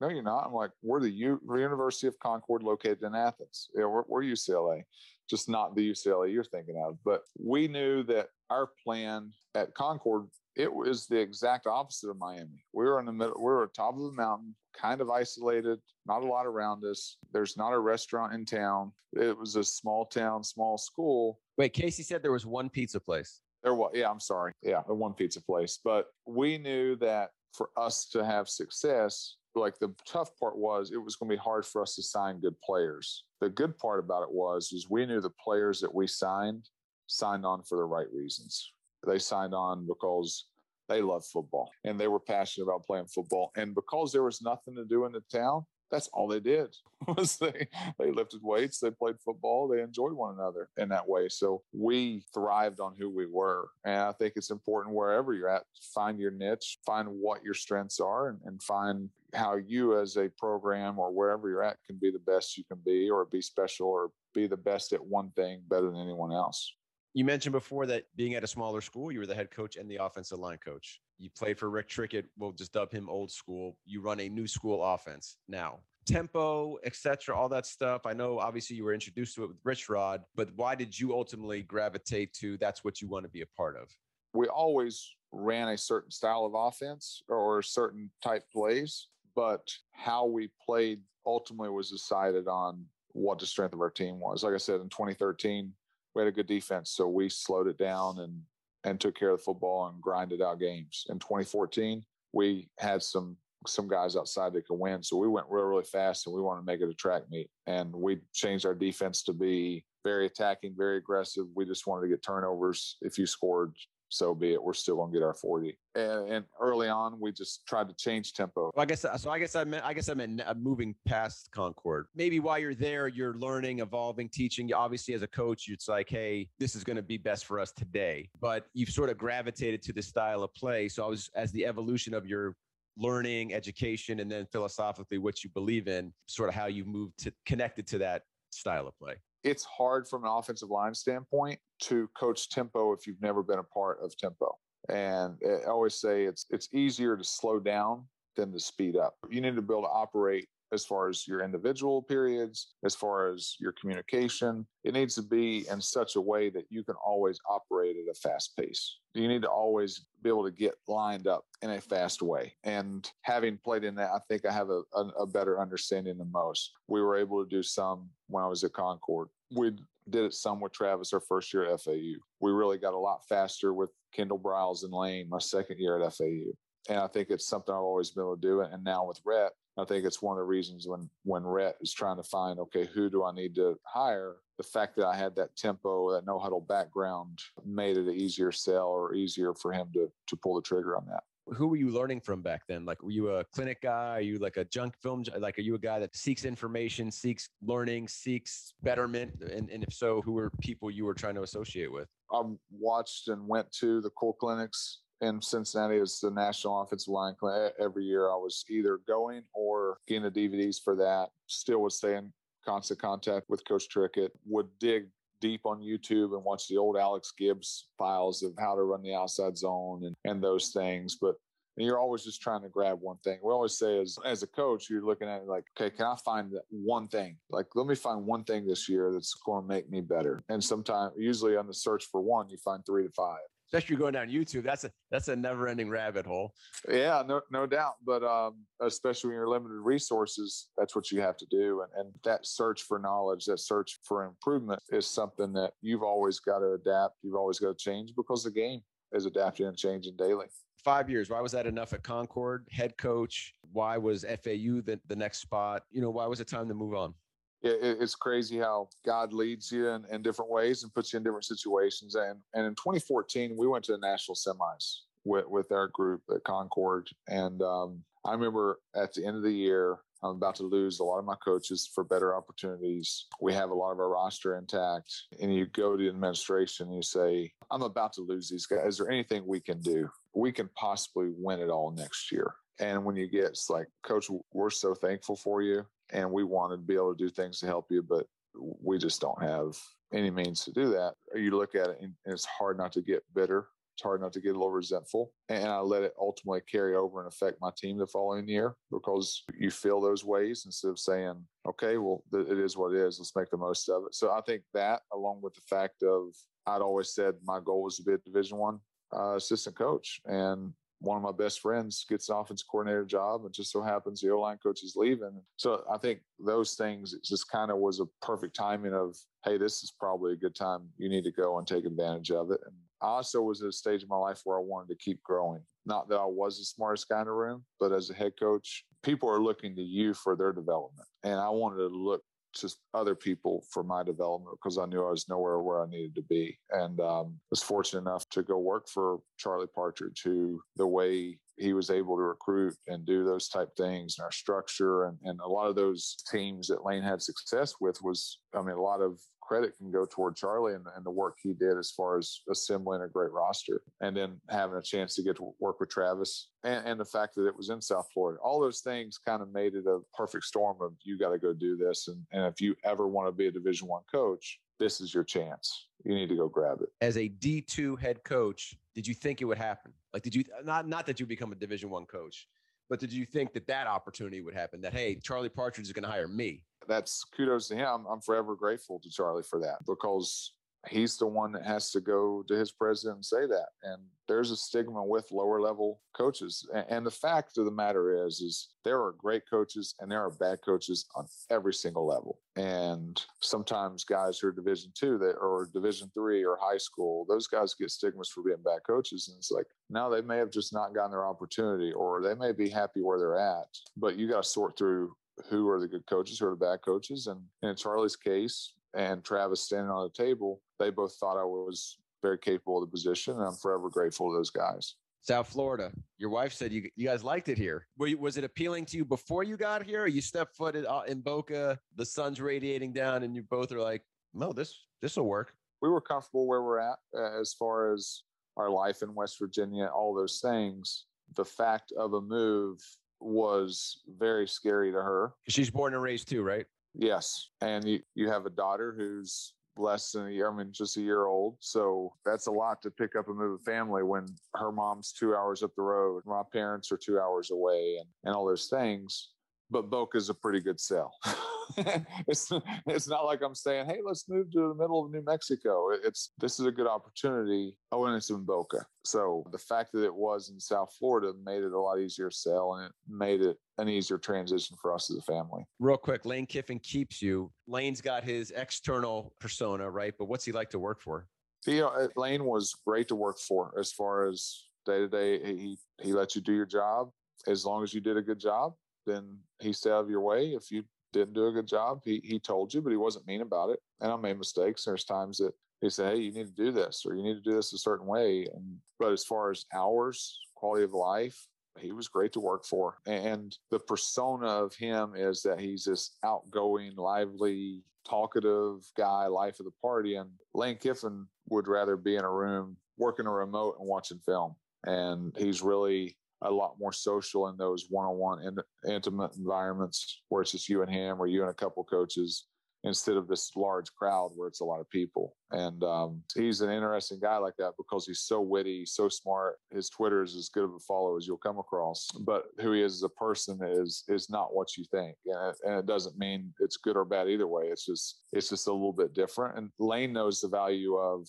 no 0.00 0.08
you're 0.08 0.22
not. 0.22 0.44
I'm 0.46 0.52
like 0.52 0.70
we're 0.82 1.00
the 1.00 1.10
U- 1.10 1.40
university 1.48 2.08
of 2.08 2.18
concord 2.18 2.62
located 2.62 3.02
in 3.02 3.14
athens. 3.14 3.68
Yeah 3.74 3.86
we're, 3.86 4.02
we're 4.06 4.22
ucla 4.22 4.82
just 5.28 5.48
not 5.48 5.74
the 5.74 5.90
ucla 5.90 6.32
you're 6.32 6.44
thinking 6.44 6.82
of 6.84 6.96
but 7.04 7.22
we 7.38 7.68
knew 7.68 8.02
that 8.02 8.28
our 8.50 8.68
plan 8.84 9.30
at 9.54 9.74
concord 9.74 10.26
it 10.56 10.72
was 10.72 11.06
the 11.06 11.18
exact 11.18 11.66
opposite 11.66 12.10
of 12.10 12.18
miami 12.18 12.64
we 12.72 12.84
were 12.84 12.98
in 12.98 13.06
the 13.06 13.12
middle 13.12 13.36
we 13.38 13.44
were 13.44 13.64
at 13.64 13.74
top 13.74 13.94
of 13.94 14.02
the 14.02 14.12
mountain 14.12 14.54
kind 14.78 15.00
of 15.00 15.10
isolated, 15.10 15.78
not 16.06 16.22
a 16.22 16.26
lot 16.26 16.46
around 16.46 16.84
us. 16.84 17.16
There's 17.32 17.56
not 17.56 17.72
a 17.72 17.78
restaurant 17.78 18.32
in 18.32 18.44
town. 18.44 18.92
It 19.12 19.36
was 19.36 19.56
a 19.56 19.64
small 19.64 20.06
town, 20.06 20.44
small 20.44 20.78
school. 20.78 21.40
Wait, 21.56 21.72
Casey 21.72 22.02
said 22.02 22.22
there 22.22 22.32
was 22.32 22.46
one 22.46 22.68
pizza 22.68 23.00
place. 23.00 23.40
There 23.62 23.74
was, 23.74 23.90
yeah, 23.94 24.10
I'm 24.10 24.20
sorry. 24.20 24.52
Yeah, 24.62 24.82
one 24.86 25.14
pizza 25.14 25.42
place. 25.42 25.78
But 25.82 26.06
we 26.26 26.58
knew 26.58 26.96
that 26.96 27.30
for 27.52 27.70
us 27.76 28.08
to 28.10 28.24
have 28.24 28.48
success, 28.48 29.36
like 29.54 29.78
the 29.78 29.94
tough 30.06 30.30
part 30.38 30.56
was 30.56 30.90
it 30.90 31.02
was 31.02 31.16
going 31.16 31.30
to 31.30 31.36
be 31.36 31.40
hard 31.40 31.66
for 31.66 31.82
us 31.82 31.94
to 31.96 32.02
sign 32.02 32.40
good 32.40 32.60
players. 32.62 33.24
The 33.40 33.48
good 33.48 33.76
part 33.78 34.00
about 34.00 34.22
it 34.22 34.30
was 34.30 34.72
is 34.72 34.88
we 34.88 35.06
knew 35.06 35.20
the 35.20 35.30
players 35.30 35.80
that 35.80 35.94
we 35.94 36.06
signed 36.06 36.68
signed 37.06 37.46
on 37.46 37.62
for 37.62 37.76
the 37.76 37.84
right 37.84 38.10
reasons. 38.12 38.72
They 39.06 39.18
signed 39.18 39.54
on 39.54 39.86
because 39.86 40.46
they 40.88 41.02
love 41.02 41.24
football 41.24 41.70
and 41.84 41.98
they 41.98 42.08
were 42.08 42.20
passionate 42.20 42.66
about 42.66 42.86
playing 42.86 43.06
football. 43.06 43.50
And 43.56 43.74
because 43.74 44.12
there 44.12 44.22
was 44.22 44.42
nothing 44.42 44.74
to 44.76 44.84
do 44.84 45.04
in 45.04 45.12
the 45.12 45.22
town, 45.32 45.64
that's 45.90 46.08
all 46.08 46.28
they 46.28 46.40
did 46.40 46.68
was 47.16 47.36
they 47.36 47.66
they 47.98 48.10
lifted 48.10 48.40
weights 48.42 48.78
they 48.78 48.90
played 48.90 49.16
football 49.24 49.68
they 49.68 49.80
enjoyed 49.80 50.12
one 50.12 50.34
another 50.34 50.68
in 50.76 50.88
that 50.88 51.08
way 51.08 51.28
so 51.28 51.62
we 51.72 52.22
thrived 52.34 52.80
on 52.80 52.94
who 52.98 53.08
we 53.08 53.26
were 53.26 53.68
and 53.84 54.00
i 54.00 54.12
think 54.12 54.34
it's 54.36 54.50
important 54.50 54.94
wherever 54.94 55.32
you're 55.32 55.48
at 55.48 55.62
find 55.94 56.18
your 56.18 56.30
niche 56.30 56.78
find 56.84 57.08
what 57.08 57.42
your 57.42 57.54
strengths 57.54 58.00
are 58.00 58.28
and, 58.28 58.38
and 58.44 58.62
find 58.62 59.08
how 59.34 59.56
you 59.56 59.98
as 59.98 60.16
a 60.16 60.28
program 60.38 60.98
or 60.98 61.12
wherever 61.12 61.48
you're 61.48 61.62
at 61.62 61.76
can 61.86 61.96
be 61.96 62.10
the 62.10 62.18
best 62.18 62.56
you 62.56 62.64
can 62.64 62.78
be 62.84 63.10
or 63.10 63.24
be 63.26 63.42
special 63.42 63.88
or 63.88 64.10
be 64.34 64.46
the 64.46 64.56
best 64.56 64.92
at 64.92 65.04
one 65.04 65.30
thing 65.32 65.62
better 65.68 65.90
than 65.90 66.00
anyone 66.00 66.32
else 66.32 66.74
you 67.14 67.24
mentioned 67.24 67.52
before 67.52 67.86
that 67.86 68.04
being 68.16 68.34
at 68.34 68.44
a 68.44 68.46
smaller 68.46 68.80
school, 68.80 69.10
you 69.10 69.18
were 69.18 69.26
the 69.26 69.34
head 69.34 69.50
coach 69.50 69.76
and 69.76 69.90
the 69.90 69.96
offensive 69.96 70.38
line 70.38 70.58
coach. 70.64 71.00
You 71.18 71.30
played 71.36 71.58
for 71.58 71.70
Rick 71.70 71.88
Trickett. 71.88 72.26
We'll 72.36 72.52
just 72.52 72.72
dub 72.72 72.92
him 72.92 73.08
old 73.08 73.32
school. 73.32 73.76
You 73.86 74.00
run 74.00 74.20
a 74.20 74.28
new 74.28 74.46
school 74.46 74.84
offense 74.84 75.36
now. 75.48 75.80
Tempo, 76.06 76.76
etc., 76.84 77.36
all 77.36 77.48
that 77.48 77.66
stuff. 77.66 78.06
I 78.06 78.12
know 78.12 78.38
obviously 78.38 78.76
you 78.76 78.84
were 78.84 78.94
introduced 78.94 79.34
to 79.34 79.44
it 79.44 79.48
with 79.48 79.56
Rich 79.64 79.88
Rod, 79.88 80.22
but 80.36 80.50
why 80.56 80.74
did 80.74 80.98
you 80.98 81.12
ultimately 81.12 81.62
gravitate 81.62 82.32
to 82.34 82.56
that's 82.58 82.84
what 82.84 83.02
you 83.02 83.08
want 83.08 83.24
to 83.24 83.28
be 83.28 83.42
a 83.42 83.46
part 83.46 83.76
of? 83.76 83.88
We 84.32 84.46
always 84.46 85.14
ran 85.32 85.68
a 85.68 85.76
certain 85.76 86.10
style 86.10 86.44
of 86.44 86.52
offense 86.54 87.22
or 87.28 87.62
certain 87.62 88.10
type 88.22 88.44
plays, 88.52 89.08
but 89.38 89.72
how 89.92 90.26
we 90.26 90.50
played 90.66 91.00
ultimately 91.24 91.70
was 91.70 91.92
decided 91.92 92.48
on 92.48 92.84
what 93.12 93.38
the 93.38 93.46
strength 93.46 93.72
of 93.72 93.80
our 93.80 93.88
team 93.88 94.18
was. 94.18 94.42
Like 94.42 94.54
I 94.54 94.56
said, 94.56 94.80
in 94.80 94.88
2013, 94.88 95.72
we 96.12 96.20
had 96.20 96.26
a 96.26 96.32
good 96.32 96.48
defense, 96.48 96.90
so 96.90 97.06
we 97.06 97.28
slowed 97.28 97.68
it 97.68 97.78
down 97.78 98.18
and 98.18 98.42
and 98.82 99.00
took 99.00 99.16
care 99.16 99.30
of 99.30 99.38
the 99.38 99.44
football 99.44 99.86
and 99.86 100.02
grinded 100.02 100.42
out 100.42 100.58
games. 100.58 101.06
In 101.08 101.20
2014, 101.20 102.04
we 102.32 102.68
had 102.80 103.00
some 103.00 103.36
some 103.64 103.86
guys 103.86 104.16
outside 104.16 104.54
that 104.54 104.66
could 104.66 104.80
win, 104.80 105.04
so 105.04 105.16
we 105.16 105.28
went 105.28 105.46
real 105.48 105.66
really 105.66 105.84
fast 105.84 106.26
and 106.26 106.34
we 106.34 106.42
wanted 106.42 106.62
to 106.62 106.66
make 106.66 106.80
it 106.80 106.90
a 106.90 106.94
track 106.94 107.22
meet. 107.30 107.48
And 107.68 107.94
we 107.94 108.18
changed 108.34 108.66
our 108.66 108.74
defense 108.74 109.22
to 109.22 109.32
be 109.32 109.84
very 110.02 110.26
attacking, 110.26 110.74
very 110.76 110.96
aggressive. 110.96 111.46
We 111.54 111.64
just 111.64 111.86
wanted 111.86 112.02
to 112.02 112.08
get 112.08 112.24
turnovers. 112.24 112.96
If 113.02 113.18
you 113.18 113.26
scored, 113.26 113.76
so 114.08 114.34
be 114.34 114.52
it. 114.54 114.62
We're 114.62 114.74
still 114.74 114.96
going 114.96 115.12
to 115.12 115.18
get 115.18 115.24
our 115.24 115.34
40. 115.34 115.76
And, 115.94 116.28
and, 116.30 116.44
early 116.60 116.88
on, 116.88 117.18
we 117.20 117.32
just 117.32 117.66
tried 117.66 117.88
to 117.88 117.94
change 117.94 118.32
tempo. 118.32 118.70
Well, 118.74 118.82
I 118.82 118.86
guess 118.86 119.04
so. 119.16 119.30
I 119.30 119.38
guess 119.38 119.54
I 119.54 119.64
meant 119.64 119.84
I 119.84 119.92
guess 119.92 120.08
I 120.08 120.14
meant 120.14 120.42
uh, 120.46 120.54
moving 120.54 120.94
past 121.06 121.50
Concord. 121.52 122.06
Maybe 122.14 122.40
while 122.40 122.58
you're 122.58 122.74
there, 122.74 123.08
you're 123.08 123.34
learning, 123.34 123.80
evolving, 123.80 124.28
teaching. 124.28 124.72
Obviously, 124.72 125.14
as 125.14 125.22
a 125.22 125.26
coach, 125.26 125.68
it's 125.68 125.88
like, 125.88 126.08
hey, 126.08 126.48
this 126.58 126.74
is 126.74 126.84
going 126.84 126.96
to 126.96 127.02
be 127.02 127.18
best 127.18 127.44
for 127.44 127.60
us 127.60 127.72
today. 127.72 128.28
But 128.40 128.66
you've 128.74 128.90
sort 128.90 129.10
of 129.10 129.18
gravitated 129.18 129.82
to 129.82 129.92
the 129.92 130.02
style 130.02 130.42
of 130.42 130.54
play. 130.54 130.88
So 130.88 131.04
I 131.04 131.08
was 131.08 131.30
as 131.34 131.52
the 131.52 131.66
evolution 131.66 132.14
of 132.14 132.26
your 132.26 132.56
learning, 132.96 133.54
education, 133.54 134.20
and 134.20 134.30
then 134.30 134.46
philosophically 134.50 135.18
what 135.18 135.44
you 135.44 135.50
believe 135.50 135.86
in, 135.86 136.12
sort 136.26 136.48
of 136.48 136.54
how 136.54 136.66
you 136.66 136.84
moved 136.84 137.18
to 137.18 137.32
connected 137.46 137.86
to 137.88 137.98
that 137.98 138.22
style 138.50 138.86
of 138.86 138.98
play 138.98 139.14
it's 139.44 139.64
hard 139.64 140.08
from 140.08 140.24
an 140.24 140.30
offensive 140.30 140.70
line 140.70 140.94
standpoint 140.94 141.58
to 141.82 142.08
coach 142.18 142.50
tempo 142.50 142.92
if 142.92 143.06
you've 143.06 143.22
never 143.22 143.42
been 143.42 143.58
a 143.58 143.64
part 143.64 143.98
of 144.02 144.16
tempo. 144.16 144.56
And 144.88 145.36
I 145.44 145.68
always 145.68 145.94
say 145.94 146.24
it's 146.24 146.46
it's 146.50 146.68
easier 146.72 147.16
to 147.16 147.24
slow 147.24 147.58
down 147.58 148.04
than 148.36 148.52
to 148.52 148.60
speed 148.60 148.96
up. 148.96 149.14
You 149.28 149.40
need 149.40 149.56
to 149.56 149.62
be 149.62 149.74
able 149.74 149.82
to 149.82 149.88
operate 149.88 150.48
as 150.72 150.84
far 150.84 151.08
as 151.08 151.26
your 151.26 151.42
individual 151.42 152.02
periods, 152.02 152.74
as 152.84 152.94
far 152.94 153.32
as 153.32 153.56
your 153.58 153.72
communication. 153.72 154.66
It 154.84 154.94
needs 154.94 155.14
to 155.16 155.22
be 155.22 155.66
in 155.70 155.80
such 155.80 156.16
a 156.16 156.20
way 156.20 156.50
that 156.50 156.66
you 156.70 156.84
can 156.84 156.94
always 157.04 157.38
operate 157.48 157.96
at 157.96 158.10
a 158.10 158.14
fast 158.14 158.56
pace. 158.56 158.98
You 159.14 159.28
need 159.28 159.42
to 159.42 159.50
always 159.50 160.06
be 160.22 160.28
able 160.28 160.44
to 160.44 160.50
get 160.50 160.74
lined 160.86 161.26
up 161.26 161.44
in 161.62 161.70
a 161.70 161.80
fast 161.80 162.22
way. 162.22 162.54
And 162.64 163.10
having 163.22 163.58
played 163.64 163.84
in 163.84 163.94
that, 163.96 164.10
I 164.10 164.18
think 164.28 164.44
I 164.44 164.52
have 164.52 164.70
a, 164.70 164.82
a, 164.94 165.00
a 165.20 165.26
better 165.26 165.60
understanding 165.60 166.18
than 166.18 166.30
most. 166.30 166.72
We 166.86 167.00
were 167.00 167.16
able 167.16 167.42
to 167.42 167.48
do 167.48 167.62
some 167.62 168.10
when 168.28 168.44
I 168.44 168.48
was 168.48 168.64
at 168.64 168.72
Concord. 168.72 169.28
We 169.50 169.72
did 170.10 170.24
it 170.24 170.34
some 170.34 170.60
with 170.60 170.72
Travis 170.72 171.12
our 171.12 171.20
first 171.20 171.52
year 171.52 171.64
at 171.64 171.80
FAU. 171.80 172.18
We 172.40 172.52
really 172.52 172.78
got 172.78 172.94
a 172.94 172.98
lot 172.98 173.26
faster 173.28 173.74
with 173.74 173.90
Kendall 174.12 174.38
Briles 174.38 174.84
and 174.84 174.92
Lane 174.92 175.28
my 175.28 175.38
second 175.38 175.78
year 175.78 176.00
at 176.00 176.14
FAU. 176.14 176.52
And 176.88 176.98
I 176.98 177.06
think 177.06 177.28
it's 177.30 177.46
something 177.46 177.74
I've 177.74 177.80
always 177.80 178.10
been 178.10 178.22
able 178.22 178.36
to 178.36 178.40
do. 178.40 178.60
And 178.60 178.82
now 178.82 179.04
with 179.04 179.20
Rhett, 179.24 179.52
I 179.78 179.84
think 179.84 180.04
it's 180.04 180.20
one 180.20 180.36
of 180.36 180.38
the 180.38 180.44
reasons 180.44 180.88
when 180.88 181.08
when 181.22 181.44
Rhett 181.44 181.76
is 181.80 181.92
trying 181.92 182.16
to 182.16 182.22
find, 182.22 182.58
okay, 182.58 182.86
who 182.86 183.08
do 183.08 183.24
I 183.24 183.32
need 183.32 183.54
to 183.54 183.78
hire? 183.84 184.36
The 184.56 184.64
fact 184.64 184.96
that 184.96 185.06
I 185.06 185.16
had 185.16 185.36
that 185.36 185.56
tempo, 185.56 186.12
that 186.12 186.26
no 186.26 186.38
huddle 186.38 186.60
background 186.60 187.38
made 187.64 187.96
it 187.96 188.08
an 188.08 188.14
easier 188.14 188.50
sell 188.50 188.88
or 188.88 189.14
easier 189.14 189.54
for 189.54 189.72
him 189.72 189.88
to 189.94 190.10
to 190.26 190.36
pull 190.36 190.56
the 190.56 190.62
trigger 190.62 190.96
on 190.96 191.06
that. 191.06 191.22
Who 191.54 191.68
were 191.68 191.76
you 191.76 191.90
learning 191.90 192.20
from 192.20 192.42
back 192.42 192.62
then? 192.68 192.84
Like, 192.84 193.02
were 193.02 193.10
you 193.10 193.30
a 193.30 193.44
clinic 193.44 193.80
guy? 193.80 194.16
Are 194.16 194.20
you 194.20 194.38
like 194.38 194.58
a 194.58 194.64
junk 194.64 194.94
film? 195.00 195.24
Like, 195.38 195.58
are 195.58 195.62
you 195.62 195.76
a 195.76 195.78
guy 195.78 195.98
that 195.98 196.14
seeks 196.14 196.44
information, 196.44 197.10
seeks 197.10 197.48
learning, 197.62 198.08
seeks 198.08 198.74
betterment? 198.82 199.32
And, 199.40 199.70
and 199.70 199.82
if 199.82 199.94
so, 199.94 200.20
who 200.20 200.32
were 200.32 200.50
people 200.60 200.90
you 200.90 201.06
were 201.06 201.14
trying 201.14 201.36
to 201.36 201.42
associate 201.42 201.90
with? 201.90 202.08
I 202.30 202.42
watched 202.70 203.28
and 203.28 203.48
went 203.48 203.72
to 203.80 204.02
the 204.02 204.10
cool 204.10 204.34
clinics 204.34 205.00
in 205.20 205.40
Cincinnati 205.40 205.98
as 205.98 206.20
the 206.20 206.30
National 206.30 206.80
Offensive 206.80 207.08
Line 207.08 207.34
Clinic. 207.38 207.74
Every 207.78 208.04
year 208.04 208.30
I 208.30 208.36
was 208.36 208.64
either 208.68 209.00
going 209.06 209.42
or 209.52 209.98
getting 210.06 210.24
the 210.24 210.30
DVDs 210.30 210.76
for 210.82 210.94
that. 210.96 211.28
Still 211.46 211.82
would 211.82 211.92
stay 211.92 212.16
in 212.16 212.32
constant 212.64 213.00
contact 213.00 213.46
with 213.48 213.66
Coach 213.66 213.88
Trickett, 213.88 214.30
would 214.46 214.68
dig 214.78 215.06
deep 215.40 215.62
on 215.64 215.80
YouTube 215.80 216.34
and 216.34 216.44
watch 216.44 216.68
the 216.68 216.76
old 216.76 216.96
Alex 216.96 217.32
Gibbs 217.36 217.88
files 217.96 218.42
of 218.42 218.52
how 218.58 218.74
to 218.74 218.82
run 218.82 219.02
the 219.02 219.14
outside 219.14 219.56
zone 219.56 220.04
and, 220.04 220.16
and 220.24 220.42
those 220.42 220.70
things. 220.70 221.16
But 221.20 221.36
you're 221.76 221.98
always 221.98 222.24
just 222.24 222.42
trying 222.42 222.62
to 222.62 222.68
grab 222.68 222.98
one 223.00 223.18
thing. 223.22 223.38
We 223.42 223.52
always 223.52 223.78
say 223.78 224.00
as 224.00 224.18
as 224.24 224.42
a 224.42 224.48
coach, 224.48 224.90
you're 224.90 225.04
looking 225.04 225.28
at 225.28 225.42
it 225.42 225.46
like, 225.46 225.64
okay, 225.78 225.94
can 225.94 226.06
I 226.06 226.16
find 226.24 226.50
that 226.52 226.64
one 226.70 227.06
thing? 227.06 227.36
Like, 227.50 227.66
let 227.76 227.86
me 227.86 227.94
find 227.94 228.26
one 228.26 228.42
thing 228.42 228.66
this 228.66 228.88
year 228.88 229.12
that's 229.12 229.34
going 229.46 229.62
to 229.62 229.68
make 229.68 229.88
me 229.88 230.00
better. 230.00 230.42
And 230.48 230.62
sometimes, 230.62 231.12
usually 231.16 231.56
on 231.56 231.68
the 231.68 231.74
search 231.74 232.06
for 232.10 232.20
one, 232.20 232.48
you 232.50 232.56
find 232.56 232.84
three 232.84 233.04
to 233.04 233.12
five 233.12 233.38
especially 233.68 233.96
going 233.96 234.14
down 234.14 234.28
YouTube. 234.28 234.64
That's 234.64 234.84
a 234.84 234.90
that's 235.10 235.28
a 235.28 235.36
never 235.36 235.68
ending 235.68 235.90
rabbit 235.90 236.26
hole. 236.26 236.52
Yeah, 236.90 237.22
no 237.26 237.40
no 237.50 237.66
doubt. 237.66 237.94
But 238.04 238.22
um, 238.24 238.64
especially 238.80 239.28
when 239.28 239.36
you're 239.36 239.48
limited 239.48 239.80
resources, 239.80 240.68
that's 240.76 240.96
what 240.96 241.10
you 241.10 241.20
have 241.20 241.36
to 241.38 241.46
do. 241.50 241.82
And 241.82 242.06
and 242.06 242.14
that 242.24 242.46
search 242.46 242.82
for 242.82 242.98
knowledge, 242.98 243.44
that 243.46 243.58
search 243.58 243.98
for 244.04 244.24
improvement, 244.24 244.80
is 244.90 245.06
something 245.06 245.52
that 245.54 245.72
you've 245.82 246.02
always 246.02 246.40
got 246.40 246.60
to 246.60 246.72
adapt. 246.72 247.14
You've 247.22 247.36
always 247.36 247.58
got 247.58 247.78
to 247.78 247.84
change 247.84 248.12
because 248.16 248.44
the 248.44 248.50
game 248.50 248.80
is 249.12 249.26
adapting 249.26 249.66
and 249.66 249.76
changing 249.76 250.16
daily. 250.16 250.46
Five 250.84 251.10
years. 251.10 251.28
Why 251.28 251.40
was 251.40 251.52
that 251.52 251.66
enough 251.66 251.92
at 251.92 252.02
Concord? 252.02 252.66
Head 252.70 252.96
coach. 252.96 253.52
Why 253.72 253.98
was 253.98 254.24
FAU 254.24 254.80
the, 254.80 255.00
the 255.08 255.16
next 255.16 255.40
spot? 255.40 255.82
You 255.90 256.00
know, 256.00 256.10
why 256.10 256.26
was 256.26 256.40
it 256.40 256.46
time 256.46 256.68
to 256.68 256.74
move 256.74 256.94
on? 256.94 257.14
It's 257.62 258.14
crazy 258.14 258.58
how 258.58 258.88
God 259.04 259.32
leads 259.32 259.72
you 259.72 259.88
in, 259.88 260.04
in, 260.10 260.22
different 260.22 260.50
ways 260.50 260.82
and 260.82 260.94
puts 260.94 261.12
you 261.12 261.16
in 261.16 261.22
different 261.22 261.44
situations. 261.44 262.14
And 262.14 262.38
and 262.54 262.66
in 262.66 262.74
2014, 262.74 263.56
we 263.56 263.66
went 263.66 263.84
to 263.84 263.92
the 263.92 263.98
national 263.98 264.36
semis 264.36 265.00
with 265.24 265.46
with 265.48 265.72
our 265.72 265.88
group 265.88 266.22
at 266.34 266.44
Concord. 266.44 267.08
And 267.28 267.60
um, 267.62 268.02
I 268.24 268.32
remember 268.32 268.78
at 268.94 269.12
the 269.12 269.24
end 269.24 269.36
of 269.36 269.42
the 269.42 269.52
year, 269.52 269.98
I'm 270.22 270.36
about 270.36 270.56
to 270.56 270.64
lose 270.64 270.98
a 270.98 271.04
lot 271.04 271.18
of 271.18 271.24
my 271.24 271.36
coaches 271.44 271.88
for 271.94 272.02
better 272.04 272.34
opportunities. 272.34 273.26
We 273.40 273.52
have 273.54 273.70
a 273.70 273.74
lot 273.74 273.92
of 273.92 274.00
our 274.00 274.08
roster 274.08 274.56
intact. 274.56 275.12
And 275.40 275.54
you 275.54 275.66
go 275.66 275.96
to 275.96 276.02
the 276.02 276.08
administration 276.08 276.88
and 276.88 276.96
you 276.96 277.02
say, 277.02 277.52
I'm 277.70 277.82
about 277.82 278.12
to 278.14 278.22
lose 278.22 278.48
these 278.48 278.66
guys. 278.66 278.84
Is 278.84 278.98
there 278.98 279.10
anything 279.10 279.46
we 279.46 279.60
can 279.60 279.80
do? 279.80 280.08
We 280.34 280.50
can 280.50 280.68
possibly 280.74 281.30
win 281.36 281.60
it 281.60 281.70
all 281.70 281.92
next 281.92 282.32
year. 282.32 282.52
And 282.80 283.04
when 283.04 283.16
you 283.16 283.28
get 283.28 283.56
like, 283.68 283.86
Coach, 284.04 284.28
we're 284.52 284.70
so 284.70 284.94
thankful 284.94 285.36
for 285.36 285.62
you 285.62 285.84
and 286.10 286.30
we 286.30 286.44
wanted 286.44 286.76
to 286.76 286.82
be 286.82 286.94
able 286.94 287.14
to 287.14 287.24
do 287.24 287.30
things 287.30 287.60
to 287.60 287.66
help 287.66 287.86
you, 287.90 288.02
but 288.02 288.26
we 288.54 288.98
just 288.98 289.20
don't 289.20 289.42
have 289.42 289.76
any 290.12 290.30
means 290.30 290.64
to 290.64 290.72
do 290.72 290.88
that. 290.90 291.14
You 291.34 291.56
look 291.56 291.74
at 291.74 291.90
it 291.90 291.98
and 292.00 292.14
it's 292.24 292.44
hard 292.44 292.78
not 292.78 292.92
to 292.92 293.02
get 293.02 293.22
bitter. 293.34 293.68
It's 293.94 294.02
hard 294.04 294.20
not 294.20 294.32
to 294.34 294.40
get 294.40 294.50
a 294.50 294.58
little 294.58 294.70
resentful. 294.70 295.32
And 295.48 295.68
I 295.68 295.80
let 295.80 296.04
it 296.04 296.14
ultimately 296.20 296.60
carry 296.70 296.94
over 296.94 297.20
and 297.20 297.28
affect 297.28 297.60
my 297.60 297.70
team 297.76 297.98
the 297.98 298.06
following 298.06 298.48
year 298.48 298.76
because 298.92 299.42
you 299.58 299.70
feel 299.70 300.00
those 300.00 300.24
ways 300.24 300.62
instead 300.66 300.88
of 300.88 301.00
saying, 301.00 301.34
okay, 301.66 301.98
well, 301.98 302.22
it 302.32 302.58
is 302.58 302.76
what 302.76 302.94
it 302.94 303.00
is. 303.00 303.18
Let's 303.18 303.34
make 303.34 303.50
the 303.50 303.56
most 303.56 303.88
of 303.88 304.04
it. 304.06 304.14
So 304.14 304.30
I 304.30 304.40
think 304.42 304.62
that, 304.72 305.02
along 305.12 305.40
with 305.42 305.54
the 305.54 305.62
fact 305.68 306.02
of 306.04 306.28
I'd 306.66 306.82
always 306.82 307.12
said 307.12 307.34
my 307.44 307.60
goal 307.60 307.82
was 307.82 307.96
to 307.96 308.04
be 308.04 308.12
a 308.12 308.18
Division 308.18 308.58
One 308.58 308.78
uh, 309.14 309.36
assistant 309.36 309.76
coach, 309.76 310.20
and 310.26 310.72
one 311.00 311.16
of 311.16 311.22
my 311.22 311.32
best 311.32 311.60
friends 311.60 312.04
gets 312.08 312.28
an 312.28 312.36
offense 312.36 312.62
coordinator 312.62 313.04
job 313.04 313.44
and 313.44 313.54
just 313.54 313.70
so 313.70 313.80
happens 313.82 314.20
the 314.20 314.30
O-line 314.30 314.58
coach 314.58 314.82
is 314.82 314.96
leaving. 314.96 315.40
So 315.56 315.84
I 315.92 315.98
think 315.98 316.20
those 316.38 316.74
things 316.74 317.14
just 317.24 317.50
kind 317.50 317.70
of 317.70 317.78
was 317.78 318.00
a 318.00 318.06
perfect 318.20 318.56
timing 318.56 318.94
of, 318.94 319.16
hey, 319.44 319.58
this 319.58 319.82
is 319.82 319.92
probably 319.98 320.32
a 320.32 320.36
good 320.36 320.54
time. 320.54 320.88
You 320.96 321.08
need 321.08 321.24
to 321.24 321.32
go 321.32 321.58
and 321.58 321.66
take 321.66 321.84
advantage 321.84 322.30
of 322.30 322.50
it. 322.50 322.60
And 322.66 322.74
I 323.00 323.06
also 323.06 323.42
was 323.42 323.62
at 323.62 323.68
a 323.68 323.72
stage 323.72 324.02
in 324.02 324.08
my 324.08 324.16
life 324.16 324.40
where 324.44 324.58
I 324.58 324.62
wanted 324.62 324.88
to 324.88 324.96
keep 324.96 325.22
growing. 325.22 325.62
Not 325.86 326.08
that 326.08 326.16
I 326.16 326.26
was 326.26 326.58
the 326.58 326.64
smartest 326.64 327.08
guy 327.08 327.20
in 327.20 327.26
the 327.26 327.32
room, 327.32 327.64
but 327.78 327.92
as 327.92 328.10
a 328.10 328.14
head 328.14 328.32
coach, 328.38 328.84
people 329.02 329.30
are 329.30 329.40
looking 329.40 329.76
to 329.76 329.82
you 329.82 330.14
for 330.14 330.36
their 330.36 330.52
development. 330.52 331.08
And 331.22 331.34
I 331.38 331.48
wanted 331.48 331.76
to 331.76 331.86
look 331.86 332.22
just 332.54 332.78
other 332.94 333.14
people 333.14 333.64
for 333.70 333.82
my 333.82 334.02
development 334.02 334.56
because 334.60 334.78
I 334.78 334.86
knew 334.86 335.04
I 335.04 335.10
was 335.10 335.28
nowhere 335.28 335.60
where 335.60 335.82
I 335.82 335.88
needed 335.88 336.14
to 336.16 336.22
be. 336.22 336.58
And 336.70 337.00
um, 337.00 337.38
was 337.50 337.62
fortunate 337.62 338.00
enough 338.00 338.28
to 338.30 338.42
go 338.42 338.58
work 338.58 338.88
for 338.88 339.18
Charlie 339.38 339.66
Partridge, 339.74 340.22
who 340.24 340.60
the 340.76 340.86
way 340.86 341.38
he 341.56 341.72
was 341.72 341.90
able 341.90 342.16
to 342.16 342.22
recruit 342.22 342.74
and 342.86 343.04
do 343.04 343.24
those 343.24 343.48
type 343.48 343.70
things 343.76 344.16
and 344.16 344.24
our 344.24 344.32
structure 344.32 345.06
and, 345.06 345.18
and 345.24 345.40
a 345.40 345.48
lot 345.48 345.68
of 345.68 345.74
those 345.74 346.16
teams 346.30 346.68
that 346.68 346.84
Lane 346.84 347.02
had 347.02 347.20
success 347.20 347.74
with 347.80 347.98
was, 348.02 348.38
I 348.54 348.62
mean, 348.62 348.76
a 348.76 348.80
lot 348.80 349.00
of 349.00 349.18
credit 349.48 349.76
can 349.78 349.90
go 349.90 350.04
toward 350.04 350.36
Charlie 350.36 350.74
and, 350.74 350.84
and, 350.94 351.06
the 351.06 351.10
work 351.10 351.38
he 351.42 351.54
did 351.54 351.78
as 351.78 351.90
far 351.90 352.18
as 352.18 352.40
assembling 352.50 353.00
a 353.00 353.08
great 353.08 353.32
roster 353.32 353.80
and 354.02 354.14
then 354.14 354.38
having 354.50 354.76
a 354.76 354.82
chance 354.82 355.14
to 355.14 355.22
get 355.22 355.36
to 355.36 355.54
work 355.58 355.80
with 355.80 355.88
Travis 355.88 356.50
and, 356.64 356.86
and 356.86 357.00
the 357.00 357.04
fact 357.04 357.34
that 357.34 357.46
it 357.46 357.56
was 357.56 357.70
in 357.70 357.80
South 357.80 358.06
Florida. 358.12 358.38
All 358.44 358.60
those 358.60 358.80
things 358.80 359.16
kind 359.16 359.40
of 359.40 359.50
made 359.50 359.74
it 359.74 359.86
a 359.86 360.00
perfect 360.12 360.44
storm 360.44 360.76
of 360.82 360.92
you 361.02 361.18
got 361.18 361.30
to 361.30 361.38
go 361.38 361.54
do 361.54 361.76
this. 361.76 362.08
And, 362.08 362.26
and 362.30 362.44
if 362.44 362.60
you 362.60 362.76
ever 362.84 363.08
want 363.08 363.26
to 363.28 363.32
be 363.32 363.46
a 363.46 363.50
division 363.50 363.88
one 363.88 364.02
coach, 364.12 364.60
this 364.78 365.00
is 365.00 365.14
your 365.14 365.24
chance. 365.24 365.88
You 366.04 366.14
need 366.14 366.28
to 366.28 366.36
go 366.36 366.48
grab 366.48 366.82
it. 366.82 366.90
As 367.00 367.16
a 367.16 367.30
D2 367.30 367.98
head 367.98 368.22
coach, 368.24 368.74
did 368.94 369.06
you 369.06 369.14
think 369.14 369.40
it 369.40 369.46
would 369.46 369.58
happen? 369.58 369.92
Like, 370.12 370.22
did 370.22 370.34
you 370.34 370.44
not, 370.62 370.86
not 370.86 371.06
that 371.06 371.18
you 371.18 371.26
become 371.26 371.52
a 371.52 371.56
division 371.56 371.88
one 371.88 372.04
coach, 372.04 372.46
but 372.90 373.00
did 373.00 373.12
you 373.12 373.24
think 373.24 373.52
that 373.54 373.66
that 373.66 373.86
opportunity 373.86 374.40
would 374.42 374.54
happen? 374.54 374.80
That 374.82 374.92
hey, 374.92 375.18
Charlie 375.22 375.48
Partridge 375.48 375.86
is 375.86 375.92
going 375.92 376.04
to 376.04 376.10
hire 376.10 376.28
me. 376.28 376.64
That's 376.88 377.22
kudos 377.36 377.68
to 377.68 377.76
him. 377.76 378.06
I'm 378.10 378.20
forever 378.20 378.56
grateful 378.56 378.98
to 379.00 379.10
Charlie 379.10 379.42
for 379.42 379.60
that 379.60 379.84
because 379.86 380.54
he's 380.88 381.16
the 381.16 381.26
one 381.26 381.52
that 381.52 381.66
has 381.66 381.90
to 381.90 382.00
go 382.00 382.44
to 382.48 382.54
his 382.54 382.70
president 382.70 383.16
and 383.16 383.24
say 383.24 383.46
that. 383.46 383.68
And 383.82 384.00
there's 384.28 384.50
a 384.50 384.56
stigma 384.56 385.04
with 385.04 385.30
lower 385.32 385.60
level 385.60 386.00
coaches. 386.16 386.66
And 386.88 387.04
the 387.04 387.10
fact 387.10 387.58
of 387.58 387.64
the 387.64 387.70
matter 387.70 388.24
is, 388.26 388.40
is 388.40 388.68
there 388.84 389.02
are 389.02 389.12
great 389.18 389.42
coaches 389.50 389.94
and 389.98 390.10
there 390.10 390.22
are 390.22 390.30
bad 390.30 390.60
coaches 390.64 391.06
on 391.16 391.26
every 391.50 391.74
single 391.74 392.06
level. 392.06 392.38
And 392.56 393.20
sometimes 393.42 394.04
guys 394.04 394.38
who 394.38 394.48
are 394.48 394.52
Division 394.52 394.92
two 394.94 395.18
that 395.18 395.34
or 395.40 395.68
Division 395.72 396.10
three 396.14 396.44
or 396.44 396.56
high 396.60 396.78
school, 396.78 397.26
those 397.28 397.46
guys 397.48 397.74
get 397.74 397.90
stigmas 397.90 398.28
for 398.28 398.42
being 398.42 398.62
bad 398.64 398.80
coaches, 398.86 399.28
and 399.28 399.36
it's 399.38 399.50
like 399.50 399.66
now 399.90 400.08
they 400.08 400.22
may 400.22 400.38
have 400.38 400.50
just 400.50 400.72
not 400.72 400.94
gotten 400.94 401.10
their 401.10 401.26
opportunity, 401.26 401.92
or 401.92 402.22
they 402.22 402.34
may 402.34 402.52
be 402.52 402.68
happy 402.68 403.00
where 403.00 403.18
they're 403.18 403.38
at, 403.38 403.66
but 403.96 404.16
you 404.16 404.28
got 404.28 404.42
to 404.42 404.48
sort 404.48 404.76
through 404.78 405.14
who 405.48 405.68
are 405.68 405.80
the 405.80 405.88
good 405.88 406.06
coaches, 406.06 406.38
who 406.38 406.46
are 406.46 406.50
the 406.50 406.56
bad 406.56 406.80
coaches, 406.84 407.26
and 407.26 407.40
in 407.62 407.76
Charlie's 407.76 408.16
case 408.16 408.74
and 408.94 409.24
Travis 409.24 409.62
standing 409.62 409.90
on 409.90 410.04
the 410.04 410.24
table, 410.24 410.60
they 410.78 410.90
both 410.90 411.14
thought 411.16 411.40
I 411.40 411.44
was 411.44 411.98
very 412.22 412.38
capable 412.38 412.82
of 412.82 412.88
the 412.88 412.90
position, 412.90 413.34
and 413.34 413.44
I'm 413.44 413.54
forever 413.54 413.88
grateful 413.88 414.30
to 414.30 414.36
those 414.36 414.50
guys. 414.50 414.94
South 415.22 415.48
Florida. 415.48 415.92
Your 416.16 416.30
wife 416.30 416.52
said 416.52 416.72
you 416.72 416.88
you 416.96 417.06
guys 417.06 417.22
liked 417.22 417.48
it 417.48 417.58
here. 417.58 417.86
You, 417.98 418.18
was 418.18 418.36
it 418.36 418.44
appealing 418.44 418.86
to 418.86 418.96
you 418.96 419.04
before 419.04 419.42
you 419.42 419.56
got 419.56 419.84
here? 419.84 420.02
Or 420.02 420.06
you 420.06 420.20
step 420.20 420.48
footed 420.56 420.86
uh, 420.86 421.02
in 421.06 421.20
Boca, 421.20 421.78
the 421.96 422.06
sun's 422.06 422.40
radiating 422.40 422.92
down, 422.92 423.22
and 423.22 423.34
you 423.34 423.42
both 423.42 423.72
are 423.72 423.80
like, 423.80 424.02
"No, 424.32 424.52
this 424.52 424.74
this 425.02 425.16
will 425.16 425.26
work." 425.26 425.52
We 425.82 425.88
were 425.90 426.00
comfortable 426.00 426.46
where 426.46 426.62
we're 426.62 426.78
at 426.78 426.98
uh, 427.16 427.40
as 427.40 427.52
far 427.52 427.92
as 427.92 428.22
our 428.56 428.70
life 428.70 429.02
in 429.02 429.14
West 429.14 429.38
Virginia, 429.38 429.86
all 429.86 430.14
those 430.14 430.40
things. 430.40 431.04
The 431.36 431.44
fact 431.44 431.92
of 431.92 432.14
a 432.14 432.20
move 432.20 432.80
was 433.20 434.02
very 434.18 434.46
scary 434.46 434.92
to 434.92 434.98
her. 434.98 435.32
She's 435.48 435.70
born 435.70 435.94
and 435.94 436.02
raised 436.02 436.28
too, 436.28 436.42
right? 436.42 436.66
Yes, 436.94 437.50
and 437.60 437.86
you, 437.86 438.00
you 438.14 438.28
have 438.28 438.46
a 438.46 438.50
daughter 438.50 438.94
who's 438.96 439.54
less 439.76 440.12
than 440.12 440.26
a 440.26 440.30
year. 440.30 440.50
I 440.50 440.56
mean, 440.56 440.72
just 440.72 440.96
a 440.96 441.00
year 441.00 441.26
old. 441.26 441.56
So 441.60 442.12
that's 442.24 442.46
a 442.46 442.52
lot 442.52 442.82
to 442.82 442.90
pick 442.90 443.14
up 443.16 443.28
and 443.28 443.38
move 443.38 443.60
a 443.60 443.64
family 443.64 444.02
when 444.02 444.26
her 444.56 444.72
mom's 444.72 445.12
two 445.12 445.34
hours 445.34 445.62
up 445.62 445.70
the 445.76 445.82
road, 445.82 446.22
my 446.26 446.42
parents 446.52 446.90
are 446.90 446.96
two 446.96 447.20
hours 447.20 447.50
away, 447.50 447.96
and, 447.98 448.08
and 448.24 448.34
all 448.34 448.46
those 448.46 448.66
things. 448.66 449.30
But 449.70 449.90
Boca's 449.90 450.30
a 450.30 450.34
pretty 450.34 450.60
good 450.60 450.80
sell. 450.80 451.14
it's 452.28 452.50
it's 452.86 453.08
not 453.08 453.24
like 453.24 453.42
I'm 453.42 453.54
saying, 453.54 453.86
hey, 453.86 453.98
let's 454.04 454.28
move 454.28 454.50
to 454.52 454.68
the 454.68 454.74
middle 454.74 455.04
of 455.04 455.10
New 455.10 455.22
Mexico. 455.22 455.90
It's 455.90 456.32
this 456.38 456.58
is 456.58 456.66
a 456.66 456.72
good 456.72 456.86
opportunity. 456.86 457.76
Oh, 457.92 458.04
and 458.06 458.16
it's 458.16 458.30
in 458.30 458.44
Boca. 458.44 458.84
So 459.04 459.44
the 459.52 459.58
fact 459.58 459.92
that 459.92 460.04
it 460.04 460.14
was 460.14 460.50
in 460.50 460.60
South 460.60 460.94
Florida 460.98 461.32
made 461.44 461.62
it 461.62 461.72
a 461.72 461.80
lot 461.80 461.98
easier 461.98 462.30
to 462.30 462.34
sell, 462.34 462.74
and 462.74 462.86
it 462.86 462.92
made 463.08 463.40
it 463.40 463.56
an 463.78 463.88
easier 463.88 464.18
transition 464.18 464.76
for 464.80 464.94
us 464.94 465.10
as 465.10 465.18
a 465.18 465.22
family. 465.22 465.64
Real 465.78 465.96
quick, 465.96 466.24
Lane 466.24 466.46
Kiffin 466.46 466.78
keeps 466.80 467.22
you. 467.22 467.50
Lane's 467.66 468.00
got 468.00 468.24
his 468.24 468.50
external 468.50 469.34
persona, 469.40 469.88
right? 469.88 470.14
But 470.18 470.26
what's 470.26 470.44
he 470.44 470.52
like 470.52 470.70
to 470.70 470.78
work 470.78 471.00
for? 471.00 471.26
You 471.66 471.80
know, 471.80 471.88
uh, 471.88 472.08
Lane 472.16 472.44
was 472.44 472.74
great 472.86 473.08
to 473.08 473.14
work 473.14 473.38
for 473.38 473.74
as 473.78 473.92
far 473.92 474.26
as 474.26 474.64
day 474.86 474.98
to 474.98 475.08
day. 475.08 475.38
He 475.42 475.78
he 476.00 476.12
let 476.12 476.34
you 476.34 476.40
do 476.40 476.52
your 476.52 476.66
job 476.66 477.10
as 477.46 477.64
long 477.64 477.82
as 477.82 477.94
you 477.94 478.00
did 478.00 478.16
a 478.16 478.22
good 478.22 478.40
job. 478.40 478.74
Then 479.06 479.38
he 479.60 479.72
stayed 479.72 479.92
out 479.92 480.04
of 480.04 480.10
your 480.10 480.20
way. 480.20 480.48
If 480.48 480.70
you 480.70 480.84
didn't 481.12 481.34
do 481.34 481.46
a 481.46 481.52
good 481.52 481.66
job. 481.66 482.00
He 482.04 482.20
he 482.24 482.38
told 482.38 482.72
you, 482.72 482.80
but 482.80 482.90
he 482.90 482.96
wasn't 482.96 483.26
mean 483.26 483.40
about 483.40 483.70
it. 483.70 483.80
And 484.00 484.12
I 484.12 484.16
made 484.16 484.38
mistakes. 484.38 484.84
There's 484.84 485.04
times 485.04 485.38
that 485.38 485.52
he 485.80 485.90
said, 485.90 486.14
"Hey, 486.14 486.22
you 486.22 486.32
need 486.32 486.46
to 486.46 486.64
do 486.64 486.72
this, 486.72 487.04
or 487.06 487.14
you 487.14 487.22
need 487.22 487.34
to 487.34 487.50
do 487.50 487.54
this 487.54 487.72
a 487.72 487.78
certain 487.78 488.06
way." 488.06 488.46
And 488.52 488.78
but 488.98 489.12
as 489.12 489.24
far 489.24 489.50
as 489.50 489.64
hours, 489.72 490.38
quality 490.54 490.84
of 490.84 490.92
life, 490.92 491.48
he 491.78 491.92
was 491.92 492.08
great 492.08 492.32
to 492.32 492.40
work 492.40 492.64
for. 492.64 492.98
And 493.06 493.56
the 493.70 493.78
persona 493.78 494.46
of 494.46 494.74
him 494.74 495.14
is 495.14 495.42
that 495.42 495.60
he's 495.60 495.84
this 495.84 496.16
outgoing, 496.24 496.96
lively, 496.96 497.84
talkative 498.08 498.90
guy, 498.96 499.26
life 499.26 499.60
of 499.60 499.66
the 499.66 499.72
party. 499.82 500.16
And 500.16 500.30
Lane 500.54 500.76
Kiffin 500.76 501.26
would 501.48 501.68
rather 501.68 501.96
be 501.96 502.16
in 502.16 502.24
a 502.24 502.30
room 502.30 502.76
working 502.96 503.26
a 503.26 503.30
remote 503.30 503.76
and 503.78 503.88
watching 503.88 504.18
film. 504.18 504.56
And 504.84 505.34
he's 505.36 505.62
really 505.62 506.17
a 506.42 506.50
lot 506.50 506.76
more 506.78 506.92
social 506.92 507.48
in 507.48 507.56
those 507.56 507.86
one-on-one 507.90 508.42
and 508.42 508.60
intimate 508.88 509.32
environments 509.36 510.22
where 510.28 510.42
it's 510.42 510.52
just 510.52 510.68
you 510.68 510.82
and 510.82 510.90
him 510.90 511.20
or 511.20 511.26
you 511.26 511.42
and 511.42 511.50
a 511.50 511.54
couple 511.54 511.82
coaches 511.84 512.46
instead 512.84 513.16
of 513.16 513.26
this 513.26 513.50
large 513.56 513.92
crowd 513.94 514.30
where 514.36 514.46
it's 514.46 514.60
a 514.60 514.64
lot 514.64 514.80
of 514.80 514.88
people. 514.90 515.34
And 515.50 515.82
um, 515.82 516.22
he's 516.36 516.60
an 516.60 516.70
interesting 516.70 517.18
guy 517.20 517.36
like 517.38 517.54
that 517.58 517.72
because 517.76 518.06
he's 518.06 518.20
so 518.20 518.40
witty, 518.40 518.86
so 518.86 519.08
smart. 519.08 519.56
His 519.72 519.90
Twitter 519.90 520.22
is 520.22 520.36
as 520.36 520.48
good 520.48 520.64
of 520.64 520.70
a 520.70 520.78
follow 520.86 521.16
as 521.16 521.26
you'll 521.26 521.38
come 521.38 521.58
across. 521.58 522.06
But 522.20 522.44
who 522.60 522.72
he 522.72 522.82
is 522.82 522.94
as 522.94 523.02
a 523.02 523.08
person 523.10 523.58
is 523.62 524.04
is 524.08 524.30
not 524.30 524.54
what 524.54 524.76
you 524.76 524.84
think, 524.90 525.16
and 525.26 525.50
it, 525.50 525.56
and 525.64 525.78
it 525.78 525.86
doesn't 525.86 526.18
mean 526.18 526.52
it's 526.60 526.76
good 526.76 526.96
or 526.96 527.04
bad 527.04 527.28
either 527.28 527.48
way. 527.48 527.64
It's 527.64 527.84
just 527.84 528.20
it's 528.32 528.48
just 528.48 528.68
a 528.68 528.72
little 528.72 528.92
bit 528.92 529.12
different. 529.14 529.58
And 529.58 529.70
Lane 529.78 530.12
knows 530.12 530.40
the 530.40 530.48
value 530.48 530.94
of 530.96 531.26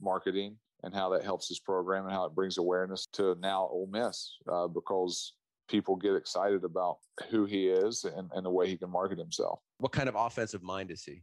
marketing 0.00 0.56
and 0.82 0.94
how 0.94 1.10
that 1.10 1.24
helps 1.24 1.48
his 1.48 1.58
program 1.58 2.04
and 2.04 2.12
how 2.12 2.24
it 2.24 2.34
brings 2.34 2.58
awareness 2.58 3.06
to 3.12 3.36
now 3.40 3.68
Ole 3.70 3.88
Miss 3.90 4.36
uh, 4.50 4.66
because 4.66 5.34
people 5.68 5.96
get 5.96 6.16
excited 6.16 6.64
about 6.64 6.98
who 7.30 7.44
he 7.44 7.68
is 7.68 8.04
and, 8.04 8.30
and 8.34 8.44
the 8.44 8.50
way 8.50 8.68
he 8.68 8.76
can 8.76 8.90
market 8.90 9.18
himself. 9.18 9.60
What 9.78 9.92
kind 9.92 10.08
of 10.08 10.16
offensive 10.16 10.62
mind 10.62 10.90
is 10.90 11.04
he? 11.04 11.22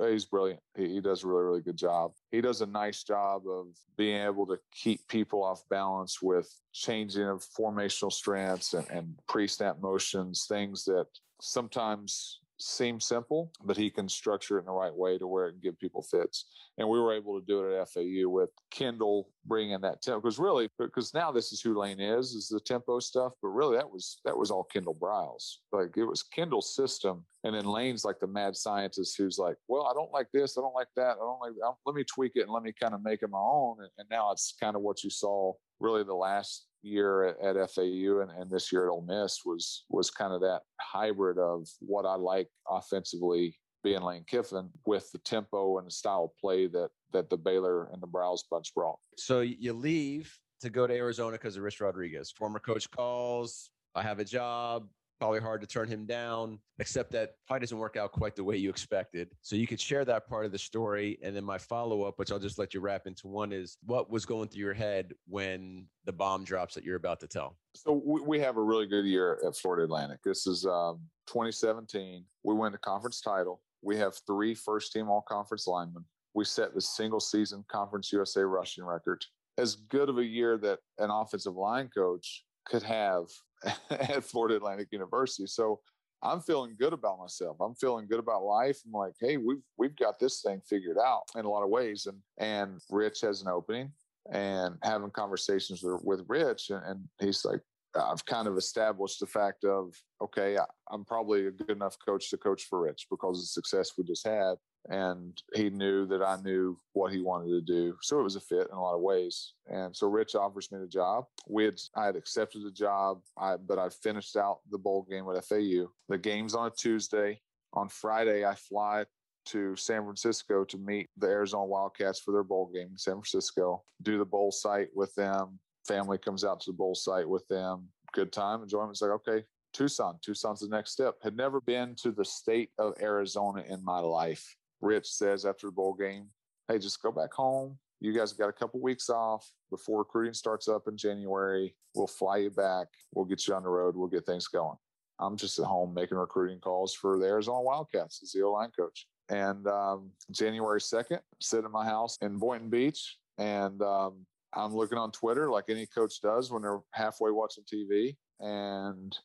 He's 0.00 0.24
brilliant. 0.24 0.60
He, 0.76 0.94
he 0.94 1.00
does 1.00 1.24
a 1.24 1.26
really, 1.26 1.44
really 1.44 1.60
good 1.60 1.76
job. 1.76 2.12
He 2.30 2.40
does 2.40 2.62
a 2.62 2.66
nice 2.66 3.04
job 3.04 3.42
of 3.46 3.66
being 3.96 4.22
able 4.22 4.46
to 4.46 4.58
keep 4.72 5.06
people 5.08 5.42
off 5.44 5.62
balance 5.68 6.22
with 6.22 6.48
changing 6.72 7.28
of 7.28 7.44
formational 7.58 8.10
strengths 8.10 8.72
and, 8.72 8.88
and 8.90 9.14
pre 9.28 9.46
snap 9.46 9.76
motions, 9.80 10.46
things 10.48 10.84
that 10.84 11.06
sometimes 11.40 12.40
seem 12.58 13.00
simple, 13.00 13.50
but 13.64 13.76
he 13.76 13.90
can 13.90 14.08
structure 14.08 14.56
it 14.56 14.60
in 14.60 14.66
the 14.66 14.72
right 14.72 14.94
way 14.94 15.18
to 15.18 15.26
where 15.26 15.48
it 15.48 15.52
can 15.52 15.60
give 15.60 15.78
people 15.78 16.02
fits. 16.02 16.46
And 16.78 16.88
we 16.88 17.00
were 17.00 17.12
able 17.12 17.38
to 17.38 17.46
do 17.46 17.64
it 17.64 17.78
at 17.78 17.88
FAU 17.88 18.28
with 18.28 18.50
Kendall 18.70 19.28
bringing 19.44 19.80
that 19.80 20.02
tempo. 20.02 20.20
Because 20.20 20.38
really, 20.38 20.68
because 20.78 21.14
now 21.14 21.30
this 21.32 21.52
is 21.52 21.60
who 21.60 21.78
Lane 21.78 22.00
is, 22.00 22.32
is 22.32 22.48
the 22.48 22.60
tempo 22.60 23.00
stuff. 23.00 23.32
But 23.42 23.48
really, 23.48 23.76
that 23.76 23.90
was 23.90 24.18
that 24.24 24.36
was 24.36 24.50
all 24.50 24.64
Kendall 24.64 24.94
Briles. 24.94 25.56
Like 25.72 25.96
it 25.96 26.04
was 26.04 26.22
Kendall's 26.22 26.74
system, 26.74 27.24
and 27.44 27.54
then 27.54 27.64
Lane's 27.64 28.04
like 28.04 28.20
the 28.20 28.26
mad 28.26 28.56
scientist 28.56 29.16
who's 29.18 29.38
like, 29.38 29.56
well, 29.68 29.86
I 29.86 29.92
don't 29.94 30.12
like 30.12 30.28
this, 30.32 30.56
I 30.56 30.60
don't 30.60 30.74
like 30.74 30.88
that, 30.96 31.12
I 31.12 31.24
don't 31.24 31.40
like. 31.40 31.52
I'll, 31.64 31.78
let 31.86 31.94
me 31.94 32.04
tweak 32.04 32.32
it 32.34 32.42
and 32.42 32.50
let 32.50 32.62
me 32.62 32.72
kind 32.72 32.94
of 32.94 33.02
make 33.02 33.22
it 33.22 33.30
my 33.30 33.38
own. 33.38 33.76
And, 33.80 33.90
and 33.98 34.08
now 34.10 34.30
it's 34.32 34.54
kind 34.60 34.76
of 34.76 34.82
what 34.82 35.04
you 35.04 35.10
saw 35.10 35.52
really 35.80 36.04
the 36.04 36.14
last 36.14 36.66
year 36.84 37.24
at, 37.24 37.70
FAU 37.70 38.20
and, 38.20 38.30
and, 38.30 38.50
this 38.50 38.70
year 38.70 38.86
at 38.86 38.90
Ole 38.90 39.02
Miss 39.06 39.40
was 39.44 39.84
was 39.88 40.10
kind 40.10 40.32
of 40.32 40.40
that 40.42 40.62
hybrid 40.80 41.38
of 41.38 41.66
what 41.80 42.04
I 42.04 42.14
like 42.14 42.48
offensively 42.68 43.58
being 43.82 44.02
Lane 44.02 44.24
Kiffin 44.26 44.70
with 44.86 45.10
the 45.12 45.18
tempo 45.18 45.78
and 45.78 45.86
the 45.86 45.90
style 45.90 46.24
of 46.24 46.40
play 46.40 46.66
that 46.68 46.90
that 47.12 47.30
the 47.30 47.36
Baylor 47.36 47.88
and 47.92 48.02
the 48.02 48.06
Briles 48.06 48.40
bunch 48.50 48.74
brought. 48.74 48.98
So 49.16 49.40
you 49.40 49.72
leave 49.72 50.32
to 50.60 50.70
go 50.70 50.86
to 50.86 50.94
Arizona 50.94 51.32
because 51.32 51.56
of 51.56 51.62
Rich 51.62 51.80
Rodriguez. 51.80 52.30
Former 52.30 52.58
coach 52.58 52.90
calls, 52.90 53.70
I 53.94 54.02
have 54.02 54.18
a 54.18 54.24
job 54.24 54.88
probably 55.24 55.40
hard 55.40 55.62
to 55.62 55.66
turn 55.66 55.88
him 55.88 56.04
down, 56.04 56.58
except 56.78 57.10
that 57.10 57.36
probably 57.46 57.60
doesn't 57.60 57.78
work 57.78 57.96
out 57.96 58.12
quite 58.12 58.36
the 58.36 58.44
way 58.44 58.58
you 58.58 58.68
expected. 58.68 59.30
So 59.40 59.56
you 59.56 59.66
could 59.66 59.80
share 59.80 60.04
that 60.04 60.28
part 60.28 60.44
of 60.44 60.52
the 60.52 60.58
story. 60.58 61.18
And 61.22 61.34
then 61.34 61.44
my 61.44 61.56
follow 61.56 62.02
up, 62.02 62.18
which 62.18 62.30
I'll 62.30 62.38
just 62.38 62.58
let 62.58 62.74
you 62.74 62.80
wrap 62.80 63.06
into 63.06 63.26
one, 63.26 63.50
is 63.50 63.78
what 63.86 64.10
was 64.10 64.26
going 64.26 64.48
through 64.48 64.60
your 64.60 64.74
head 64.74 65.14
when 65.26 65.86
the 66.04 66.12
bomb 66.12 66.44
drops 66.44 66.74
that 66.74 66.84
you're 66.84 66.96
about 66.96 67.20
to 67.20 67.26
tell? 67.26 67.56
So 67.74 68.02
we 68.04 68.38
have 68.40 68.58
a 68.58 68.62
really 68.62 68.86
good 68.86 69.06
year 69.06 69.40
at 69.46 69.56
Florida 69.56 69.84
Atlantic. 69.84 70.18
This 70.22 70.46
is 70.46 70.66
um, 70.66 71.00
2017. 71.26 72.22
We 72.42 72.54
win 72.54 72.72
the 72.72 72.78
conference 72.78 73.22
title. 73.22 73.62
We 73.80 73.96
have 73.96 74.12
three 74.26 74.54
first 74.54 74.92
team 74.92 75.08
all 75.08 75.24
conference 75.26 75.66
linemen. 75.66 76.04
We 76.34 76.44
set 76.44 76.74
the 76.74 76.82
single 76.82 77.20
season 77.20 77.64
Conference 77.68 78.12
USA 78.12 78.42
rushing 78.42 78.84
record. 78.84 79.24
As 79.56 79.76
good 79.76 80.10
of 80.10 80.18
a 80.18 80.24
year 80.24 80.58
that 80.58 80.80
an 80.98 81.08
offensive 81.08 81.54
line 81.54 81.88
coach 81.96 82.44
could 82.66 82.82
have 82.82 83.26
at 83.90 84.24
Florida 84.24 84.56
Atlantic 84.56 84.88
University. 84.90 85.46
So 85.46 85.80
I'm 86.22 86.40
feeling 86.40 86.74
good 86.78 86.92
about 86.92 87.18
myself. 87.18 87.58
I'm 87.60 87.74
feeling 87.74 88.06
good 88.08 88.18
about 88.18 88.44
life. 88.44 88.80
I'm 88.86 88.92
like, 88.92 89.14
hey, 89.20 89.36
we've 89.36 89.62
we've 89.76 89.96
got 89.96 90.18
this 90.18 90.40
thing 90.40 90.60
figured 90.68 90.98
out 90.98 91.22
in 91.36 91.44
a 91.44 91.50
lot 91.50 91.62
of 91.62 91.70
ways. 91.70 92.06
And 92.06 92.18
and 92.38 92.80
Rich 92.90 93.20
has 93.22 93.42
an 93.42 93.48
opening 93.48 93.92
and 94.32 94.76
having 94.82 95.10
conversations 95.10 95.82
with, 95.82 96.00
with 96.02 96.24
Rich 96.28 96.70
and, 96.70 96.82
and 96.86 97.00
he's 97.20 97.44
like, 97.44 97.60
I've 97.94 98.24
kind 98.24 98.48
of 98.48 98.56
established 98.56 99.20
the 99.20 99.26
fact 99.26 99.64
of 99.64 99.94
okay, 100.22 100.56
I, 100.56 100.64
am 100.94 101.04
probably 101.04 101.46
a 101.46 101.50
good 101.50 101.70
enough 101.70 101.96
coach 102.04 102.30
to 102.30 102.36
coach 102.38 102.64
for 102.64 102.80
Rich 102.80 103.06
because 103.10 103.38
of 103.38 103.42
the 103.42 103.46
success 103.46 103.92
we 103.96 104.04
just 104.04 104.26
had, 104.26 104.54
and 104.90 105.40
he 105.54 105.70
knew 105.70 106.06
that 106.06 106.22
I 106.22 106.36
knew 106.42 106.76
what 106.92 107.12
he 107.12 107.20
wanted 107.20 107.48
to 107.48 107.60
do, 107.60 107.96
so 108.02 108.20
it 108.20 108.22
was 108.22 108.36
a 108.36 108.40
fit 108.40 108.68
in 108.70 108.76
a 108.76 108.80
lot 108.80 108.94
of 108.94 109.00
ways. 109.00 109.52
And 109.66 109.94
so 109.96 110.08
Rich 110.08 110.34
offers 110.34 110.70
me 110.70 110.78
the 110.78 110.86
job. 110.86 111.24
We 111.48 111.64
had 111.64 111.80
I 111.96 112.06
had 112.06 112.16
accepted 112.16 112.64
the 112.64 112.70
job, 112.70 113.20
I, 113.38 113.56
but 113.56 113.78
I 113.78 113.88
finished 113.88 114.36
out 114.36 114.58
the 114.70 114.78
bowl 114.78 115.06
game 115.08 115.24
with 115.24 115.44
FAU. 115.44 115.88
The 116.08 116.18
game's 116.18 116.54
on 116.54 116.66
a 116.66 116.70
Tuesday. 116.70 117.40
On 117.72 117.88
Friday, 117.88 118.44
I 118.44 118.54
fly 118.54 119.04
to 119.46 119.76
San 119.76 120.04
Francisco 120.04 120.64
to 120.64 120.78
meet 120.78 121.08
the 121.18 121.26
Arizona 121.26 121.64
Wildcats 121.64 122.20
for 122.20 122.32
their 122.32 122.44
bowl 122.44 122.70
game 122.72 122.88
in 122.92 122.98
San 122.98 123.14
Francisco. 123.14 123.82
Do 124.02 124.18
the 124.18 124.24
bowl 124.24 124.52
site 124.52 124.88
with 124.94 125.14
them, 125.14 125.58
family 125.86 126.18
comes 126.18 126.44
out 126.44 126.60
to 126.60 126.70
the 126.70 126.76
bowl 126.76 126.94
site 126.94 127.28
with 127.28 127.46
them. 127.48 127.88
Good 128.12 128.32
time, 128.32 128.62
enjoyment. 128.62 128.92
It's 128.92 129.02
like, 129.02 129.10
okay, 129.10 129.44
Tucson. 129.72 130.18
Tucson's 130.24 130.60
the 130.60 130.68
next 130.68 130.92
step. 130.92 131.16
Had 131.22 131.36
never 131.36 131.60
been 131.60 131.94
to 131.96 132.12
the 132.12 132.24
state 132.24 132.70
of 132.78 132.94
Arizona 133.00 133.64
in 133.68 133.84
my 133.84 133.98
life. 133.98 134.56
Rich 134.84 135.06
says 135.06 135.44
after 135.44 135.66
the 135.66 135.72
bowl 135.72 135.94
game, 135.94 136.28
hey, 136.68 136.78
just 136.78 137.02
go 137.02 137.10
back 137.10 137.32
home. 137.32 137.78
You 138.00 138.12
guys 138.12 138.32
got 138.32 138.50
a 138.50 138.52
couple 138.52 138.80
weeks 138.80 139.08
off 139.08 139.48
before 139.70 140.00
recruiting 140.00 140.34
starts 140.34 140.68
up 140.68 140.88
in 140.88 140.96
January. 140.96 141.74
We'll 141.94 142.06
fly 142.06 142.38
you 142.38 142.50
back. 142.50 142.88
We'll 143.14 143.24
get 143.24 143.46
you 143.46 143.54
on 143.54 143.62
the 143.62 143.70
road. 143.70 143.96
We'll 143.96 144.08
get 144.08 144.26
things 144.26 144.46
going. 144.46 144.76
I'm 145.18 145.36
just 145.36 145.58
at 145.58 145.64
home 145.64 145.94
making 145.94 146.18
recruiting 146.18 146.58
calls 146.60 146.92
for 146.92 147.18
the 147.18 147.26
Arizona 147.26 147.62
Wildcats 147.62 148.20
as 148.22 148.32
the 148.32 148.42
O 148.42 148.52
line 148.52 148.70
coach. 148.78 149.06
And 149.30 149.66
um, 149.66 150.10
January 150.30 150.80
2nd, 150.80 151.20
sit 151.40 151.64
in 151.64 151.70
my 151.70 151.84
house 151.84 152.18
in 152.20 152.36
Boynton 152.36 152.68
Beach. 152.68 153.16
And 153.38 153.80
um, 153.80 154.26
I'm 154.52 154.74
looking 154.74 154.98
on 154.98 155.10
Twitter 155.12 155.50
like 155.50 155.64
any 155.68 155.86
coach 155.86 156.20
does 156.20 156.50
when 156.50 156.62
they're 156.62 156.80
halfway 156.92 157.30
watching 157.30 157.64
TV. 157.64 158.16
And 158.40 159.16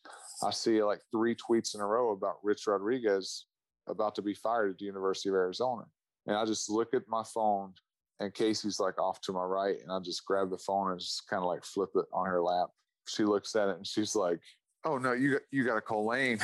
I 0.44 0.52
see 0.52 0.82
like 0.84 1.02
three 1.12 1.36
tweets 1.36 1.76
in 1.76 1.82
a 1.82 1.86
row 1.86 2.12
about 2.12 2.36
Rich 2.44 2.68
Rodriguez 2.68 3.46
about 3.90 4.16
to 4.16 4.22
be 4.22 4.34
fired 4.34 4.72
at 4.72 4.78
the 4.78 4.86
University 4.86 5.30
of 5.30 5.36
Arizona. 5.36 5.84
And 6.28 6.36
I 6.36 6.46
just 6.46 6.70
look 6.70 6.94
at 6.94 7.08
my 7.08 7.24
phone 7.24 7.74
and 8.20 8.34
Casey's 8.34 8.80
like 8.80 9.00
off 9.00 9.22
to 9.22 9.34
my 9.34 9.44
right. 9.44 9.78
And 9.82 9.92
I 9.92 10.00
just 10.00 10.26
grab 10.26 10.50
the 10.50 10.58
phone 10.58 10.92
and 10.92 11.00
just 11.00 11.28
kind 11.28 11.42
of 11.42 11.48
like 11.48 11.64
flip 11.64 11.90
it 11.96 12.06
on 12.14 12.28
her 12.28 12.42
lap. 12.42 12.70
She 13.08 13.24
looks 13.24 13.56
at 13.56 13.70
it 13.70 13.78
and 13.78 13.88
she's 13.88 14.16
like, 14.16 14.40
oh 14.86 14.98
no, 14.98 15.14
you 15.14 15.40
you 15.52 15.66
got 15.66 15.76
to 15.76 15.82
call 15.82 16.08
Lane. 16.08 16.40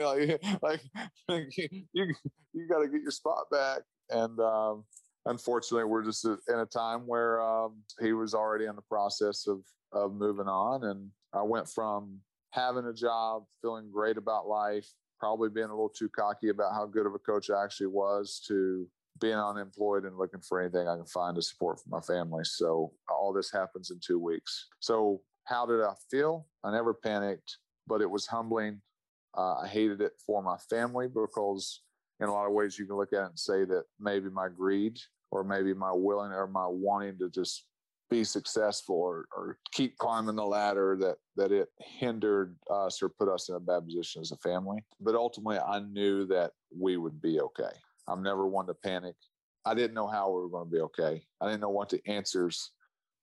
like, 0.00 0.42
like 0.62 0.80
you 1.28 2.14
you 2.52 2.68
got 2.68 2.80
to 2.80 2.88
get 2.88 3.02
your 3.02 3.10
spot 3.10 3.44
back. 3.50 3.80
And 4.10 4.38
um, 4.40 4.84
unfortunately, 5.24 5.84
we're 5.84 6.04
just 6.04 6.24
in 6.24 6.58
a 6.58 6.66
time 6.66 7.06
where 7.06 7.40
um, 7.42 7.78
he 8.00 8.12
was 8.12 8.34
already 8.34 8.66
in 8.66 8.76
the 8.76 8.82
process 8.82 9.46
of 9.46 9.60
of 9.92 10.14
moving 10.14 10.48
on, 10.48 10.84
and 10.84 11.10
I 11.32 11.42
went 11.42 11.68
from 11.68 12.20
having 12.50 12.86
a 12.86 12.92
job, 12.92 13.44
feeling 13.62 13.90
great 13.92 14.16
about 14.16 14.48
life, 14.48 14.88
probably 15.18 15.48
being 15.48 15.66
a 15.66 15.74
little 15.74 15.88
too 15.88 16.08
cocky 16.08 16.48
about 16.48 16.72
how 16.72 16.86
good 16.86 17.06
of 17.06 17.14
a 17.14 17.18
coach 17.18 17.50
I 17.50 17.62
actually 17.62 17.88
was, 17.88 18.42
to 18.48 18.86
being 19.20 19.34
unemployed 19.34 20.04
and 20.04 20.18
looking 20.18 20.40
for 20.40 20.60
anything 20.60 20.88
I 20.88 20.96
can 20.96 21.06
find 21.06 21.34
to 21.36 21.42
support 21.42 21.80
for 21.80 21.88
my 21.88 22.00
family. 22.00 22.44
So 22.44 22.92
all 23.08 23.32
this 23.32 23.50
happens 23.50 23.90
in 23.90 23.98
two 24.00 24.18
weeks. 24.18 24.68
So 24.80 25.22
how 25.44 25.64
did 25.64 25.80
I 25.80 25.94
feel? 26.10 26.46
I 26.64 26.70
never 26.72 26.92
panicked, 26.92 27.58
but 27.86 28.00
it 28.00 28.10
was 28.10 28.26
humbling. 28.26 28.80
Uh, 29.36 29.58
I 29.58 29.68
hated 29.68 30.00
it 30.00 30.12
for 30.26 30.42
my 30.42 30.56
family 30.68 31.08
because, 31.08 31.82
in 32.20 32.28
a 32.28 32.32
lot 32.32 32.46
of 32.46 32.52
ways, 32.52 32.78
you 32.78 32.86
can 32.86 32.96
look 32.96 33.12
at 33.12 33.22
it 33.22 33.26
and 33.26 33.38
say 33.38 33.64
that 33.64 33.84
maybe 34.00 34.28
my 34.30 34.48
greed 34.48 34.98
or 35.30 35.44
maybe 35.44 35.74
my 35.74 35.92
willing 35.92 36.32
or 36.32 36.46
my 36.46 36.66
wanting 36.66 37.18
to 37.18 37.28
just 37.28 37.66
be 38.10 38.24
successful 38.24 38.96
or, 38.96 39.26
or 39.36 39.58
keep 39.72 39.96
climbing 39.98 40.36
the 40.36 40.44
ladder 40.44 40.96
that 41.00 41.16
that 41.36 41.52
it 41.52 41.68
hindered 41.80 42.56
us 42.70 43.02
or 43.02 43.08
put 43.08 43.28
us 43.28 43.48
in 43.48 43.56
a 43.56 43.60
bad 43.60 43.84
position 43.84 44.22
as 44.22 44.32
a 44.32 44.36
family. 44.36 44.84
But 45.00 45.14
ultimately, 45.14 45.58
I 45.58 45.80
knew 45.80 46.26
that 46.26 46.52
we 46.76 46.96
would 46.96 47.20
be 47.20 47.40
okay. 47.40 47.72
I'm 48.08 48.22
never 48.22 48.46
one 48.46 48.66
to 48.66 48.74
panic. 48.74 49.16
I 49.64 49.74
didn't 49.74 49.94
know 49.94 50.06
how 50.06 50.30
we 50.30 50.40
were 50.40 50.48
going 50.48 50.66
to 50.66 50.70
be 50.70 50.80
okay. 50.80 51.22
I 51.40 51.46
didn't 51.46 51.60
know 51.60 51.70
what 51.70 51.88
the 51.88 52.00
answers 52.06 52.70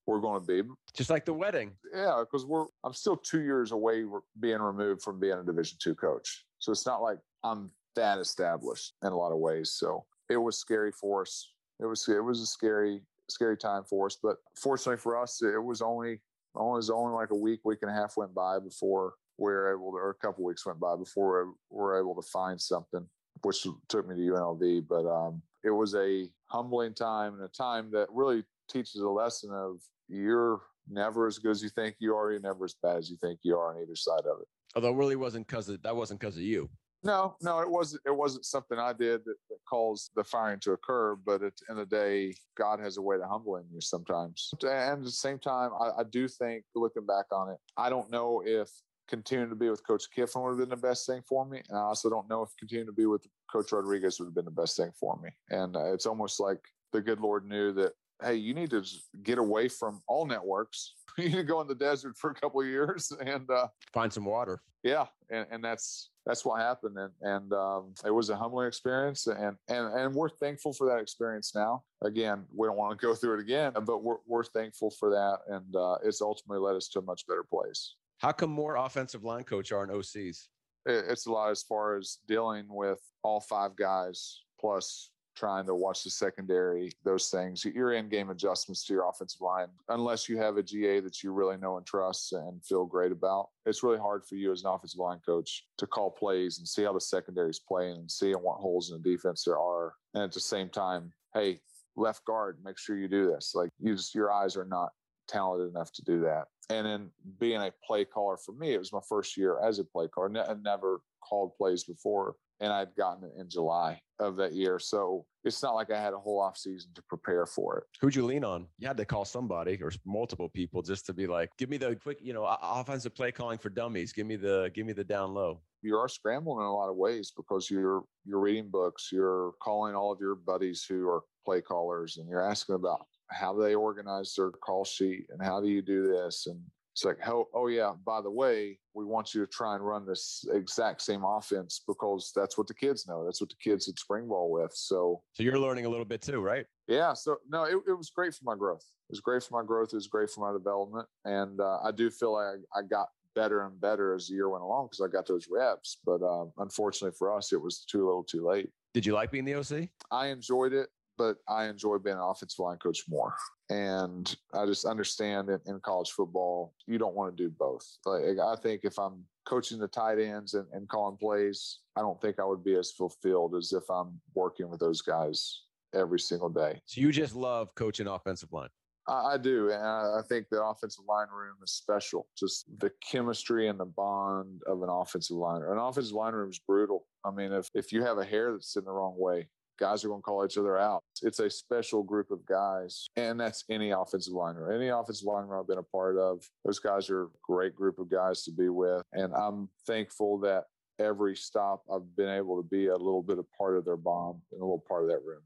we're 0.05 0.19
going 0.19 0.41
to 0.41 0.45
be. 0.45 0.69
Just 0.95 1.09
like 1.09 1.23
the 1.23 1.33
wedding. 1.33 1.71
Yeah, 1.95 2.21
because 2.21 2.45
we're 2.45 2.65
I'm 2.83 2.93
still 2.93 3.15
two 3.15 3.41
years 3.41 3.71
away 3.71 4.03
being 4.39 4.59
removed 4.59 5.01
from 5.01 5.19
being 5.19 5.39
a 5.39 5.43
Division 5.43 5.77
two 5.81 5.95
coach. 5.95 6.45
So 6.59 6.71
it's 6.71 6.85
not 6.85 7.01
like 7.01 7.19
I'm 7.43 7.71
that 7.95 8.19
established 8.19 8.93
in 9.03 9.11
a 9.11 9.17
lot 9.17 9.31
of 9.31 9.39
ways. 9.39 9.71
So 9.71 10.05
it 10.29 10.37
was 10.37 10.57
scary 10.57 10.91
for 10.91 11.21
us. 11.21 11.51
It 11.79 11.85
was 11.85 12.07
it 12.07 12.23
was 12.23 12.41
a 12.41 12.45
scary 12.45 13.01
scary 13.29 13.57
time 13.57 13.83
for 13.89 14.07
us. 14.07 14.17
But 14.21 14.37
fortunately 14.55 14.97
for 14.97 15.21
us, 15.21 15.41
it 15.41 15.63
was 15.63 15.81
only 15.81 16.21
only 16.55 16.77
was 16.77 16.89
only 16.89 17.13
like 17.13 17.31
a 17.31 17.35
week, 17.35 17.61
week 17.63 17.79
and 17.81 17.89
a 17.89 17.93
half 17.93 18.15
went 18.15 18.33
by 18.33 18.59
before 18.59 19.13
we 19.37 19.51
were 19.51 19.73
able 19.73 19.91
to, 19.91 19.97
or 19.97 20.11
a 20.11 20.25
couple 20.25 20.43
weeks 20.43 20.65
went 20.65 20.79
by 20.79 20.95
before 20.95 21.47
we 21.47 21.77
were 21.77 21.99
able 21.99 22.15
to 22.15 22.27
find 22.29 22.61
something, 22.61 23.05
which 23.41 23.65
took 23.89 24.07
me 24.07 24.15
to 24.15 24.21
UNLV. 24.21 24.87
But 24.87 25.07
um, 25.09 25.41
it 25.63 25.71
was 25.71 25.95
a 25.95 26.27
humbling 26.47 26.93
time 26.93 27.33
and 27.33 27.43
a 27.43 27.47
time 27.47 27.89
that 27.91 28.07
really 28.11 28.43
teaches 28.69 29.01
a 29.01 29.09
lesson 29.09 29.51
of 29.51 29.77
you're 30.07 30.61
never 30.89 31.27
as 31.27 31.39
good 31.39 31.51
as 31.51 31.63
you 31.63 31.69
think 31.69 31.95
you 31.99 32.15
are. 32.15 32.31
You're 32.31 32.41
never 32.41 32.65
as 32.65 32.75
bad 32.83 32.97
as 32.97 33.09
you 33.09 33.17
think 33.17 33.39
you 33.43 33.57
are 33.57 33.73
on 33.73 33.81
either 33.81 33.95
side 33.95 34.25
of 34.25 34.41
it. 34.41 34.47
Although 34.75 34.93
it 34.93 34.97
really 34.97 35.15
wasn't 35.15 35.47
because 35.47 35.67
that 35.67 35.95
wasn't 35.95 36.19
because 36.19 36.35
of 36.35 36.43
you. 36.43 36.69
No, 37.03 37.35
no, 37.41 37.59
it 37.59 37.69
wasn't. 37.69 38.01
It 38.05 38.15
wasn't 38.15 38.45
something 38.45 38.79
I 38.79 38.93
did 38.93 39.25
that, 39.25 39.35
that, 39.49 39.57
caused 39.69 40.11
the 40.15 40.23
firing 40.23 40.59
to 40.61 40.71
occur. 40.71 41.15
But 41.15 41.43
at 41.43 41.53
the 41.57 41.71
end 41.71 41.79
of 41.79 41.89
the 41.89 41.95
day, 41.95 42.35
God 42.57 42.79
has 42.79 42.97
a 42.97 43.01
way 43.01 43.17
to 43.17 43.27
humbling 43.27 43.65
you 43.73 43.81
sometimes. 43.81 44.49
And 44.61 44.69
at 44.71 45.03
the 45.03 45.11
same 45.11 45.39
time, 45.39 45.71
I, 45.79 46.01
I 46.01 46.03
do 46.03 46.27
think, 46.27 46.63
looking 46.75 47.05
back 47.05 47.25
on 47.31 47.49
it, 47.49 47.57
I 47.77 47.89
don't 47.89 48.09
know 48.09 48.41
if 48.45 48.69
continuing 49.09 49.49
to 49.49 49.55
be 49.55 49.69
with 49.69 49.85
Coach 49.85 50.05
Kiffin 50.15 50.41
would 50.41 50.51
have 50.51 50.59
been 50.59 50.69
the 50.69 50.77
best 50.77 51.05
thing 51.05 51.21
for 51.27 51.45
me, 51.45 51.61
and 51.69 51.77
I 51.77 51.81
also 51.81 52.09
don't 52.09 52.29
know 52.29 52.41
if 52.41 52.49
continuing 52.57 52.87
to 52.87 52.93
be 52.93 53.05
with 53.05 53.25
Coach 53.51 53.71
Rodriguez 53.71 54.19
would 54.19 54.27
have 54.27 54.35
been 54.35 54.45
the 54.45 54.51
best 54.51 54.77
thing 54.77 54.91
for 54.97 55.19
me. 55.21 55.29
And 55.49 55.75
uh, 55.75 55.93
it's 55.93 56.05
almost 56.05 56.39
like 56.39 56.59
the 56.93 57.01
good 57.01 57.19
Lord 57.19 57.45
knew 57.45 57.73
that 57.73 57.93
hey, 58.23 58.35
you 58.35 58.53
need 58.53 58.69
to 58.71 58.83
get 59.23 59.37
away 59.37 59.67
from 59.67 60.01
all 60.07 60.25
networks. 60.25 60.95
you 61.17 61.29
need 61.29 61.35
to 61.35 61.43
go 61.43 61.61
in 61.61 61.67
the 61.67 61.75
desert 61.75 62.17
for 62.17 62.31
a 62.31 62.33
couple 62.33 62.61
of 62.61 62.67
years 62.67 63.11
and 63.25 63.49
uh, 63.49 63.67
find 63.93 64.11
some 64.11 64.25
water. 64.25 64.61
Yeah, 64.83 65.05
and, 65.29 65.45
and 65.49 65.63
that's 65.63 66.09
that's 66.25 66.43
what 66.43 66.59
happened, 66.59 66.97
and 66.97 67.11
and 67.21 67.53
um, 67.53 67.93
it 68.05 68.11
was 68.11 68.29
a 68.29 68.35
humbling 68.35 68.67
experience, 68.67 69.27
and 69.27 69.55
and 69.69 69.87
and 69.93 70.13
we're 70.13 70.29
thankful 70.29 70.73
for 70.73 70.87
that 70.87 70.99
experience 70.99 71.55
now. 71.55 71.83
Again, 72.03 72.43
we 72.53 72.67
don't 72.67 72.75
want 72.75 72.99
to 72.99 73.05
go 73.05 73.15
through 73.19 73.35
it 73.35 73.41
again, 73.41 73.71
but 73.85 74.03
we're 74.03 74.17
we're 74.27 74.43
thankful 74.43 74.91
for 74.91 75.09
that, 75.09 75.37
and 75.47 75.75
uh, 75.75 75.97
it's 76.03 76.21
ultimately 76.21 76.59
led 76.59 76.75
us 76.75 76.89
to 76.89 76.99
a 76.99 77.01
much 77.01 77.25
better 77.27 77.45
place. 77.49 77.95
How 78.17 78.33
come 78.33 78.51
more 78.51 78.75
offensive 78.75 79.23
line 79.23 79.43
coach 79.43 79.71
are 79.71 79.83
in 79.83 79.89
OCs? 79.89 80.47
It's 80.85 81.27
a 81.27 81.31
lot 81.31 81.49
as 81.51 81.63
far 81.63 81.97
as 81.97 82.17
dealing 82.27 82.65
with 82.67 82.99
all 83.23 83.39
five 83.39 83.77
guys 83.77 84.41
plus 84.59 85.11
trying 85.35 85.65
to 85.65 85.75
watch 85.75 86.03
the 86.03 86.09
secondary, 86.09 86.91
those 87.03 87.29
things, 87.29 87.65
your 87.65 87.93
end 87.93 88.09
game 88.11 88.29
adjustments 88.29 88.85
to 88.85 88.93
your 88.93 89.07
offensive 89.07 89.41
line, 89.41 89.67
unless 89.89 90.29
you 90.29 90.37
have 90.37 90.57
a 90.57 90.63
GA 90.63 90.99
that 90.99 91.23
you 91.23 91.31
really 91.31 91.57
know 91.57 91.77
and 91.77 91.85
trust 91.85 92.33
and 92.33 92.63
feel 92.65 92.85
great 92.85 93.11
about, 93.11 93.49
it's 93.65 93.83
really 93.83 93.99
hard 93.99 94.23
for 94.25 94.35
you 94.35 94.51
as 94.51 94.63
an 94.63 94.69
offensive 94.69 94.99
line 94.99 95.19
coach 95.25 95.65
to 95.77 95.87
call 95.87 96.11
plays 96.11 96.59
and 96.59 96.67
see 96.67 96.83
how 96.83 96.93
the 96.93 97.01
secondary 97.01 97.49
is 97.49 97.59
playing 97.59 97.97
and 97.97 98.11
see 98.11 98.33
what 98.33 98.59
holes 98.59 98.91
in 98.91 99.01
the 99.01 99.09
defense 99.09 99.43
there 99.43 99.59
are. 99.59 99.93
And 100.13 100.23
at 100.23 100.31
the 100.31 100.39
same 100.39 100.69
time, 100.69 101.11
hey, 101.33 101.59
left 101.95 102.25
guard, 102.25 102.57
make 102.63 102.77
sure 102.77 102.97
you 102.97 103.07
do 103.07 103.27
this. 103.27 103.53
Like 103.55 103.69
you 103.79 103.95
just, 103.95 104.15
your 104.15 104.31
eyes 104.31 104.55
are 104.55 104.65
not 104.65 104.89
talented 105.27 105.69
enough 105.69 105.91
to 105.93 106.03
do 106.03 106.21
that. 106.21 106.45
And 106.69 106.85
then 106.85 107.09
being 107.39 107.61
a 107.61 107.71
play 107.85 108.05
caller 108.05 108.37
for 108.37 108.53
me, 108.53 108.73
it 108.73 108.79
was 108.79 108.93
my 108.93 109.01
first 109.07 109.37
year 109.37 109.59
as 109.63 109.79
a 109.79 109.83
play 109.83 110.07
caller. 110.07 110.31
I 110.49 110.53
never 110.61 111.01
called 111.21 111.55
plays 111.57 111.83
before 111.83 112.35
and 112.63 112.71
I'd 112.71 112.95
gotten 112.95 113.25
it 113.25 113.33
in 113.37 113.49
July 113.49 113.99
of 114.19 114.37
that 114.37 114.53
year. 114.53 114.79
So 114.79 115.25
it's 115.43 115.61
not 115.61 115.75
like 115.75 115.91
I 115.91 116.01
had 116.01 116.13
a 116.13 116.17
whole 116.17 116.39
off 116.39 116.57
season 116.57 116.91
to 116.95 117.01
prepare 117.09 117.45
for 117.45 117.79
it. 117.79 117.83
Who'd 117.99 118.15
you 118.15 118.25
lean 118.25 118.45
on? 118.45 118.67
You 118.79 118.87
had 118.87 118.95
to 118.97 119.05
call 119.05 119.25
somebody 119.25 119.77
or 119.83 119.91
multiple 120.05 120.47
people 120.47 120.81
just 120.81 121.05
to 121.07 121.13
be 121.13 121.27
like, 121.27 121.49
give 121.57 121.69
me 121.69 121.75
the 121.75 121.97
quick, 121.97 122.19
you 122.21 122.33
know, 122.33 122.45
offensive 122.61 123.13
play 123.13 123.33
calling 123.33 123.57
for 123.57 123.69
dummies. 123.69 124.13
Give 124.13 124.25
me 124.25 124.37
the, 124.37 124.71
give 124.73 124.85
me 124.85 124.93
the 124.93 125.03
down 125.03 125.33
low. 125.33 125.61
You 125.81 125.97
are 125.97 126.07
scrambling 126.07 126.59
in 126.59 126.65
a 126.65 126.73
lot 126.73 126.89
of 126.89 126.95
ways 126.95 127.33
because 127.35 127.69
you're 127.69 128.05
you're 128.23 128.39
reading 128.39 128.69
books, 128.69 129.09
you're 129.11 129.51
calling 129.61 129.95
all 129.95 130.13
of 130.13 130.19
your 130.21 130.35
buddies 130.35 130.85
who 130.87 131.09
are 131.09 131.23
play 131.45 131.59
callers, 131.59 132.15
and 132.15 132.29
you're 132.29 132.49
asking 132.49 132.75
about 132.75 133.05
how 133.29 133.53
they 133.53 133.75
organize 133.75 134.33
their 134.33 134.51
call 134.51 134.85
sheet 134.85 135.25
and 135.29 135.43
how 135.43 135.59
do 135.59 135.67
you 135.67 135.81
do 135.81 136.07
this 136.07 136.47
and 136.47 136.61
it's 136.93 137.03
like, 137.03 137.17
oh, 137.27 137.47
oh 137.55 137.67
yeah, 137.67 137.93
by 138.05 138.21
the 138.21 138.29
way, 138.29 138.77
we 138.93 139.03
want 139.03 139.33
you 139.33 139.41
to 139.41 139.47
try 139.47 139.73
and 139.73 139.85
run 139.85 140.05
this 140.05 140.45
exact 140.53 141.01
same 141.01 141.23
offense 141.23 141.81
because 141.87 142.31
that's 142.35 142.55
what 142.55 142.67
the 142.67 142.73
kids 142.75 143.07
know. 143.07 143.25
That's 143.25 143.41
what 143.41 143.49
the 143.49 143.55
kids 143.63 143.89
at 143.89 143.97
spring 143.97 144.27
ball 144.27 144.51
with. 144.51 144.71
So, 144.75 145.23
so 145.33 145.41
you're 145.41 145.57
learning 145.57 145.87
a 145.87 145.89
little 145.89 146.05
bit 146.05 146.21
too, 146.21 146.39
right? 146.39 146.67
Yeah. 146.87 147.13
So 147.13 147.37
no, 147.49 147.63
it, 147.63 147.77
it 147.87 147.97
was 147.97 148.11
great 148.11 148.35
for 148.35 148.43
my 148.43 148.55
growth. 148.55 148.85
It 149.09 149.13
was 149.13 149.21
great 149.21 149.41
for 149.41 149.59
my 149.59 149.65
growth. 149.65 149.89
It 149.91 149.95
was 149.95 150.07
great 150.07 150.29
for 150.29 150.41
my 150.41 150.55
development. 150.55 151.07
And 151.25 151.59
uh, 151.59 151.79
I 151.83 151.91
do 151.91 152.11
feel 152.11 152.33
like 152.33 152.59
I, 152.75 152.79
I, 152.79 152.81
got 152.83 153.07
better 153.33 153.65
and 153.65 153.81
better 153.81 154.13
as 154.13 154.27
the 154.27 154.35
year 154.35 154.49
went 154.49 154.63
along 154.63 154.89
because 154.91 155.01
I 155.01 155.11
got 155.11 155.27
those 155.27 155.47
reps. 155.49 155.97
But 156.05 156.21
uh, 156.21 156.45
unfortunately 156.59 157.15
for 157.17 157.35
us, 157.35 157.51
it 157.53 157.61
was 157.61 157.85
too 157.85 158.05
little 158.05 158.23
too 158.23 158.47
late. 158.47 158.69
Did 158.93 159.03
you 159.03 159.13
like 159.13 159.31
being 159.31 159.45
the 159.45 159.55
OC? 159.55 159.89
I 160.11 160.27
enjoyed 160.27 160.73
it 160.73 160.89
but 161.17 161.37
I 161.47 161.65
enjoy 161.65 161.97
being 161.97 162.15
an 162.15 162.21
offensive 162.21 162.59
line 162.59 162.77
coach 162.77 163.03
more. 163.07 163.33
And 163.69 164.35
I 164.53 164.65
just 164.65 164.85
understand 164.85 165.49
in, 165.49 165.59
in 165.65 165.79
college 165.79 166.11
football, 166.11 166.73
you 166.87 166.97
don't 166.97 167.15
want 167.15 167.35
to 167.35 167.43
do 167.43 167.49
both. 167.49 167.85
Like 168.05 168.39
I 168.39 168.55
think 168.61 168.81
if 168.83 168.97
I'm 168.97 169.23
coaching 169.45 169.79
the 169.79 169.87
tight 169.87 170.19
ends 170.19 170.53
and, 170.53 170.65
and 170.73 170.87
calling 170.87 171.17
plays, 171.17 171.79
I 171.95 172.01
don't 172.01 172.21
think 172.21 172.39
I 172.39 172.45
would 172.45 172.63
be 172.63 172.75
as 172.75 172.91
fulfilled 172.91 173.55
as 173.55 173.73
if 173.73 173.83
I'm 173.89 174.19
working 174.35 174.69
with 174.69 174.79
those 174.79 175.01
guys 175.01 175.61
every 175.93 176.19
single 176.19 176.49
day. 176.49 176.81
So 176.85 177.01
you 177.01 177.11
just 177.11 177.35
love 177.35 177.73
coaching 177.75 178.07
offensive 178.07 178.51
line. 178.51 178.69
I, 179.07 179.33
I 179.33 179.37
do, 179.37 179.69
and 179.69 179.83
I, 179.83 180.19
I 180.19 180.21
think 180.27 180.47
the 180.49 180.63
offensive 180.63 181.03
line 181.07 181.27
room 181.33 181.55
is 181.63 181.71
special. 181.71 182.27
Just 182.37 182.65
the 182.79 182.91
chemistry 183.05 183.67
and 183.67 183.79
the 183.79 183.85
bond 183.85 184.61
of 184.65 184.81
an 184.81 184.89
offensive 184.89 185.35
line. 185.35 185.61
An 185.61 185.77
offensive 185.77 186.13
line 186.13 186.33
room 186.33 186.49
is 186.49 186.59
brutal. 186.59 187.05
I 187.25 187.31
mean, 187.31 187.51
if 187.51 187.69
if 187.73 187.91
you 187.91 188.03
have 188.03 188.17
a 188.17 188.25
hair 188.25 188.51
that's 188.51 188.75
in 188.75 188.85
the 188.85 188.91
wrong 188.91 189.15
way, 189.17 189.49
guys 189.79 190.03
are 190.03 190.09
going 190.09 190.21
to 190.21 190.23
call 190.23 190.45
each 190.45 190.57
other 190.57 190.77
out. 190.77 191.03
It's 191.21 191.39
a 191.39 191.49
special 191.49 192.03
group 192.03 192.31
of 192.31 192.45
guys, 192.45 193.07
and 193.15 193.39
that's 193.39 193.63
any 193.69 193.91
offensive 193.91 194.33
liner. 194.33 194.71
Any 194.71 194.89
offensive 194.89 195.25
liner 195.25 195.59
I've 195.59 195.67
been 195.67 195.77
a 195.77 195.83
part 195.83 196.17
of, 196.17 196.43
those 196.65 196.79
guys 196.79 197.09
are 197.09 197.23
a 197.23 197.27
great 197.41 197.75
group 197.75 197.99
of 197.99 198.09
guys 198.09 198.43
to 198.43 198.51
be 198.51 198.69
with. 198.69 199.03
And 199.13 199.33
I'm 199.33 199.69
thankful 199.85 200.39
that 200.39 200.65
every 200.99 201.35
stop 201.35 201.83
I've 201.91 202.15
been 202.15 202.29
able 202.29 202.61
to 202.61 202.67
be 202.67 202.87
a 202.87 202.95
little 202.95 203.23
bit 203.23 203.39
of 203.39 203.45
part 203.57 203.77
of 203.77 203.85
their 203.85 203.97
bomb 203.97 204.41
and 204.51 204.61
a 204.61 204.63
little 204.63 204.83
part 204.87 205.03
of 205.03 205.09
that 205.09 205.23
room. 205.23 205.41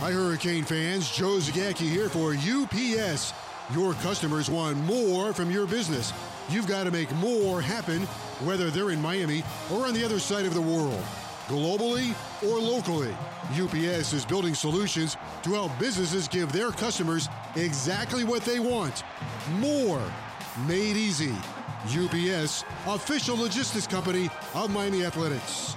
Hi, 0.00 0.12
Hurricane 0.12 0.62
fans. 0.62 1.10
Joe 1.10 1.38
Zagacki 1.38 1.88
here 1.88 2.08
for 2.08 2.32
UPS. 2.32 3.32
Your 3.74 3.94
customers 3.94 4.48
want 4.48 4.76
more 4.78 5.32
from 5.32 5.50
your 5.50 5.66
business. 5.66 6.12
You've 6.48 6.68
got 6.68 6.84
to 6.84 6.90
make 6.90 7.12
more 7.16 7.60
happen, 7.60 8.02
whether 8.44 8.70
they're 8.70 8.90
in 8.90 9.02
Miami 9.02 9.42
or 9.72 9.86
on 9.86 9.94
the 9.94 10.04
other 10.04 10.20
side 10.20 10.46
of 10.46 10.54
the 10.54 10.62
world. 10.62 11.02
Globally 11.48 12.14
or 12.48 12.60
locally. 12.60 13.14
UPS 13.52 14.12
is 14.12 14.24
building 14.24 14.54
solutions 14.54 15.16
to 15.42 15.54
help 15.54 15.76
businesses 15.78 16.28
give 16.28 16.52
their 16.52 16.70
customers 16.70 17.28
exactly 17.56 18.22
what 18.22 18.42
they 18.42 18.60
want 18.60 19.02
more 19.58 20.02
made 20.66 20.96
easy. 20.96 21.34
UPS, 21.86 22.64
official 22.86 23.36
logistics 23.36 23.86
company 23.86 24.28
of 24.54 24.70
Miami 24.70 25.04
Athletics. 25.04 25.74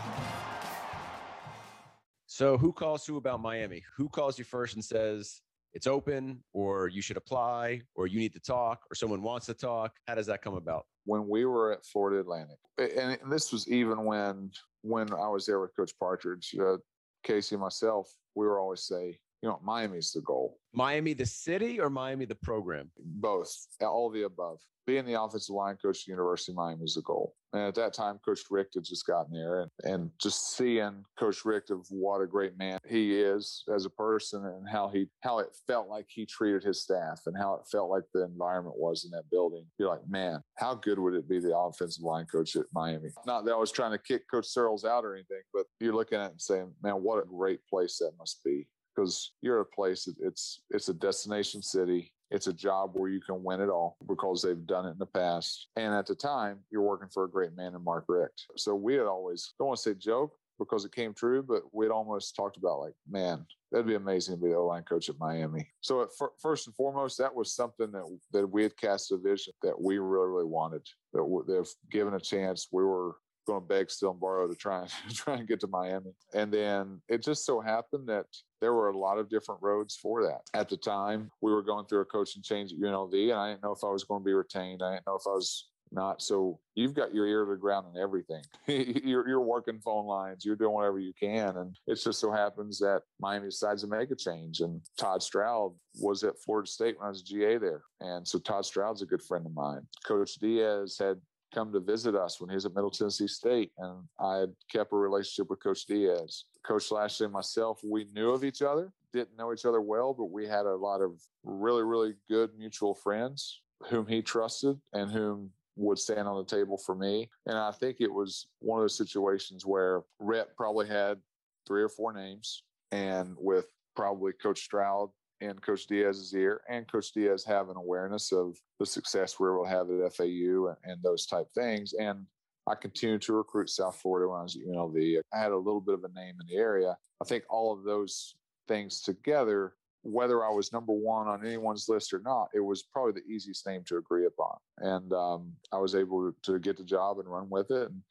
So, 2.25 2.57
who 2.57 2.73
calls 2.73 3.05
who 3.05 3.17
about 3.17 3.41
Miami? 3.41 3.83
Who 3.97 4.09
calls 4.09 4.39
you 4.39 4.45
first 4.45 4.73
and 4.75 4.83
says 4.83 5.41
it's 5.73 5.85
open, 5.85 6.43
or 6.53 6.87
you 6.87 7.01
should 7.01 7.17
apply, 7.17 7.81
or 7.93 8.07
you 8.07 8.19
need 8.19 8.33
to 8.33 8.39
talk, 8.39 8.81
or 8.89 8.95
someone 8.95 9.21
wants 9.21 9.45
to 9.45 9.53
talk? 9.53 9.95
How 10.07 10.15
does 10.15 10.25
that 10.27 10.41
come 10.41 10.55
about? 10.55 10.85
When 11.05 11.27
we 11.27 11.45
were 11.45 11.71
at 11.71 11.85
Florida 11.85 12.19
Atlantic, 12.19 12.57
and 12.77 13.17
this 13.29 13.51
was 13.51 13.67
even 13.69 14.05
when 14.05 14.51
when 14.81 15.11
I 15.13 15.27
was 15.27 15.45
there 15.45 15.59
with 15.59 15.75
Coach 15.75 15.91
Partridge, 15.99 16.55
uh, 16.59 16.77
Casey, 17.23 17.55
and 17.55 17.61
myself, 17.61 18.09
we 18.35 18.45
were 18.45 18.59
always 18.59 18.83
say, 18.83 19.19
you 19.41 19.49
know, 19.49 19.59
Miami's 19.63 20.11
the 20.11 20.21
goal. 20.21 20.57
Miami, 20.73 21.13
the 21.13 21.25
city, 21.25 21.79
or 21.79 21.89
Miami, 21.89 22.25
the 22.25 22.35
program? 22.35 22.91
Both, 22.99 23.53
all 23.81 24.09
the 24.09 24.23
above. 24.23 24.59
Being 24.85 25.05
the 25.05 25.21
offensive 25.21 25.55
line 25.55 25.77
coach 25.81 26.01
at 26.01 26.05
the 26.05 26.11
University 26.11 26.51
of 26.51 26.57
Miami 26.57 26.83
is 26.83 26.95
the 26.95 27.01
goal. 27.01 27.35
And 27.53 27.63
at 27.63 27.75
that 27.75 27.93
time, 27.93 28.19
Coach 28.25 28.41
Richt 28.49 28.75
had 28.75 28.83
just 28.83 29.05
gotten 29.05 29.33
there, 29.33 29.61
and, 29.61 29.71
and 29.83 30.11
just 30.21 30.55
seeing 30.55 31.03
Coach 31.19 31.43
Richt 31.43 31.69
of 31.69 31.85
what 31.89 32.21
a 32.21 32.27
great 32.27 32.57
man 32.57 32.79
he 32.87 33.19
is 33.19 33.63
as 33.73 33.85
a 33.85 33.89
person, 33.89 34.45
and 34.45 34.67
how 34.69 34.87
he 34.87 35.07
how 35.21 35.39
it 35.39 35.49
felt 35.67 35.89
like 35.89 36.05
he 36.07 36.25
treated 36.25 36.63
his 36.63 36.81
staff, 36.81 37.21
and 37.25 37.35
how 37.37 37.55
it 37.55 37.61
felt 37.71 37.89
like 37.89 38.03
the 38.13 38.23
environment 38.23 38.77
was 38.77 39.03
in 39.05 39.11
that 39.11 39.29
building. 39.29 39.65
You're 39.77 39.89
like, 39.89 40.07
man, 40.07 40.41
how 40.57 40.75
good 40.75 40.99
would 40.99 41.13
it 41.13 41.27
be 41.27 41.39
the 41.39 41.57
offensive 41.57 42.03
line 42.03 42.25
coach 42.25 42.55
at 42.55 42.65
Miami? 42.73 43.09
Not 43.25 43.45
that 43.45 43.53
I 43.53 43.57
was 43.57 43.71
trying 43.71 43.91
to 43.91 43.97
kick 43.97 44.23
Coach 44.31 44.45
Searels 44.45 44.85
out 44.85 45.03
or 45.03 45.13
anything, 45.15 45.41
but 45.53 45.65
you're 45.79 45.95
looking 45.95 46.19
at 46.19 46.27
it 46.27 46.31
and 46.31 46.41
saying, 46.41 46.73
man, 46.81 47.03
what 47.03 47.23
a 47.23 47.27
great 47.27 47.59
place 47.69 47.97
that 47.97 48.11
must 48.17 48.43
be 48.43 48.67
because 48.95 49.33
you're 49.41 49.61
a 49.61 49.65
place 49.65 50.07
it's 50.19 50.61
it's 50.69 50.89
a 50.89 50.93
destination 50.93 51.61
city 51.61 52.11
it's 52.31 52.47
a 52.47 52.53
job 52.53 52.91
where 52.93 53.09
you 53.09 53.19
can 53.19 53.43
win 53.43 53.61
it 53.61 53.69
all 53.69 53.97
because 54.07 54.41
they've 54.41 54.65
done 54.65 54.85
it 54.85 54.91
in 54.91 54.97
the 54.97 55.05
past. 55.05 55.67
And 55.75 55.93
at 55.93 56.07
the 56.07 56.15
time 56.15 56.59
you're 56.71 56.81
working 56.81 57.09
for 57.09 57.25
a 57.25 57.29
great 57.29 57.55
man 57.55 57.75
in 57.75 57.83
mark 57.83 58.05
richt. 58.07 58.45
So 58.57 58.73
we 58.73 58.95
had 58.95 59.05
always 59.05 59.53
don't 59.59 59.67
want 59.67 59.79
to 59.79 59.89
say 59.89 59.93
joke 59.95 60.33
because 60.59 60.85
it 60.85 60.93
came 60.93 61.11
true 61.11 61.41
but 61.41 61.63
we'd 61.73 61.89
almost 61.89 62.35
talked 62.35 62.55
about 62.55 62.79
like 62.79 62.93
man 63.09 63.43
that'd 63.71 63.87
be 63.87 63.95
amazing 63.95 64.35
to 64.35 64.41
be 64.41 64.49
the 64.49 64.55
O 64.55 64.67
line 64.67 64.83
coach 64.83 65.09
at 65.09 65.17
miami. 65.19 65.67
So 65.81 66.03
at 66.03 66.09
f- 66.21 66.29
first 66.39 66.67
and 66.67 66.75
foremost 66.75 67.17
that 67.17 67.33
was 67.33 67.55
something 67.55 67.91
that 67.91 68.17
that 68.31 68.47
we 68.47 68.63
had 68.63 68.77
cast 68.77 69.11
a 69.11 69.17
vision 69.17 69.53
that 69.63 69.79
we 69.79 69.97
really 69.97 70.27
really 70.27 70.45
wanted 70.45 70.87
that 71.13 71.43
they've 71.47 71.91
given 71.91 72.13
a 72.13 72.19
chance 72.19 72.67
we 72.71 72.83
were 72.83 73.15
going 73.45 73.61
to 73.61 73.67
beg, 73.67 73.89
steal, 73.89 74.11
and 74.11 74.19
borrow 74.19 74.47
to 74.47 74.55
try 74.55 74.81
and 74.81 74.89
try 75.15 75.35
and 75.35 75.47
get 75.47 75.59
to 75.61 75.67
Miami. 75.67 76.11
And 76.33 76.51
then 76.51 77.01
it 77.07 77.23
just 77.23 77.45
so 77.45 77.59
happened 77.59 78.07
that 78.09 78.25
there 78.59 78.73
were 78.73 78.89
a 78.89 78.97
lot 78.97 79.17
of 79.17 79.29
different 79.29 79.61
roads 79.61 79.95
for 79.95 80.23
that. 80.23 80.41
At 80.53 80.69
the 80.69 80.77
time, 80.77 81.31
we 81.41 81.51
were 81.51 81.63
going 81.63 81.85
through 81.85 82.01
a 82.01 82.05
coaching 82.05 82.43
change 82.43 82.71
at 82.71 82.79
UNLV, 82.79 83.31
and 83.31 83.39
I 83.39 83.49
didn't 83.49 83.63
know 83.63 83.71
if 83.71 83.83
I 83.83 83.89
was 83.89 84.03
going 84.03 84.21
to 84.21 84.25
be 84.25 84.33
retained. 84.33 84.81
I 84.83 84.93
didn't 84.93 85.07
know 85.07 85.15
if 85.15 85.27
I 85.27 85.31
was 85.31 85.67
not. 85.91 86.21
So 86.21 86.59
you've 86.75 86.93
got 86.93 87.13
your 87.13 87.27
ear 87.27 87.45
to 87.45 87.51
the 87.51 87.57
ground 87.57 87.87
and 87.87 87.97
everything. 87.97 88.43
you're, 88.67 89.27
you're 89.27 89.41
working 89.41 89.79
phone 89.79 90.05
lines. 90.05 90.45
You're 90.45 90.55
doing 90.55 90.73
whatever 90.73 90.99
you 90.99 91.13
can. 91.19 91.57
And 91.57 91.75
it 91.87 91.95
just 91.95 92.19
so 92.19 92.31
happens 92.31 92.79
that 92.79 93.01
Miami 93.19 93.47
decides 93.47 93.81
to 93.81 93.87
make 93.87 94.11
a 94.11 94.15
change. 94.15 94.61
And 94.61 94.81
Todd 94.97 95.21
Stroud 95.21 95.73
was 95.99 96.23
at 96.23 96.39
Florida 96.43 96.67
State 96.69 96.97
when 96.97 97.07
I 97.07 97.09
was 97.09 97.23
GA 97.23 97.57
there. 97.57 97.81
And 97.99 98.27
so 98.27 98.39
Todd 98.39 98.65
Stroud's 98.65 99.01
a 99.01 99.05
good 99.05 99.21
friend 99.21 99.45
of 99.45 99.53
mine. 99.53 99.81
Coach 100.05 100.35
Diaz 100.35 100.97
had 100.99 101.19
come 101.53 101.71
to 101.73 101.79
visit 101.79 102.15
us 102.15 102.39
when 102.39 102.49
he 102.49 102.55
was 102.55 102.65
at 102.65 102.75
Middle 102.75 102.91
Tennessee 102.91 103.27
State, 103.27 103.71
and 103.77 104.03
I 104.19 104.37
had 104.37 104.53
kept 104.71 104.93
a 104.93 104.95
relationship 104.95 105.49
with 105.49 105.63
Coach 105.63 105.85
Diaz. 105.85 106.45
Coach 106.65 106.91
Lashlee 106.91 107.25
and 107.25 107.33
myself, 107.33 107.79
we 107.83 108.05
knew 108.13 108.31
of 108.31 108.43
each 108.43 108.61
other, 108.61 108.91
didn't 109.13 109.37
know 109.37 109.51
each 109.51 109.65
other 109.65 109.81
well, 109.81 110.13
but 110.13 110.31
we 110.31 110.47
had 110.47 110.65
a 110.65 110.75
lot 110.75 111.01
of 111.01 111.19
really, 111.43 111.83
really 111.83 112.13
good 112.29 112.51
mutual 112.57 112.93
friends 112.93 113.61
whom 113.89 114.05
he 114.05 114.21
trusted 114.21 114.77
and 114.93 115.11
whom 115.11 115.49
would 115.75 115.97
stand 115.97 116.27
on 116.27 116.37
the 116.37 116.45
table 116.45 116.77
for 116.77 116.95
me. 116.95 117.29
And 117.47 117.57
I 117.57 117.71
think 117.71 117.97
it 117.99 118.13
was 118.13 118.47
one 118.59 118.79
of 118.79 118.83
those 118.83 118.97
situations 118.97 119.65
where 119.65 120.03
Rhett 120.19 120.55
probably 120.55 120.87
had 120.87 121.19
three 121.67 121.81
or 121.81 121.89
four 121.89 122.13
names, 122.13 122.63
and 122.91 123.35
with 123.37 123.65
probably 123.95 124.33
Coach 124.33 124.61
Stroud 124.61 125.09
in 125.41 125.57
Coach 125.59 125.87
Diaz's 125.87 126.33
ear 126.33 126.61
and 126.69 126.89
Coach 126.89 127.11
Diaz 127.13 127.43
have 127.45 127.69
an 127.69 127.77
awareness 127.77 128.31
of 128.31 128.55
the 128.79 128.85
success 128.85 129.39
we 129.39 129.49
will 129.49 129.65
have 129.65 129.89
at 129.89 130.13
FAU 130.13 130.67
and, 130.67 130.77
and, 130.83 131.03
those 131.03 131.25
type 131.25 131.47
things. 131.53 131.93
And 131.93 132.25
I 132.67 132.75
continued 132.75 133.23
to 133.23 133.33
recruit 133.33 133.69
South 133.69 133.97
Florida 133.97 134.29
when 134.29 134.39
I 134.39 134.43
was 134.43 134.55
at 134.55 134.61
UNLV. 134.61 135.19
I 135.33 135.37
had 135.39 135.51
a 135.51 135.57
little 135.57 135.81
bit 135.81 135.95
of 135.95 136.03
a 136.03 136.09
name 136.09 136.35
in 136.39 136.47
the 136.47 136.61
area. 136.61 136.95
I 137.21 137.25
think 137.25 137.43
all 137.49 137.73
of 137.73 137.83
those 137.83 138.35
things 138.67 139.01
together, 139.01 139.73
whether 140.03 140.45
I 140.45 140.49
was 140.49 140.71
number 140.71 140.93
one 140.93 141.27
on 141.27 141.45
anyone's 141.45 141.89
list 141.89 142.13
or 142.13 142.19
not, 142.19 142.49
it 142.53 142.59
was 142.59 142.83
probably 142.83 143.13
the 143.13 143.33
easiest 143.33 143.65
name 143.67 143.83
to 143.87 143.97
agree 143.97 144.27
upon. 144.27 144.57
And 144.77 145.11
um, 145.13 145.53
I 145.71 145.77
was 145.77 145.95
able 145.95 146.31
to, 146.31 146.53
to, 146.53 146.59
get 146.59 146.77
the 146.77 146.83
job 146.83 147.19
and 147.19 147.27
run 147.27 147.49
with 147.49 147.71
it. 147.71 147.89
And 147.89 148.01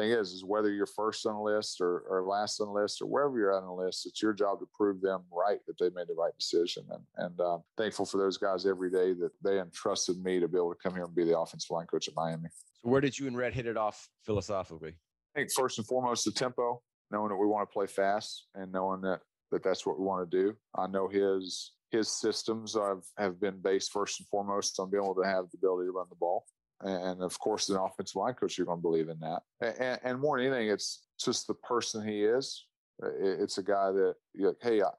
thing 0.00 0.10
is, 0.10 0.32
is 0.32 0.44
whether 0.44 0.70
you're 0.70 0.86
first 0.86 1.26
on 1.26 1.34
the 1.34 1.40
list 1.40 1.80
or, 1.80 2.00
or 2.08 2.24
last 2.24 2.60
on 2.60 2.68
the 2.68 2.72
list 2.72 3.02
or 3.02 3.06
wherever 3.06 3.38
you're 3.38 3.52
at 3.52 3.62
on 3.62 3.66
the 3.66 3.84
list, 3.84 4.06
it's 4.06 4.22
your 4.22 4.32
job 4.32 4.60
to 4.60 4.66
prove 4.74 5.00
them 5.00 5.22
right 5.30 5.58
that 5.66 5.78
they 5.78 5.90
made 5.94 6.08
the 6.08 6.14
right 6.14 6.32
decision. 6.38 6.84
And, 6.90 7.02
and 7.16 7.40
uh, 7.40 7.58
thankful 7.76 8.06
for 8.06 8.18
those 8.18 8.36
guys 8.36 8.66
every 8.66 8.90
day 8.90 9.12
that 9.14 9.30
they 9.42 9.60
entrusted 9.60 10.22
me 10.22 10.40
to 10.40 10.48
be 10.48 10.56
able 10.56 10.72
to 10.72 10.78
come 10.82 10.94
here 10.94 11.04
and 11.04 11.14
be 11.14 11.24
the 11.24 11.38
offensive 11.38 11.70
line 11.70 11.86
coach 11.86 12.08
at 12.08 12.14
Miami. 12.16 12.48
So 12.82 12.88
where 12.88 13.00
did 13.00 13.18
you 13.18 13.26
and 13.26 13.36
Rhett 13.36 13.54
hit 13.54 13.66
it 13.66 13.76
off 13.76 14.08
philosophically? 14.24 14.94
I 15.36 15.40
think 15.40 15.50
first 15.52 15.78
and 15.78 15.86
foremost, 15.86 16.24
the 16.24 16.32
tempo, 16.32 16.82
knowing 17.10 17.28
that 17.28 17.36
we 17.36 17.46
want 17.46 17.68
to 17.68 17.72
play 17.72 17.86
fast 17.86 18.46
and 18.54 18.72
knowing 18.72 19.00
that, 19.02 19.20
that 19.52 19.62
that's 19.62 19.84
what 19.84 19.98
we 19.98 20.04
want 20.04 20.30
to 20.30 20.36
do. 20.36 20.56
I 20.76 20.86
know 20.86 21.08
his 21.08 21.72
his 21.90 22.20
systems 22.20 22.74
have, 22.74 23.02
have 23.18 23.40
been 23.40 23.60
based 23.60 23.90
first 23.90 24.20
and 24.20 24.28
foremost 24.28 24.78
on 24.78 24.90
being 24.90 25.02
able 25.02 25.14
to 25.16 25.26
have 25.26 25.46
the 25.50 25.58
ability 25.58 25.88
to 25.88 25.92
run 25.92 26.06
the 26.08 26.14
ball. 26.14 26.44
And 26.82 27.22
of 27.22 27.38
course, 27.38 27.68
an 27.68 27.76
offensive 27.76 28.16
line 28.16 28.34
coach, 28.34 28.56
you're 28.56 28.66
going 28.66 28.78
to 28.78 28.82
believe 28.82 29.08
in 29.08 29.20
that. 29.20 29.42
And, 29.60 30.00
and 30.02 30.20
more 30.20 30.38
than 30.38 30.52
anything, 30.52 30.70
it's 30.70 31.06
just 31.22 31.46
the 31.46 31.54
person 31.54 32.06
he 32.06 32.24
is. 32.24 32.66
Uh, 33.02 33.08
it's 33.18 33.58
a 33.58 33.62
guy 33.62 33.90
that 33.92 34.14
like, 34.38 34.56
hey, 34.60 34.82
I, 34.82 34.90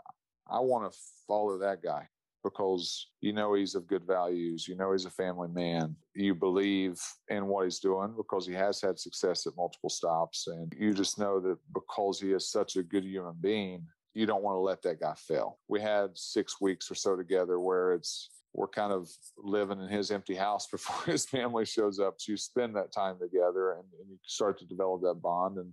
I 0.49 0.59
want 0.59 0.91
to 0.91 0.97
follow 1.27 1.57
that 1.59 1.81
guy 1.83 2.07
because 2.43 3.07
you 3.21 3.33
know 3.33 3.53
he's 3.53 3.75
of 3.75 3.87
good 3.87 4.05
values. 4.05 4.67
You 4.67 4.75
know 4.75 4.91
he's 4.91 5.05
a 5.05 5.11
family 5.11 5.47
man. 5.47 5.95
You 6.15 6.35
believe 6.35 6.99
in 7.29 7.45
what 7.47 7.65
he's 7.65 7.79
doing 7.79 8.13
because 8.15 8.45
he 8.45 8.53
has 8.53 8.81
had 8.81 8.99
success 8.99 9.45
at 9.47 9.55
multiple 9.57 9.89
stops. 9.89 10.47
And 10.47 10.73
you 10.77 10.93
just 10.93 11.19
know 11.19 11.39
that 11.39 11.57
because 11.73 12.19
he 12.19 12.31
is 12.31 12.49
such 12.49 12.75
a 12.75 12.83
good 12.83 13.03
human 13.03 13.35
being, 13.39 13.85
you 14.13 14.25
don't 14.25 14.43
want 14.43 14.55
to 14.55 14.61
let 14.61 14.81
that 14.83 14.99
guy 14.99 15.13
fail. 15.15 15.59
We 15.67 15.81
had 15.81 16.09
six 16.15 16.59
weeks 16.59 16.91
or 16.91 16.95
so 16.95 17.15
together 17.15 17.59
where 17.59 17.93
it's 17.93 18.29
we're 18.53 18.67
kind 18.67 18.91
of 18.91 19.09
living 19.37 19.79
in 19.79 19.87
his 19.87 20.11
empty 20.11 20.35
house 20.35 20.67
before 20.71 21.11
his 21.11 21.25
family 21.25 21.65
shows 21.65 21.99
up. 21.99 22.15
So 22.17 22.31
you 22.31 22.37
spend 22.37 22.75
that 22.75 22.91
time 22.91 23.17
together 23.19 23.73
and, 23.73 23.83
and 23.99 24.09
you 24.09 24.17
start 24.25 24.59
to 24.59 24.65
develop 24.65 25.01
that 25.01 25.21
bond. 25.21 25.57
And 25.57 25.71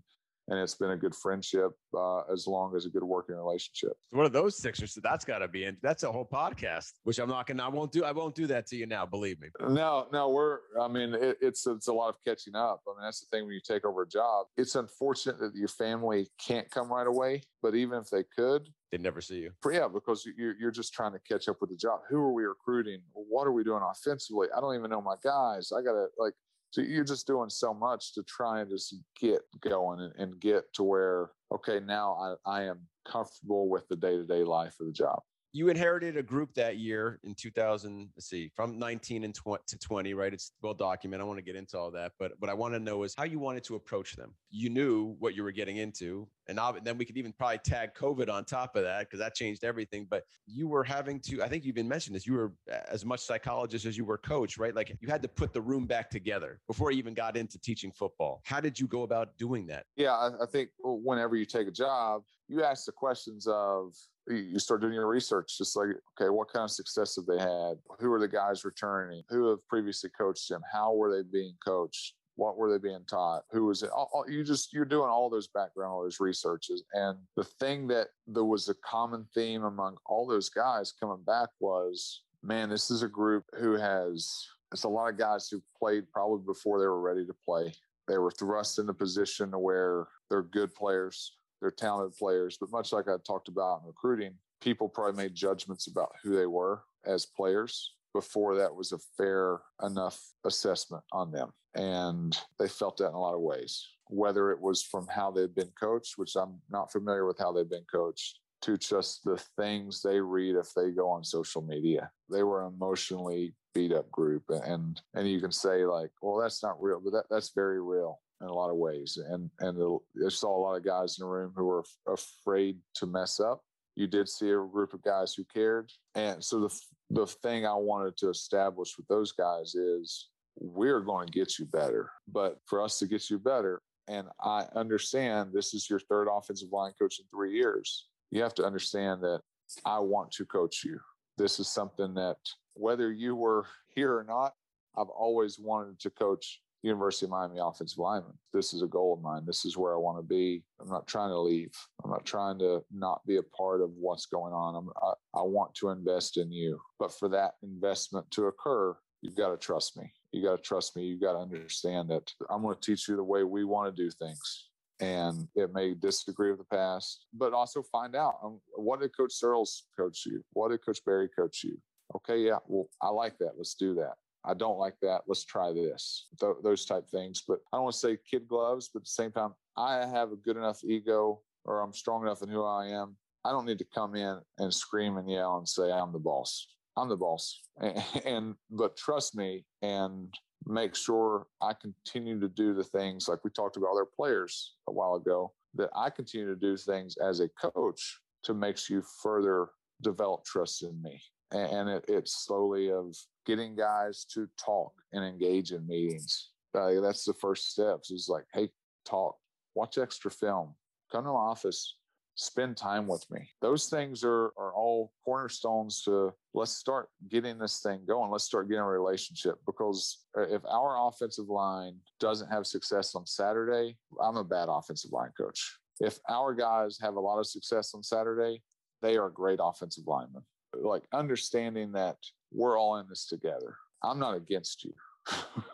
and 0.48 0.58
it's 0.58 0.74
been 0.74 0.90
a 0.90 0.96
good 0.96 1.14
friendship 1.14 1.72
uh, 1.96 2.20
as 2.32 2.46
long 2.46 2.74
as 2.74 2.86
a 2.86 2.88
good 2.88 3.04
working 3.04 3.36
relationship. 3.36 3.92
One 4.10 4.24
of 4.24 4.32
those 4.32 4.56
Sixers, 4.56 4.94
so 4.94 5.00
that's 5.02 5.24
got 5.24 5.38
to 5.38 5.48
be 5.48 5.64
in. 5.64 5.76
That's 5.82 6.02
a 6.02 6.10
whole 6.10 6.24
podcast, 6.24 6.92
which 7.04 7.18
I'm 7.18 7.28
not 7.28 7.46
gonna. 7.46 7.64
I 7.64 7.68
won't 7.68 7.92
do. 7.92 8.04
I 8.04 8.12
won't 8.12 8.34
do 8.34 8.46
that 8.46 8.66
to 8.68 8.76
you 8.76 8.86
now. 8.86 9.04
Believe 9.04 9.40
me. 9.40 9.48
No, 9.60 10.06
no, 10.12 10.30
we're. 10.30 10.58
I 10.80 10.88
mean, 10.88 11.14
it, 11.14 11.36
it's 11.40 11.66
it's 11.66 11.88
a 11.88 11.92
lot 11.92 12.08
of 12.08 12.16
catching 12.26 12.54
up. 12.54 12.80
I 12.88 12.92
mean, 12.92 13.04
that's 13.04 13.20
the 13.20 13.26
thing 13.30 13.44
when 13.44 13.54
you 13.54 13.60
take 13.60 13.84
over 13.84 14.02
a 14.02 14.08
job. 14.08 14.46
It's 14.56 14.74
unfortunate 14.74 15.38
that 15.40 15.54
your 15.54 15.68
family 15.68 16.28
can't 16.44 16.70
come 16.70 16.90
right 16.90 17.06
away, 17.06 17.42
but 17.62 17.74
even 17.74 17.98
if 17.98 18.08
they 18.08 18.24
could, 18.34 18.68
they 18.90 18.98
never 18.98 19.20
see 19.20 19.40
you. 19.40 19.52
Yeah, 19.70 19.88
because 19.92 20.26
you're 20.36 20.56
you're 20.58 20.70
just 20.70 20.94
trying 20.94 21.12
to 21.12 21.18
catch 21.20 21.48
up 21.48 21.56
with 21.60 21.70
the 21.70 21.76
job. 21.76 22.00
Who 22.08 22.16
are 22.18 22.32
we 22.32 22.44
recruiting? 22.44 23.00
What 23.12 23.46
are 23.46 23.52
we 23.52 23.64
doing 23.64 23.82
offensively? 23.82 24.48
I 24.56 24.60
don't 24.60 24.74
even 24.74 24.90
know 24.90 25.02
my 25.02 25.16
guys. 25.22 25.70
I 25.72 25.82
gotta 25.82 26.06
like 26.18 26.34
so 26.70 26.82
you're 26.82 27.04
just 27.04 27.26
doing 27.26 27.48
so 27.48 27.72
much 27.72 28.12
to 28.14 28.22
try 28.24 28.60
and 28.60 28.70
just 28.70 28.94
get 29.18 29.40
going 29.60 30.00
and, 30.00 30.12
and 30.18 30.40
get 30.40 30.64
to 30.74 30.82
where, 30.82 31.30
okay, 31.52 31.80
now 31.80 32.36
I, 32.46 32.58
I 32.58 32.64
am 32.64 32.80
comfortable 33.10 33.70
with 33.70 33.88
the 33.88 33.96
day 33.96 34.16
to 34.16 34.24
day 34.24 34.44
life 34.44 34.74
of 34.80 34.86
the 34.86 34.92
job 34.92 35.20
you 35.52 35.68
inherited 35.68 36.16
a 36.16 36.22
group 36.22 36.54
that 36.54 36.76
year 36.76 37.18
in 37.24 37.34
2000 37.34 38.10
let's 38.14 38.28
see 38.28 38.50
from 38.54 38.78
19 38.78 39.24
and 39.24 39.34
20 39.34 39.62
to 39.66 39.78
20 39.78 40.14
right? 40.14 40.32
It's 40.34 40.52
well 40.62 40.74
documented 40.74 41.24
i 41.24 41.26
want 41.26 41.38
to 41.38 41.44
get 41.44 41.56
into 41.56 41.78
all 41.78 41.90
that 41.92 42.12
but 42.18 42.32
what 42.38 42.50
i 42.50 42.54
want 42.54 42.74
to 42.74 42.80
know 42.80 43.02
is 43.02 43.14
how 43.16 43.24
you 43.24 43.38
wanted 43.38 43.64
to 43.64 43.74
approach 43.74 44.14
them. 44.16 44.34
You 44.50 44.70
knew 44.70 45.16
what 45.18 45.34
you 45.34 45.42
were 45.42 45.52
getting 45.52 45.78
into 45.78 46.28
and 46.48 46.58
then 46.82 46.98
we 46.98 47.04
could 47.04 47.16
even 47.16 47.32
probably 47.32 47.58
tag 47.58 47.90
covid 47.94 48.30
on 48.30 48.44
top 48.44 48.76
of 48.76 48.84
that 48.84 49.00
because 49.00 49.18
that 49.18 49.34
changed 49.34 49.64
everything 49.64 50.06
but 50.08 50.24
you 50.46 50.68
were 50.68 50.84
having 50.84 51.20
to 51.20 51.42
i 51.42 51.48
think 51.48 51.64
you've 51.64 51.74
been 51.74 51.88
mentioned 51.88 52.14
this 52.16 52.26
you 52.26 52.34
were 52.34 52.52
as 52.88 53.04
much 53.04 53.20
psychologist 53.20 53.84
as 53.84 53.96
you 53.96 54.04
were 54.04 54.18
coach 54.18 54.58
right? 54.58 54.74
Like 54.74 54.96
you 55.00 55.08
had 55.08 55.22
to 55.22 55.28
put 55.28 55.52
the 55.52 55.60
room 55.60 55.86
back 55.86 56.10
together 56.10 56.60
before 56.66 56.90
you 56.90 56.98
even 56.98 57.14
got 57.14 57.36
into 57.36 57.58
teaching 57.58 57.92
football. 57.92 58.40
How 58.44 58.60
did 58.60 58.78
you 58.78 58.86
go 58.86 59.02
about 59.02 59.36
doing 59.38 59.66
that? 59.68 59.84
Yeah 59.96 60.14
I 60.14 60.46
think 60.50 60.70
whenever 60.82 61.36
you 61.36 61.44
take 61.44 61.68
a 61.68 61.72
job 61.72 62.22
you 62.48 62.64
ask 62.64 62.86
the 62.86 62.92
questions 62.92 63.46
of 63.46 63.94
you 64.28 64.58
start 64.58 64.80
doing 64.80 64.94
your 64.94 65.06
research 65.06 65.56
just 65.56 65.76
like 65.76 65.88
okay 66.20 66.28
what 66.28 66.52
kind 66.52 66.64
of 66.64 66.70
success 66.70 67.16
have 67.16 67.26
they 67.26 67.38
had 67.38 67.76
who 67.98 68.12
are 68.12 68.20
the 68.20 68.28
guys 68.28 68.64
returning 68.64 69.22
who 69.28 69.48
have 69.48 69.58
previously 69.68 70.10
coached 70.18 70.48
them 70.48 70.62
how 70.70 70.94
were 70.94 71.14
they 71.14 71.22
being 71.30 71.54
coached 71.64 72.14
What 72.36 72.56
were 72.56 72.70
they 72.70 72.78
being 72.78 73.04
taught? 73.10 73.42
Who 73.50 73.66
was 73.66 73.82
it? 73.82 73.90
All, 73.90 74.08
all, 74.12 74.24
you 74.30 74.44
just 74.44 74.72
you're 74.72 74.84
doing 74.84 75.10
all 75.10 75.28
those 75.28 75.48
background, 75.48 75.90
all 75.92 76.04
those 76.04 76.20
researches, 76.20 76.84
and 76.92 77.18
the 77.34 77.42
thing 77.58 77.88
that 77.88 78.08
there 78.28 78.44
was 78.44 78.68
a 78.68 78.74
common 78.88 79.26
theme 79.34 79.64
among 79.64 79.96
all 80.06 80.24
those 80.24 80.48
guys 80.48 80.92
coming 80.92 81.24
back 81.26 81.48
was, 81.58 82.22
man, 82.44 82.70
this 82.70 82.92
is 82.92 83.02
a 83.02 83.08
group 83.08 83.42
who 83.58 83.72
has. 83.72 84.30
It's 84.72 84.84
a 84.84 84.88
lot 84.88 85.10
of 85.10 85.18
guys 85.18 85.48
who 85.48 85.60
played 85.76 86.04
probably 86.12 86.44
before 86.46 86.78
they 86.78 86.86
were 86.86 87.00
ready 87.00 87.26
to 87.26 87.34
play. 87.44 87.74
They 88.06 88.18
were 88.18 88.30
thrust 88.30 88.78
in 88.78 88.88
a 88.88 88.94
position 88.94 89.50
where 89.50 90.06
they're 90.30 90.42
good 90.42 90.72
players, 90.76 91.32
they're 91.60 91.70
talented 91.70 92.16
players, 92.16 92.56
but 92.60 92.70
much 92.70 92.92
like 92.92 93.08
I 93.08 93.16
talked 93.26 93.48
about 93.48 93.80
in 93.80 93.86
recruiting, 93.86 94.34
people 94.60 94.88
probably 94.88 95.22
made 95.22 95.34
judgments 95.34 95.86
about 95.86 96.10
who 96.22 96.36
they 96.36 96.46
were 96.46 96.82
as 97.04 97.26
players 97.26 97.94
before 98.14 98.56
that 98.56 98.74
was 98.74 98.92
a 98.92 98.98
fair 99.16 99.60
enough 99.84 100.20
assessment 100.44 101.04
on 101.12 101.30
them. 101.30 101.50
And 101.74 102.36
they 102.58 102.68
felt 102.68 102.96
that 102.98 103.08
in 103.08 103.14
a 103.14 103.20
lot 103.20 103.34
of 103.34 103.40
ways, 103.40 103.86
whether 104.06 104.50
it 104.50 104.60
was 104.60 104.82
from 104.82 105.06
how 105.08 105.30
they've 105.30 105.54
been 105.54 105.72
coached, 105.78 106.14
which 106.16 106.34
I'm 106.34 106.60
not 106.70 106.90
familiar 106.90 107.26
with 107.26 107.38
how 107.38 107.52
they've 107.52 107.68
been 107.68 107.86
coached, 107.90 108.40
to 108.62 108.76
just 108.76 109.22
the 109.24 109.40
things 109.56 110.02
they 110.02 110.20
read 110.20 110.56
if 110.56 110.72
they 110.74 110.90
go 110.90 111.08
on 111.08 111.22
social 111.22 111.62
media. 111.62 112.10
They 112.28 112.42
were 112.42 112.66
an 112.66 112.74
emotionally 112.74 113.54
beat 113.72 113.92
up 113.92 114.10
group. 114.10 114.42
And 114.48 115.00
and 115.14 115.30
you 115.30 115.40
can 115.40 115.52
say 115.52 115.84
like, 115.84 116.10
well, 116.20 116.40
that's 116.40 116.62
not 116.62 116.82
real, 116.82 117.00
but 117.02 117.12
that, 117.12 117.24
that's 117.30 117.52
very 117.54 117.80
real 117.80 118.18
in 118.40 118.48
a 118.48 118.54
lot 118.54 118.70
of 118.70 118.76
ways. 118.76 119.18
And 119.28 119.50
and 119.60 120.00
I 120.24 120.28
saw 120.28 120.56
a 120.56 120.62
lot 120.62 120.76
of 120.76 120.84
guys 120.84 121.18
in 121.18 121.24
the 121.24 121.30
room 121.30 121.52
who 121.56 121.64
were 121.64 121.84
afraid 122.06 122.78
to 122.94 123.06
mess 123.06 123.40
up. 123.40 123.62
You 123.96 124.06
did 124.06 124.28
see 124.28 124.50
a 124.50 124.56
group 124.56 124.94
of 124.94 125.02
guys 125.02 125.34
who 125.34 125.44
cared, 125.44 125.90
and 126.14 126.42
so 126.42 126.60
the 126.60 126.80
the 127.10 127.26
thing 127.26 127.66
I 127.66 127.74
wanted 127.74 128.16
to 128.18 128.28
establish 128.28 128.96
with 128.96 129.08
those 129.08 129.32
guys 129.32 129.74
is 129.74 130.28
we're 130.56 131.00
going 131.00 131.26
to 131.26 131.32
get 131.32 131.58
you 131.58 131.64
better. 131.66 132.10
But 132.26 132.58
for 132.66 132.82
us 132.82 132.98
to 132.98 133.06
get 133.06 133.30
you 133.30 133.38
better, 133.38 133.80
and 134.08 134.28
I 134.40 134.66
understand 134.74 135.52
this 135.52 135.74
is 135.74 135.88
your 135.88 136.00
third 136.00 136.28
offensive 136.30 136.72
line 136.72 136.92
coach 136.98 137.18
in 137.18 137.26
three 137.30 137.52
years, 137.52 138.08
you 138.30 138.42
have 138.42 138.54
to 138.54 138.64
understand 138.64 139.22
that 139.22 139.40
I 139.84 139.98
want 139.98 140.32
to 140.32 140.44
coach 140.44 140.84
you. 140.84 140.98
This 141.36 141.60
is 141.60 141.68
something 141.68 142.14
that, 142.14 142.36
whether 142.74 143.12
you 143.12 143.36
were 143.36 143.66
here 143.94 144.16
or 144.16 144.24
not, 144.24 144.54
I've 144.96 145.08
always 145.08 145.58
wanted 145.58 146.00
to 146.00 146.10
coach 146.10 146.60
University 146.82 147.26
of 147.26 147.30
Miami 147.30 147.58
offensive 147.60 147.98
lineman. 147.98 148.38
This 148.52 148.72
is 148.72 148.82
a 148.82 148.86
goal 148.86 149.14
of 149.14 149.22
mine. 149.22 149.44
This 149.46 149.64
is 149.64 149.76
where 149.76 149.94
I 149.94 149.98
want 149.98 150.18
to 150.18 150.22
be. 150.22 150.62
I'm 150.80 150.88
not 150.88 151.06
trying 151.06 151.30
to 151.30 151.38
leave. 151.38 151.72
I'm 152.04 152.10
not 152.10 152.24
trying 152.24 152.58
to 152.60 152.82
not 152.92 153.20
be 153.26 153.36
a 153.36 153.42
part 153.42 153.80
of 153.80 153.90
what's 153.98 154.26
going 154.26 154.52
on. 154.52 154.76
I'm, 154.76 154.88
I, 155.02 155.40
I 155.40 155.42
want 155.42 155.74
to 155.76 155.90
invest 155.90 156.36
in 156.36 156.52
you. 156.52 156.78
But 156.98 157.12
for 157.12 157.28
that 157.30 157.54
investment 157.62 158.30
to 158.32 158.46
occur, 158.46 158.96
you've 159.22 159.36
got 159.36 159.50
to 159.50 159.56
trust 159.56 159.96
me. 159.96 160.12
You 160.32 160.42
got 160.42 160.56
to 160.56 160.62
trust 160.62 160.96
me. 160.96 161.04
You 161.04 161.18
got 161.18 161.32
to 161.32 161.38
understand 161.38 162.10
that 162.10 162.30
I'm 162.50 162.62
going 162.62 162.76
to 162.76 162.80
teach 162.80 163.08
you 163.08 163.16
the 163.16 163.24
way 163.24 163.42
we 163.42 163.64
want 163.64 163.94
to 163.94 164.02
do 164.02 164.10
things. 164.10 164.68
And 165.00 165.46
it 165.54 165.72
may 165.72 165.94
disagree 165.94 166.50
with 166.50 166.58
the 166.58 166.76
past, 166.76 167.26
but 167.32 167.52
also 167.52 167.82
find 167.82 168.16
out 168.16 168.34
um, 168.42 168.60
what 168.74 169.00
did 169.00 169.16
Coach 169.16 169.32
Searels 169.32 169.84
coach 169.96 170.24
you? 170.26 170.42
What 170.52 170.70
did 170.70 170.84
Coach 170.84 170.98
Barry 171.04 171.28
coach 171.28 171.62
you? 171.62 171.78
Okay, 172.16 172.38
yeah, 172.38 172.58
well, 172.66 172.88
I 173.02 173.08
like 173.08 173.38
that. 173.38 173.52
Let's 173.56 173.74
do 173.74 173.94
that. 173.94 174.14
I 174.44 174.54
don't 174.54 174.78
like 174.78 174.94
that. 175.02 175.22
Let's 175.26 175.44
try 175.44 175.72
this. 175.72 176.26
Th- 176.40 176.56
those 176.62 176.84
type 176.84 177.08
things. 177.08 177.42
But 177.46 177.58
I 177.72 177.76
don't 177.76 177.84
want 177.84 177.94
to 177.94 177.98
say 177.98 178.18
kid 178.30 178.48
gloves, 178.48 178.90
but 178.92 179.00
at 179.00 179.04
the 179.04 179.10
same 179.10 179.32
time, 179.32 179.54
I 179.76 180.06
have 180.06 180.32
a 180.32 180.36
good 180.36 180.56
enough 180.56 180.82
ego 180.84 181.40
or 181.64 181.80
I'm 181.80 181.92
strong 181.92 182.22
enough 182.22 182.42
in 182.42 182.48
who 182.48 182.64
I 182.64 182.86
am. 182.86 183.16
I 183.44 183.50
don't 183.50 183.66
need 183.66 183.78
to 183.78 183.86
come 183.94 184.14
in 184.14 184.38
and 184.58 184.72
scream 184.72 185.16
and 185.16 185.30
yell 185.30 185.58
and 185.58 185.68
say 185.68 185.90
I'm 185.90 186.12
the 186.12 186.18
boss. 186.18 186.66
I'm 186.96 187.08
the 187.08 187.16
boss. 187.16 187.60
And, 187.80 188.04
and 188.24 188.54
but 188.70 188.96
trust 188.96 189.36
me 189.36 189.64
and 189.82 190.32
make 190.66 190.94
sure 190.94 191.46
I 191.62 191.72
continue 191.74 192.40
to 192.40 192.48
do 192.48 192.74
the 192.74 192.84
things 192.84 193.28
like 193.28 193.44
we 193.44 193.50
talked 193.50 193.76
about 193.76 193.92
other 193.92 194.04
players 194.04 194.74
a 194.88 194.92
while 194.92 195.14
ago 195.14 195.52
that 195.74 195.90
I 195.94 196.10
continue 196.10 196.48
to 196.48 196.56
do 196.56 196.76
things 196.76 197.16
as 197.16 197.40
a 197.40 197.48
coach 197.48 198.20
to 198.44 198.54
make 198.54 198.88
you 198.88 199.02
further 199.22 199.68
develop 200.02 200.44
trust 200.44 200.82
in 200.82 201.00
me 201.00 201.20
and 201.52 201.88
it, 201.88 202.04
it's 202.08 202.44
slowly 202.44 202.90
of 202.90 203.16
getting 203.48 203.74
guys 203.74 204.26
to 204.34 204.46
talk 204.62 204.92
and 205.12 205.24
engage 205.24 205.72
in 205.72 205.88
meetings. 205.88 206.50
Uh, 206.74 207.00
that's 207.00 207.24
the 207.24 207.32
first 207.32 207.72
steps. 207.72 208.10
Is 208.10 208.28
like, 208.28 208.44
hey, 208.52 208.68
talk, 209.06 209.36
watch 209.74 209.96
extra 209.96 210.30
film, 210.30 210.74
come 211.10 211.24
to 211.24 211.30
my 211.30 211.36
office, 211.36 211.96
spend 212.34 212.76
time 212.76 213.08
with 213.08 213.24
me. 213.30 213.48
Those 213.62 213.86
things 213.86 214.22
are 214.22 214.52
are 214.58 214.74
all 214.74 215.12
cornerstones 215.24 216.02
to 216.02 216.32
let's 216.52 216.76
start 216.76 217.08
getting 217.30 217.58
this 217.58 217.80
thing 217.80 218.02
going. 218.06 218.30
Let's 218.30 218.44
start 218.44 218.68
getting 218.68 218.82
a 218.82 218.86
relationship 218.86 219.56
because 219.64 220.26
uh, 220.36 220.42
if 220.42 220.62
our 220.70 221.08
offensive 221.08 221.48
line 221.48 221.96
doesn't 222.20 222.50
have 222.50 222.66
success 222.66 223.14
on 223.14 223.26
Saturday, 223.26 223.96
I'm 224.22 224.36
a 224.36 224.44
bad 224.44 224.68
offensive 224.68 225.10
line 225.10 225.32
coach. 225.36 225.78
If 226.00 226.18
our 226.28 226.54
guys 226.54 226.98
have 227.00 227.16
a 227.16 227.20
lot 227.20 227.38
of 227.38 227.46
success 227.46 227.92
on 227.94 228.02
Saturday, 228.02 228.62
they 229.00 229.16
are 229.16 229.30
great 229.30 229.58
offensive 229.60 230.04
linemen 230.06 230.42
like 230.74 231.04
understanding 231.12 231.92
that 231.92 232.16
we're 232.52 232.78
all 232.78 232.96
in 232.98 233.06
this 233.08 233.26
together. 233.26 233.76
I'm 234.02 234.18
not 234.18 234.36
against 234.36 234.84
you. 234.84 234.92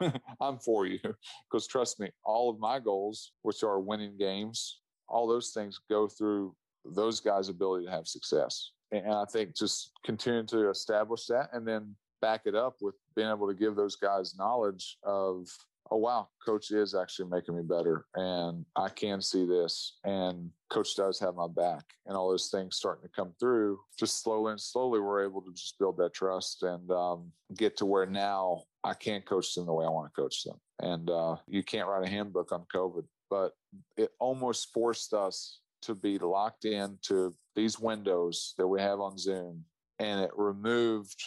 I'm 0.41 0.59
for 0.59 0.87
you 0.87 0.99
because 1.51 1.67
trust 1.67 2.01
me, 2.01 2.11
all 2.25 2.51
of 2.51 2.59
my 2.59 2.81
goals, 2.81 3.33
which 3.43 3.63
are 3.63 3.81
winning 3.81 4.17
games, 4.19 4.81
all 5.09 5.29
those 5.29 5.51
things 5.51 5.81
go 5.89 6.09
through 6.09 6.55
those 6.85 7.21
guys' 7.21 7.49
ability 7.49 7.87
to 7.87 7.91
have 7.91 8.07
success. 8.07 8.73
And 8.93 9.13
I 9.13 9.25
think 9.25 9.57
just 9.57 9.93
continuing 10.05 10.47
to 10.47 10.71
establish 10.71 11.27
that 11.27 11.51
and 11.53 11.67
then 11.67 11.95
back 12.21 12.43
it 12.47 12.55
up 12.55 12.77
with 12.81 12.95
being 13.17 13.29
able 13.29 13.49
to 13.49 13.55
give 13.55 13.77
those 13.77 13.97
guys 13.97 14.37
knowledge 14.37 14.99
of 15.05 15.47
oh 15.91 15.97
wow. 15.97 16.29
Coach 16.45 16.71
is 16.71 16.95
actually 16.95 17.29
making 17.31 17.57
me 17.57 17.63
better 17.63 18.07
and 18.15 18.65
i 18.77 18.89
can 18.89 19.21
see 19.21 19.47
this 19.47 19.99
and 20.05 20.51
coach 20.71 20.95
does 20.97 21.19
have 21.19 21.35
my 21.35 21.47
back 21.47 21.85
and 22.07 22.17
all 22.17 22.29
those 22.29 22.49
things 22.49 22.77
starting 22.77 23.03
to 23.03 23.15
come 23.15 23.33
through 23.39 23.79
just 23.99 24.23
slowly 24.23 24.53
and 24.53 24.61
slowly 24.61 25.01
we're 25.01 25.25
able 25.25 25.41
to 25.41 25.53
just 25.53 25.79
build 25.79 25.97
that 25.97 26.13
trust 26.13 26.63
and 26.63 26.91
um, 26.91 27.31
get 27.57 27.77
to 27.77 27.87
where 27.87 28.07
now 28.07 28.63
i 28.83 28.93
can 28.93 29.23
coach 29.23 29.55
them 29.55 29.67
the 29.67 29.73
way 29.73 29.85
i 29.85 29.89
want 29.89 30.13
to 30.13 30.21
coach 30.21 30.45
them. 30.45 30.57
And 30.81 31.09
uh, 31.09 31.37
you 31.47 31.63
can't 31.63 31.89
write 31.89 32.07
a 32.07 32.11
handbook 32.11 32.53
on 32.53 32.65
covid 32.75 33.05
but 33.31 33.53
it 33.97 34.11
almost 34.21 34.73
forced 34.73 35.15
us 35.15 35.61
to 35.83 35.95
be 35.95 36.19
locked 36.19 36.65
into 36.65 37.35
these 37.57 37.79
windows 37.79 38.55
that 38.59 38.67
we 38.67 38.81
have 38.81 39.01
on 39.01 39.17
zoom 39.17 39.65
and 39.99 40.21
it 40.21 40.31
removed 40.37 41.23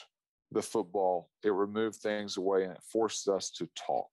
the 0.51 0.61
football. 0.61 1.29
It 1.43 1.51
removed 1.51 1.97
things 1.97 2.37
away 2.37 2.63
and 2.63 2.71
it 2.71 2.81
forced 2.91 3.27
us 3.27 3.49
to 3.51 3.67
talk 3.75 4.09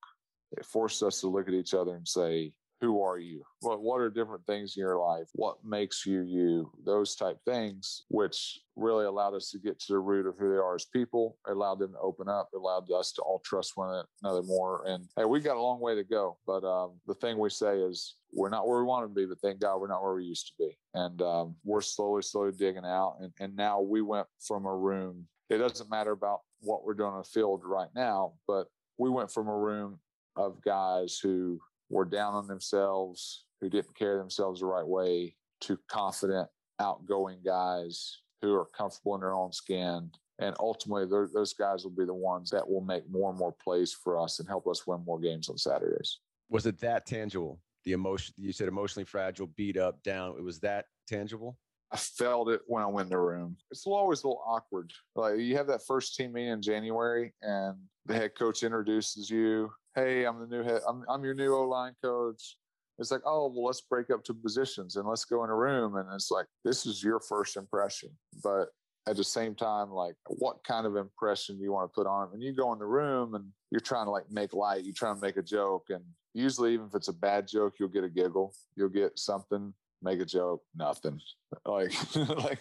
it 0.56 0.64
forced 0.64 1.02
us 1.02 1.20
to 1.20 1.28
look 1.28 1.48
at 1.48 1.54
each 1.54 1.74
other 1.74 1.94
and 1.94 2.06
say, 2.06 2.52
who 2.84 3.00
are 3.02 3.18
you? 3.18 3.42
What 3.60 3.80
what 3.80 4.00
are 4.00 4.10
different 4.10 4.44
things 4.46 4.76
in 4.76 4.82
your 4.82 4.98
life? 4.98 5.28
What 5.32 5.56
makes 5.64 6.04
you 6.04 6.20
you? 6.22 6.70
Those 6.84 7.14
type 7.14 7.38
things, 7.46 8.02
which 8.08 8.60
really 8.76 9.06
allowed 9.06 9.34
us 9.34 9.50
to 9.50 9.58
get 9.58 9.80
to 9.80 9.92
the 9.94 9.98
root 9.98 10.26
of 10.26 10.36
who 10.38 10.50
they 10.50 10.58
are 10.58 10.74
as 10.74 10.84
people, 10.84 11.38
it 11.48 11.52
allowed 11.52 11.78
them 11.78 11.92
to 11.92 11.98
open 11.98 12.28
up, 12.28 12.50
it 12.52 12.58
allowed 12.58 12.90
us 12.90 13.12
to 13.12 13.22
all 13.22 13.40
trust 13.44 13.72
one 13.76 14.04
another 14.22 14.42
more. 14.42 14.84
And 14.86 15.06
hey, 15.16 15.24
we 15.24 15.40
got 15.40 15.56
a 15.56 15.62
long 15.62 15.80
way 15.80 15.94
to 15.94 16.04
go. 16.04 16.36
But 16.46 16.64
um, 16.64 17.00
the 17.06 17.14
thing 17.14 17.38
we 17.38 17.48
say 17.48 17.78
is 17.78 18.16
we're 18.32 18.50
not 18.50 18.66
where 18.66 18.78
we 18.78 18.84
want 18.84 19.08
to 19.08 19.14
be, 19.14 19.24
but 19.24 19.40
thank 19.40 19.60
God 19.60 19.80
we're 19.80 19.88
not 19.88 20.02
where 20.02 20.14
we 20.14 20.24
used 20.24 20.48
to 20.48 20.52
be. 20.58 20.76
And 20.92 21.22
um, 21.22 21.56
we're 21.64 21.80
slowly, 21.80 22.22
slowly 22.22 22.52
digging 22.52 22.84
out. 22.84 23.16
And, 23.20 23.32
and 23.40 23.56
now 23.56 23.80
we 23.80 24.02
went 24.02 24.26
from 24.46 24.66
a 24.66 24.76
room. 24.76 25.26
It 25.48 25.58
doesn't 25.58 25.90
matter 25.90 26.12
about 26.12 26.40
what 26.60 26.84
we're 26.84 26.94
doing 26.94 27.12
on 27.12 27.18
the 27.18 27.24
field 27.24 27.62
right 27.64 27.90
now, 27.94 28.32
but 28.46 28.66
we 28.98 29.10
went 29.10 29.30
from 29.30 29.48
a 29.48 29.56
room 29.56 29.98
of 30.36 30.62
guys 30.62 31.18
who 31.18 31.60
were 31.90 32.04
down 32.04 32.34
on 32.34 32.46
themselves, 32.46 33.44
who 33.60 33.68
didn't 33.68 33.96
carry 33.96 34.18
themselves 34.18 34.60
the 34.60 34.66
right 34.66 34.86
way, 34.86 35.36
to 35.62 35.78
confident, 35.88 36.48
outgoing 36.80 37.38
guys 37.44 38.20
who 38.42 38.54
are 38.54 38.68
comfortable 38.76 39.14
in 39.14 39.20
their 39.20 39.34
own 39.34 39.52
skin. 39.52 40.10
And 40.40 40.56
ultimately, 40.58 41.06
those 41.06 41.54
guys 41.54 41.84
will 41.84 41.92
be 41.92 42.04
the 42.04 42.12
ones 42.12 42.50
that 42.50 42.68
will 42.68 42.80
make 42.80 43.08
more 43.08 43.30
and 43.30 43.38
more 43.38 43.54
plays 43.62 43.92
for 43.92 44.20
us 44.20 44.40
and 44.40 44.48
help 44.48 44.66
us 44.66 44.86
win 44.86 45.04
more 45.04 45.20
games 45.20 45.48
on 45.48 45.56
Saturdays. 45.56 46.18
Was 46.50 46.66
it 46.66 46.78
that 46.80 47.06
tangible? 47.06 47.60
The 47.84 47.92
emotion 47.92 48.34
you 48.36 48.52
said 48.52 48.66
emotionally 48.66 49.04
fragile, 49.04 49.46
beat 49.46 49.76
up, 49.76 50.02
down. 50.02 50.34
It 50.36 50.42
was 50.42 50.58
that 50.60 50.86
tangible. 51.06 51.56
I 51.94 51.96
felt 51.96 52.48
it 52.48 52.60
when 52.66 52.82
I 52.82 52.86
went 52.86 53.06
in 53.06 53.10
the 53.10 53.18
room. 53.18 53.56
It's 53.70 53.86
always 53.86 54.24
a 54.24 54.26
little 54.26 54.42
awkward. 54.44 54.92
Like 55.14 55.38
you 55.38 55.56
have 55.56 55.68
that 55.68 55.86
first 55.86 56.16
team 56.16 56.32
meeting 56.32 56.50
in 56.50 56.60
January, 56.60 57.32
and 57.40 57.76
the 58.04 58.14
head 58.14 58.32
coach 58.36 58.64
introduces 58.64 59.30
you. 59.30 59.70
Hey, 59.94 60.24
I'm 60.24 60.40
the 60.40 60.48
new 60.48 60.64
head. 60.64 60.80
I'm, 60.88 61.04
I'm 61.08 61.22
your 61.22 61.34
new 61.34 61.54
O 61.54 61.62
line 61.62 61.92
coach. 62.02 62.56
It's 62.98 63.12
like, 63.12 63.20
oh, 63.24 63.46
well, 63.46 63.66
let's 63.66 63.80
break 63.82 64.10
up 64.10 64.24
to 64.24 64.34
positions 64.34 64.96
and 64.96 65.06
let's 65.08 65.24
go 65.24 65.44
in 65.44 65.50
a 65.50 65.54
room. 65.54 65.94
And 65.94 66.08
it's 66.12 66.32
like, 66.32 66.46
this 66.64 66.84
is 66.84 67.02
your 67.02 67.20
first 67.20 67.56
impression. 67.56 68.10
But 68.42 68.70
at 69.06 69.16
the 69.16 69.24
same 69.24 69.54
time, 69.54 69.90
like, 69.90 70.14
what 70.26 70.64
kind 70.64 70.86
of 70.86 70.96
impression 70.96 71.58
do 71.58 71.62
you 71.62 71.72
want 71.72 71.88
to 71.88 71.94
put 71.94 72.08
on? 72.08 72.30
And 72.32 72.42
you 72.42 72.52
go 72.52 72.72
in 72.72 72.80
the 72.80 72.86
room 72.86 73.36
and 73.36 73.44
you're 73.70 73.80
trying 73.80 74.06
to 74.06 74.10
like 74.10 74.28
make 74.30 74.52
light, 74.52 74.84
you're 74.84 74.94
trying 74.94 75.14
to 75.14 75.20
make 75.20 75.36
a 75.36 75.42
joke. 75.42 75.86
And 75.90 76.02
usually, 76.34 76.74
even 76.74 76.86
if 76.86 76.94
it's 76.96 77.08
a 77.08 77.12
bad 77.12 77.46
joke, 77.46 77.74
you'll 77.78 77.88
get 77.88 78.02
a 78.02 78.08
giggle, 78.08 78.52
you'll 78.74 78.88
get 78.88 79.16
something 79.16 79.72
make 80.04 80.20
a 80.20 80.24
joke, 80.24 80.62
nothing. 80.76 81.20
Like, 81.66 81.92
like 82.16 82.60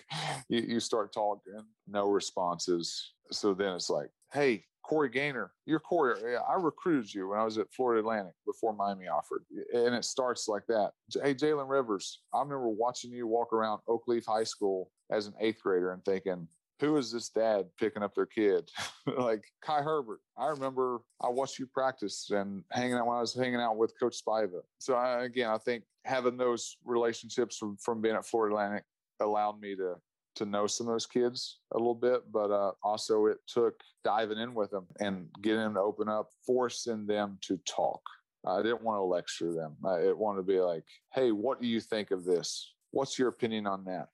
you, 0.50 0.62
you 0.62 0.80
start 0.80 1.14
talking, 1.14 1.54
no 1.88 2.08
responses. 2.10 3.14
So 3.32 3.54
then 3.54 3.74
it's 3.74 3.89
like, 3.89 4.10
hey, 4.32 4.66
Corey 4.84 5.10
Gaynor, 5.10 5.52
you're 5.66 5.80
Corey. 5.80 6.36
I 6.36 6.56
recruited 6.56 7.14
you 7.14 7.30
when 7.30 7.39
I 7.39 7.46
was 7.46 7.58
at 7.58 7.72
Florida 7.72 8.02
Atlantic 8.02 8.34
before 8.46 8.74
Miami 8.74 9.08
offered. 9.08 9.44
And 9.74 9.96
it 9.96 10.06
starts 10.06 10.48
like 10.48 10.66
that. 10.68 10.91
Hey, 11.22 11.34
Jalen 11.34 11.70
Rivers, 11.70 12.22
I 12.34 12.39
remember 12.39 12.70
watching 12.70 13.12
you 13.12 13.28
walk 13.28 13.54
around 13.54 13.80
Oakleaf 13.88 14.26
High 14.28 14.44
School 14.44 14.91
as 15.10 15.28
an 15.28 15.34
eighth 15.39 15.62
grader 15.64 15.94
and 15.94 16.04
thinking, 16.04 16.48
who 16.84 16.97
is 16.97 17.11
this 17.11 17.29
dad 17.29 17.67
picking 17.79 18.03
up 18.03 18.13
their 18.13 18.25
kid? 18.25 18.69
like 19.17 19.43
Kai 19.63 19.81
Herbert. 19.81 20.19
I 20.38 20.47
remember 20.47 20.99
I 21.21 21.29
watched 21.29 21.57
you 21.57 21.65
practice 21.65 22.29
and 22.29 22.63
hanging 22.71 22.95
out 22.95 23.07
when 23.07 23.17
I 23.17 23.21
was 23.21 23.34
hanging 23.34 23.61
out 23.61 23.77
with 23.77 23.97
Coach 23.97 24.17
Spiva. 24.21 24.59
So 24.79 24.95
I, 24.95 25.23
again, 25.23 25.49
I 25.49 25.57
think 25.57 25.84
having 26.03 26.36
those 26.36 26.75
relationships 26.84 27.57
from, 27.57 27.77
from 27.77 28.01
being 28.01 28.15
at 28.15 28.25
Florida 28.25 28.55
Atlantic 28.55 28.84
allowed 29.21 29.61
me 29.61 29.75
to 29.75 29.95
to 30.36 30.45
know 30.45 30.65
some 30.65 30.88
of 30.88 30.93
those 30.95 31.05
kids 31.05 31.59
a 31.75 31.77
little 31.77 31.93
bit, 31.93 32.21
but 32.31 32.49
uh, 32.49 32.71
also 32.81 33.27
it 33.27 33.38
took 33.47 33.75
diving 34.03 34.39
in 34.39 34.55
with 34.55 34.71
them 34.71 34.88
and 34.99 35.27
getting 35.43 35.59
them 35.59 35.75
to 35.75 35.79
open 35.79 36.09
up, 36.09 36.29
forcing 36.43 37.05
them 37.05 37.38
to 37.41 37.59
talk. 37.67 38.01
I 38.43 38.63
didn't 38.63 38.81
want 38.81 38.97
to 38.97 39.03
lecture 39.03 39.53
them. 39.53 39.75
I 39.86 40.11
wanted 40.11 40.38
to 40.38 40.43
be 40.43 40.59
like, 40.59 40.86
hey, 41.13 41.31
what 41.31 41.61
do 41.61 41.67
you 41.67 41.79
think 41.79 42.09
of 42.09 42.25
this? 42.25 42.73
What's 42.89 43.19
your 43.19 43.29
opinion 43.29 43.67
on 43.67 43.86
that? 43.86 44.09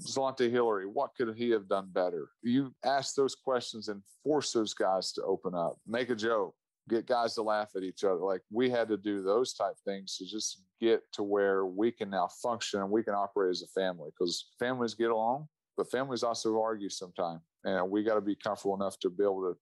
Zalon'tae 0.00 0.50
Hillery, 0.50 0.86
what 0.86 1.10
could 1.16 1.34
he 1.36 1.50
have 1.50 1.68
done 1.68 1.88
better? 1.92 2.28
You 2.42 2.74
ask 2.84 3.14
those 3.14 3.34
questions 3.34 3.88
and 3.88 4.02
force 4.24 4.52
those 4.52 4.74
guys 4.74 5.12
to 5.12 5.22
open 5.22 5.54
up, 5.54 5.76
make 5.86 6.10
a 6.10 6.16
joke, 6.16 6.54
get 6.88 7.06
guys 7.06 7.34
to 7.34 7.42
laugh 7.42 7.70
at 7.76 7.82
each 7.82 8.04
other. 8.04 8.20
Like 8.20 8.42
we 8.50 8.70
had 8.70 8.88
to 8.88 8.96
do 8.96 9.22
those 9.22 9.54
type 9.54 9.74
things 9.84 10.16
to 10.18 10.26
just 10.26 10.62
get 10.80 11.02
to 11.12 11.22
where 11.22 11.66
we 11.66 11.92
can 11.92 12.10
now 12.10 12.28
function 12.42 12.80
and 12.80 12.90
we 12.90 13.02
can 13.02 13.14
operate 13.14 13.50
as 13.50 13.62
a 13.62 13.80
family 13.80 14.10
because 14.10 14.50
families 14.58 14.94
get 14.94 15.10
along, 15.10 15.46
but 15.76 15.90
families 15.90 16.22
also 16.22 16.60
argue 16.60 16.88
sometimes. 16.88 17.40
And 17.64 17.88
we 17.90 18.02
got 18.02 18.16
to 18.16 18.20
be 18.20 18.34
comfortable 18.34 18.74
enough 18.74 18.98
to 19.00 19.10
be 19.10 19.22
able 19.22 19.42
to 19.42 19.56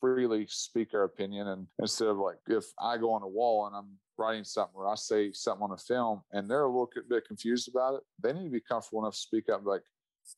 freely 0.00 0.46
speak 0.48 0.94
our 0.94 1.04
opinion. 1.04 1.48
And 1.48 1.66
instead 1.78 2.08
of 2.08 2.16
like, 2.16 2.38
if 2.48 2.64
I 2.80 2.96
go 2.96 3.12
on 3.12 3.22
a 3.22 3.28
wall 3.28 3.66
and 3.66 3.76
I'm 3.76 3.90
writing 4.18 4.44
something 4.44 4.74
or 4.74 4.88
I 4.88 4.94
say 4.94 5.32
something 5.32 5.62
on 5.62 5.72
a 5.72 5.76
film 5.76 6.22
and 6.32 6.48
they're 6.48 6.64
a 6.64 6.68
little 6.68 6.90
bit 7.08 7.26
confused 7.26 7.68
about 7.68 7.94
it, 7.94 8.02
they 8.22 8.32
need 8.32 8.44
to 8.44 8.50
be 8.50 8.60
comfortable 8.60 9.02
enough 9.02 9.14
to 9.14 9.20
speak 9.20 9.48
up 9.48 9.62
like, 9.64 9.82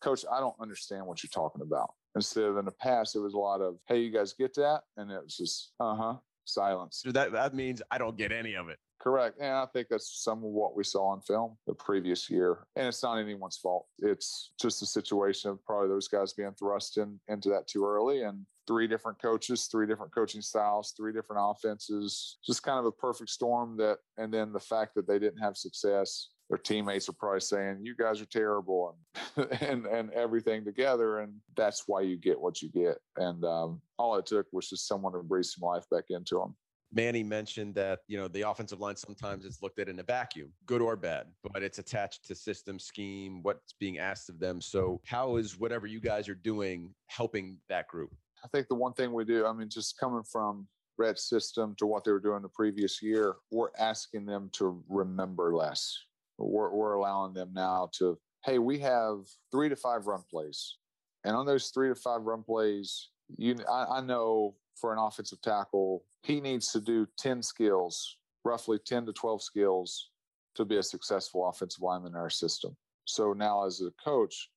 Coach, 0.01 0.25
I 0.33 0.41
don't 0.41 0.55
understand 0.61 1.07
what 1.07 1.23
you're 1.23 1.31
talking 1.33 1.63
about. 1.63 1.93
Instead 2.17 2.45
of 2.45 2.57
in 2.57 2.65
the 2.65 2.71
past, 2.73 3.17
it 3.17 3.21
was 3.21 3.35
a 3.35 3.39
lot 3.39 3.61
of, 3.61 3.77
hey, 3.87 4.01
you 4.01 4.11
guys 4.11 4.33
get 4.33 4.55
that? 4.55 4.83
And 4.97 5.11
it 5.11 5.23
was 5.23 5.37
just, 5.37 5.73
uh 5.81 5.95
huh, 5.95 6.15
silence. 6.45 7.03
That, 7.05 7.33
that 7.33 7.55
means 7.55 7.83
I 7.91 7.99
don't 7.99 8.17
get 8.17 8.33
any 8.33 8.55
of 8.55 8.69
it. 8.69 8.79
Correct. 9.01 9.39
And 9.39 9.53
I 9.53 9.67
think 9.67 9.89
that's 9.89 10.23
some 10.23 10.39
of 10.39 10.45
what 10.45 10.77
we 10.77 10.85
saw 10.85 11.09
on 11.09 11.21
film 11.21 11.57
the 11.67 11.75
previous 11.75 12.31
year. 12.31 12.67
And 12.77 12.87
it's 12.87 13.03
not 13.03 13.19
anyone's 13.19 13.59
fault. 13.59 13.87
It's 13.99 14.53
just 14.61 14.83
a 14.83 14.87
situation 14.87 15.51
of 15.51 15.65
probably 15.65 15.89
those 15.89 16.09
guys 16.09 16.33
being 16.33 16.55
thrust 16.59 16.97
in 16.97 17.21
into 17.29 17.49
that 17.51 17.67
too 17.67 17.85
early 17.85 18.23
and 18.23 18.47
three 18.67 18.87
different 18.87 19.21
coaches, 19.21 19.67
three 19.67 19.87
different 19.87 20.15
coaching 20.15 20.41
styles, 20.41 20.95
three 20.97 21.13
different 21.13 21.43
offenses, 21.45 22.39
just 22.47 22.63
kind 22.63 22.79
of 22.79 22.87
a 22.87 22.93
perfect 22.93 23.31
storm 23.31 23.77
that 23.77 23.99
and 24.17 24.33
then 24.33 24.53
the 24.53 24.61
fact 24.61 24.95
that 24.95 25.07
they 25.07 25.19
didn't 25.19 25.41
have 25.41 25.57
success 25.57 26.29
their 26.49 26.59
teammates 26.59 27.09
are 27.09 27.13
probably 27.13 27.41
saying 27.41 27.79
you 27.83 27.95
guys 27.97 28.21
are 28.21 28.27
terrible 28.27 28.97
and 29.37 29.47
and 29.63 29.87
and 29.87 30.11
everything 30.11 30.65
together 30.65 31.21
and 31.21 31.33
that's 31.57 31.85
why 31.87 32.01
you 32.01 32.17
get 32.17 32.41
what 32.41 32.61
you 32.61 32.69
get 32.69 32.99
and 33.17 33.45
um, 33.45 33.81
all 33.99 34.17
it 34.17 34.27
took 34.27 34.47
was 34.53 34.69
just 34.69 34.87
someone 34.87 35.13
to 35.13 35.23
breathe 35.23 35.45
some 35.45 35.67
life 35.67 35.85
back 35.91 36.05
into 36.11 36.37
them 36.37 36.55
Manny 36.95 37.25
mentioned 37.25 37.75
that, 37.75 38.01
you 38.07 38.17
know, 38.17 38.29
the 38.29 38.43
offensive 38.43 38.81
line 38.81 38.97
sometimes 38.97 39.45
it's 39.45 39.63
looked 39.63 39.79
at 39.79 39.89
in 39.89 39.99
a 39.99 40.03
vacuum, 40.03 40.53
good 40.65 40.81
or 40.81 40.97
bad, 40.97 41.27
mm-hmm. 41.27 41.49
but 41.53 41.63
it's 41.63 41.79
attached 41.79 42.25
to 42.27 42.35
system 42.35 42.79
scheme, 42.79 43.43
what's 43.43 43.75
being 43.81 43.99
asked 43.99 44.29
of 44.29 44.39
them. 44.39 44.61
So, 44.61 45.01
how 45.05 45.37
is 45.37 45.59
whatever 45.59 45.87
you 45.87 46.01
guys 46.01 46.29
are 46.29 46.35
doing 46.35 46.95
helping 47.09 47.59
that 47.69 47.89
group? 47.89 48.15
I 48.45 48.49
think 48.49 48.69
the 48.69 48.75
one 48.75 48.93
thing 48.93 49.13
we 49.13 49.25
do, 49.25 49.47
I 49.47 49.53
mean, 49.53 49.69
just 49.69 49.99
coming 49.99 50.23
from 50.23 50.69
red 50.97 51.19
system 51.19 51.75
to 51.79 51.87
what 51.87 52.05
they 52.05 52.13
were 52.13 52.21
doing 52.21 52.43
the 52.43 52.49
previous 52.49 53.03
year, 53.03 53.37
we're 53.51 53.71
asking 53.79 54.27
them 54.27 54.51
to 54.53 54.83
remember 54.89 55.55
less. 55.55 55.97
We're, 56.39 56.71
we're 56.71 56.95
allowing 56.95 57.33
them 57.33 57.51
now 57.53 57.91
to, 57.99 58.19
hey, 58.45 58.59
we 58.59 58.79
have 58.81 59.19
three 59.51 59.69
to 59.69 59.77
five 59.77 60.07
run 60.07 60.23
plays. 60.31 60.77
And 61.25 61.35
on 61.35 61.47
those 61.47 61.69
three 61.69 61.89
to 61.89 61.95
five 61.95 62.23
run 62.23 62.43
plays, 62.43 63.09
you, 63.39 63.57
I, 63.69 63.85
I 63.85 64.01
know 64.03 64.55
for 64.77 64.93
an 64.93 64.99
offensive 64.99 65.41
tackle, 65.41 66.05
he 66.23 66.41
needs 66.41 66.73
to 66.73 66.81
do 66.81 67.07
10 67.19 67.43
skills, 67.43 68.17
roughly 68.45 68.79
10 68.79 69.07
to 69.07 69.13
12 69.13 69.43
skills 69.43 70.11
to 70.55 70.65
be 70.65 70.77
a 70.77 70.83
successful 70.83 71.49
offensive 71.49 71.83
lineman 71.83 72.13
in 72.13 72.17
our 72.17 72.31
system. 72.31 72.77
So 73.05 73.33
now, 73.33 73.67
as 73.67 73.81
a 73.81 73.91
coach, 74.03 74.51